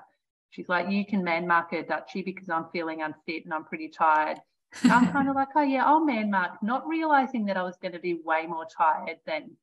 She's 0.51 0.69
like, 0.69 0.91
You 0.91 1.03
can 1.03 1.23
man 1.23 1.47
mark 1.47 1.71
her, 1.71 1.81
Dutchy, 1.81 2.21
because 2.21 2.47
I'm 2.47 2.67
feeling 2.71 3.01
unfit 3.01 3.45
and 3.45 3.53
I'm 3.53 3.65
pretty 3.65 3.89
tired. 3.89 4.37
And 4.83 4.91
I'm 4.91 5.11
kind 5.11 5.29
of 5.29 5.35
like, 5.35 5.47
Oh, 5.55 5.63
yeah, 5.63 5.83
I'll 5.83 6.05
man 6.05 6.29
mark, 6.29 6.61
not 6.61 6.87
realizing 6.87 7.47
that 7.47 7.57
I 7.57 7.63
was 7.63 7.75
going 7.81 7.93
to 7.93 7.99
be 7.99 8.19
way 8.23 8.45
more 8.45 8.65
tired 8.65 9.17
than 9.25 9.57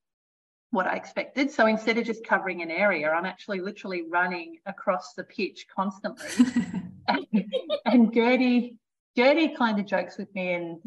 what 0.73 0.89
I 0.89 0.97
expected. 0.97 1.53
So 1.53 1.67
instead 1.67 1.97
of 1.97 2.05
just 2.05 2.27
covering 2.27 2.61
an 2.63 2.73
area, 2.73 3.09
I'm 3.09 3.25
actually 3.25 3.61
literally 3.61 4.03
running 4.11 4.59
across 4.67 5.15
the 5.15 5.23
pitch 5.23 5.67
constantly. 5.75 6.27
and, 7.07 7.27
and 7.85 8.13
Gertie, 8.13 8.79
Gertie 9.17 9.55
kind 9.55 9.79
of 9.79 9.87
jokes 9.87 10.19
with 10.19 10.35
me 10.35 10.55
and 10.55 10.81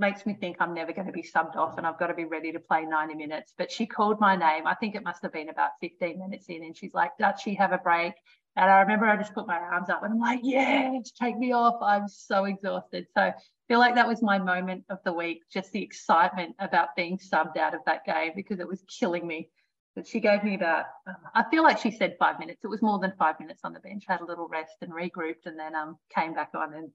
makes 0.00 0.26
me 0.26 0.34
think 0.34 0.56
I'm 0.58 0.74
never 0.74 0.92
going 0.92 1.06
to 1.06 1.12
be 1.12 1.22
subbed 1.22 1.56
off 1.56 1.78
and 1.78 1.86
I've 1.86 1.98
got 1.98 2.08
to 2.08 2.14
be 2.14 2.24
ready 2.24 2.50
to 2.50 2.58
play 2.58 2.82
90 2.82 3.14
minutes. 3.14 3.54
But 3.56 3.70
she 3.70 3.86
called 3.86 4.18
my 4.18 4.34
name. 4.34 4.66
I 4.66 4.74
think 4.74 4.94
it 4.94 5.04
must 5.04 5.22
have 5.22 5.32
been 5.32 5.50
about 5.50 5.70
15 5.80 6.18
minutes 6.18 6.46
in, 6.48 6.64
and 6.64 6.76
she's 6.76 6.94
like, 6.94 7.12
Dutchy, 7.18 7.54
have 7.54 7.72
a 7.72 7.78
break. 7.78 8.14
And 8.56 8.68
I 8.68 8.80
remember 8.80 9.06
I 9.06 9.16
just 9.16 9.34
put 9.34 9.46
my 9.46 9.58
arms 9.58 9.88
up 9.88 10.02
and 10.02 10.12
I'm 10.12 10.18
like, 10.18 10.40
yes, 10.42 11.12
take 11.12 11.38
me 11.38 11.52
off. 11.52 11.80
I'm 11.80 12.08
so 12.08 12.46
exhausted. 12.46 13.06
So 13.14 13.22
I 13.22 13.34
feel 13.68 13.78
like 13.78 13.94
that 13.94 14.08
was 14.08 14.22
my 14.22 14.38
moment 14.38 14.84
of 14.90 14.98
the 15.04 15.12
week, 15.12 15.42
just 15.52 15.70
the 15.70 15.82
excitement 15.82 16.56
about 16.58 16.96
being 16.96 17.16
subbed 17.16 17.56
out 17.56 17.74
of 17.74 17.80
that 17.86 18.04
game 18.04 18.32
because 18.34 18.58
it 18.58 18.66
was 18.66 18.82
killing 18.98 19.26
me. 19.26 19.48
But 19.94 20.06
she 20.06 20.18
gave 20.18 20.42
me 20.42 20.56
about, 20.56 20.86
I 21.34 21.44
feel 21.50 21.62
like 21.62 21.78
she 21.78 21.90
said 21.92 22.16
five 22.18 22.40
minutes. 22.40 22.64
It 22.64 22.68
was 22.68 22.82
more 22.82 22.98
than 22.98 23.12
five 23.18 23.38
minutes 23.38 23.60
on 23.64 23.72
the 23.72 23.80
bench. 23.80 24.04
had 24.08 24.20
a 24.20 24.24
little 24.24 24.48
rest 24.48 24.74
and 24.82 24.92
regrouped 24.92 25.46
and 25.46 25.58
then 25.58 25.76
um, 25.76 25.96
came 26.12 26.34
back 26.34 26.50
on 26.54 26.74
and 26.74 26.90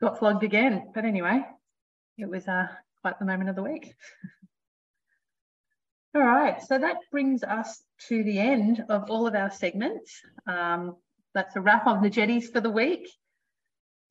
got 0.00 0.18
flogged 0.18 0.44
again. 0.44 0.92
But 0.94 1.04
anyway, 1.04 1.42
it 2.18 2.28
was 2.28 2.46
uh, 2.48 2.66
quite 3.00 3.18
the 3.18 3.24
moment 3.24 3.48
of 3.48 3.56
the 3.56 3.62
week. 3.62 3.94
all 6.14 6.22
right, 6.22 6.60
so 6.62 6.78
that 6.78 6.96
brings 7.10 7.42
us 7.42 7.82
to 8.08 8.22
the 8.24 8.38
end 8.38 8.84
of 8.88 9.10
all 9.10 9.26
of 9.26 9.34
our 9.34 9.50
segments. 9.50 10.20
Um, 10.46 10.96
that's 11.34 11.56
a 11.56 11.60
wrap 11.60 11.86
of 11.86 12.02
the 12.02 12.10
jetties 12.10 12.50
for 12.50 12.60
the 12.60 12.70
week. 12.70 13.08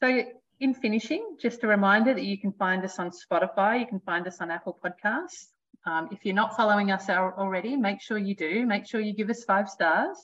So 0.01 0.23
in 0.59 0.73
finishing, 0.73 1.37
just 1.39 1.63
a 1.63 1.67
reminder 1.67 2.13
that 2.13 2.23
you 2.23 2.39
can 2.39 2.53
find 2.53 2.83
us 2.83 2.99
on 2.99 3.11
Spotify, 3.11 3.79
you 3.79 3.85
can 3.85 3.99
find 3.99 4.25
us 4.27 4.39
on 4.39 4.49
Apple 4.51 4.79
Podcasts. 4.83 5.47
Um, 5.85 6.09
if 6.11 6.19
you're 6.23 6.35
not 6.35 6.55
following 6.55 6.91
us 6.91 7.09
already, 7.09 7.75
make 7.75 8.01
sure 8.01 8.17
you 8.17 8.35
do. 8.35 8.65
Make 8.65 8.87
sure 8.87 8.99
you 8.99 9.13
give 9.13 9.29
us 9.29 9.43
five 9.43 9.69
stars 9.69 10.17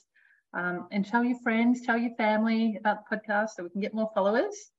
um, 0.52 0.88
and 0.90 1.06
tell 1.06 1.24
your 1.24 1.38
friends, 1.40 1.82
tell 1.82 1.96
your 1.98 2.14
family 2.16 2.76
about 2.78 2.98
the 3.08 3.16
podcast 3.16 3.50
so 3.50 3.62
we 3.62 3.70
can 3.70 3.80
get 3.80 3.94
more 3.94 4.10
followers. 4.14 4.70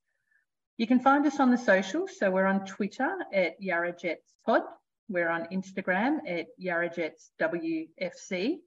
You 0.78 0.88
can 0.88 1.00
find 1.00 1.26
us 1.26 1.40
on 1.40 1.52
the 1.52 1.58
socials. 1.58 2.12
So 2.20 2.30
we're 2.30 2.46
on 2.46 2.66
Twitter 2.66 3.10
at 3.34 3.62
Yarra 3.62 3.94
Jets 3.94 4.34
Pod. 4.46 4.62
We're 5.08 5.30
on 5.30 5.48
Instagram 5.52 6.18
at 6.28 6.48
Yarra 6.58 6.90
Jets 6.90 7.32
WFC. 7.40 8.58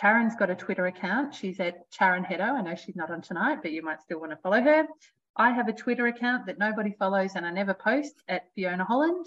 Sharon's 0.00 0.36
got 0.36 0.50
a 0.50 0.54
Twitter 0.54 0.86
account. 0.86 1.34
She's 1.34 1.58
at 1.58 1.90
Charon 1.90 2.24
Hedo. 2.24 2.52
I 2.52 2.62
know 2.62 2.74
she's 2.74 2.96
not 2.96 3.10
on 3.10 3.22
tonight, 3.22 3.58
but 3.62 3.72
you 3.72 3.82
might 3.82 4.02
still 4.02 4.20
want 4.20 4.32
to 4.32 4.36
follow 4.36 4.60
her. 4.60 4.86
I 5.36 5.50
have 5.50 5.68
a 5.68 5.72
Twitter 5.72 6.06
account 6.06 6.46
that 6.46 6.58
nobody 6.58 6.94
follows 6.98 7.32
and 7.34 7.46
I 7.46 7.50
never 7.50 7.74
post 7.74 8.14
at 8.28 8.44
Fiona 8.54 8.84
Holland. 8.84 9.26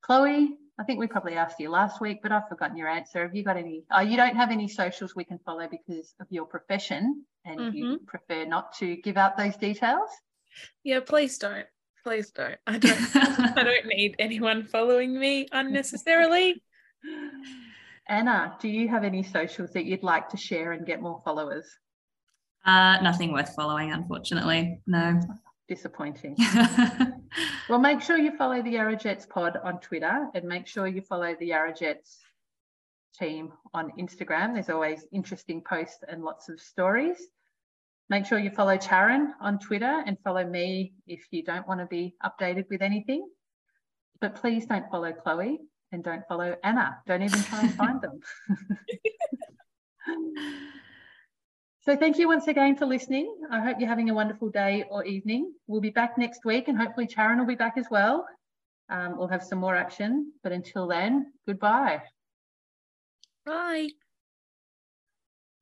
Chloe, 0.00 0.56
I 0.80 0.82
think 0.82 0.98
we 0.98 1.06
probably 1.06 1.34
asked 1.34 1.60
you 1.60 1.68
last 1.68 2.00
week, 2.00 2.20
but 2.22 2.32
I've 2.32 2.48
forgotten 2.48 2.74
your 2.74 2.88
answer. 2.88 3.22
Have 3.22 3.36
you 3.36 3.44
got 3.44 3.58
any? 3.58 3.84
Oh, 3.92 4.00
you 4.00 4.16
don't 4.16 4.34
have 4.34 4.50
any 4.50 4.66
socials 4.66 5.14
we 5.14 5.24
can 5.24 5.38
follow 5.44 5.68
because 5.70 6.14
of 6.20 6.26
your 6.30 6.46
profession 6.46 7.26
and 7.44 7.74
you 7.74 7.98
prefer 8.06 8.46
not 8.46 8.72
to 8.78 8.96
give 8.96 9.18
out 9.18 9.36
those 9.36 9.56
details? 9.56 10.08
Yeah, 10.82 11.00
please 11.00 11.36
don't. 11.36 11.66
Please 12.02 12.30
don't. 12.30 12.56
I 12.66 12.78
don't 12.78 12.98
I 13.14 13.62
don't 13.62 13.86
need 13.86 14.16
anyone 14.18 14.64
following 14.64 15.20
me 15.20 15.48
unnecessarily. 15.52 16.62
Anna, 18.08 18.56
do 18.58 18.68
you 18.68 18.88
have 18.88 19.04
any 19.04 19.22
socials 19.22 19.74
that 19.74 19.84
you'd 19.84 20.02
like 20.02 20.30
to 20.30 20.38
share 20.38 20.72
and 20.72 20.86
get 20.86 21.02
more 21.02 21.20
followers? 21.26 21.66
Uh, 22.64 22.98
nothing 23.02 23.32
worth 23.32 23.54
following, 23.54 23.92
unfortunately. 23.92 24.80
No. 24.86 25.20
Disappointing. 25.70 26.36
Well, 27.70 27.78
make 27.78 28.02
sure 28.02 28.18
you 28.18 28.36
follow 28.36 28.60
the 28.60 28.70
Yarra 28.70 28.96
Jets 28.96 29.26
pod 29.26 29.56
on 29.62 29.78
Twitter 29.78 30.26
and 30.34 30.44
make 30.44 30.66
sure 30.66 30.88
you 30.88 31.02
follow 31.02 31.36
the 31.38 31.46
Yarra 31.46 31.72
Jets 31.72 32.18
team 33.16 33.52
on 33.72 33.92
Instagram. 33.96 34.54
There's 34.54 34.70
always 34.70 35.06
interesting 35.12 35.62
posts 35.62 36.02
and 36.08 36.24
lots 36.24 36.48
of 36.48 36.60
stories. 36.60 37.18
Make 38.08 38.26
sure 38.26 38.40
you 38.40 38.50
follow 38.50 38.76
Sharon 38.76 39.34
on 39.40 39.60
Twitter 39.60 40.02
and 40.04 40.18
follow 40.24 40.44
me 40.44 40.94
if 41.06 41.20
you 41.30 41.44
don't 41.44 41.68
want 41.68 41.78
to 41.78 41.86
be 41.86 42.16
updated 42.24 42.64
with 42.70 42.82
anything. 42.82 43.24
But 44.20 44.34
please 44.34 44.66
don't 44.66 44.90
follow 44.90 45.12
Chloe 45.12 45.60
and 45.92 46.02
don't 46.02 46.26
follow 46.26 46.56
Anna. 46.64 46.98
Don't 47.06 47.22
even 47.22 47.40
try 47.44 47.60
and 47.60 47.74
find 47.74 48.00
them. 48.00 48.18
So 51.82 51.96
thank 51.96 52.18
you 52.18 52.28
once 52.28 52.46
again 52.46 52.76
for 52.76 52.84
listening. 52.84 53.34
I 53.50 53.60
hope 53.60 53.78
you're 53.80 53.88
having 53.88 54.10
a 54.10 54.14
wonderful 54.14 54.50
day 54.50 54.84
or 54.90 55.02
evening. 55.04 55.54
We'll 55.66 55.80
be 55.80 55.90
back 55.90 56.18
next 56.18 56.44
week 56.44 56.68
and 56.68 56.76
hopefully 56.76 57.08
Sharon 57.08 57.38
will 57.38 57.46
be 57.46 57.54
back 57.54 57.78
as 57.78 57.86
well. 57.90 58.26
Um, 58.90 59.16
we'll 59.16 59.28
have 59.28 59.42
some 59.42 59.58
more 59.58 59.74
action, 59.74 60.32
but 60.42 60.52
until 60.52 60.86
then, 60.86 61.32
goodbye. 61.46 62.02
Bye. 63.46 63.88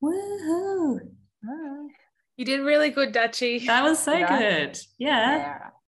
Woohoo. 0.03 0.99
Bye. 1.41 1.87
You 2.35 2.45
did 2.45 2.61
really 2.61 2.89
good, 2.89 3.13
Dutchy. 3.13 3.59
That 3.67 3.83
was 3.83 3.99
so 3.99 4.17
good. 4.27 4.77
Yeah. 4.97 5.37
Yeah. 5.37 5.69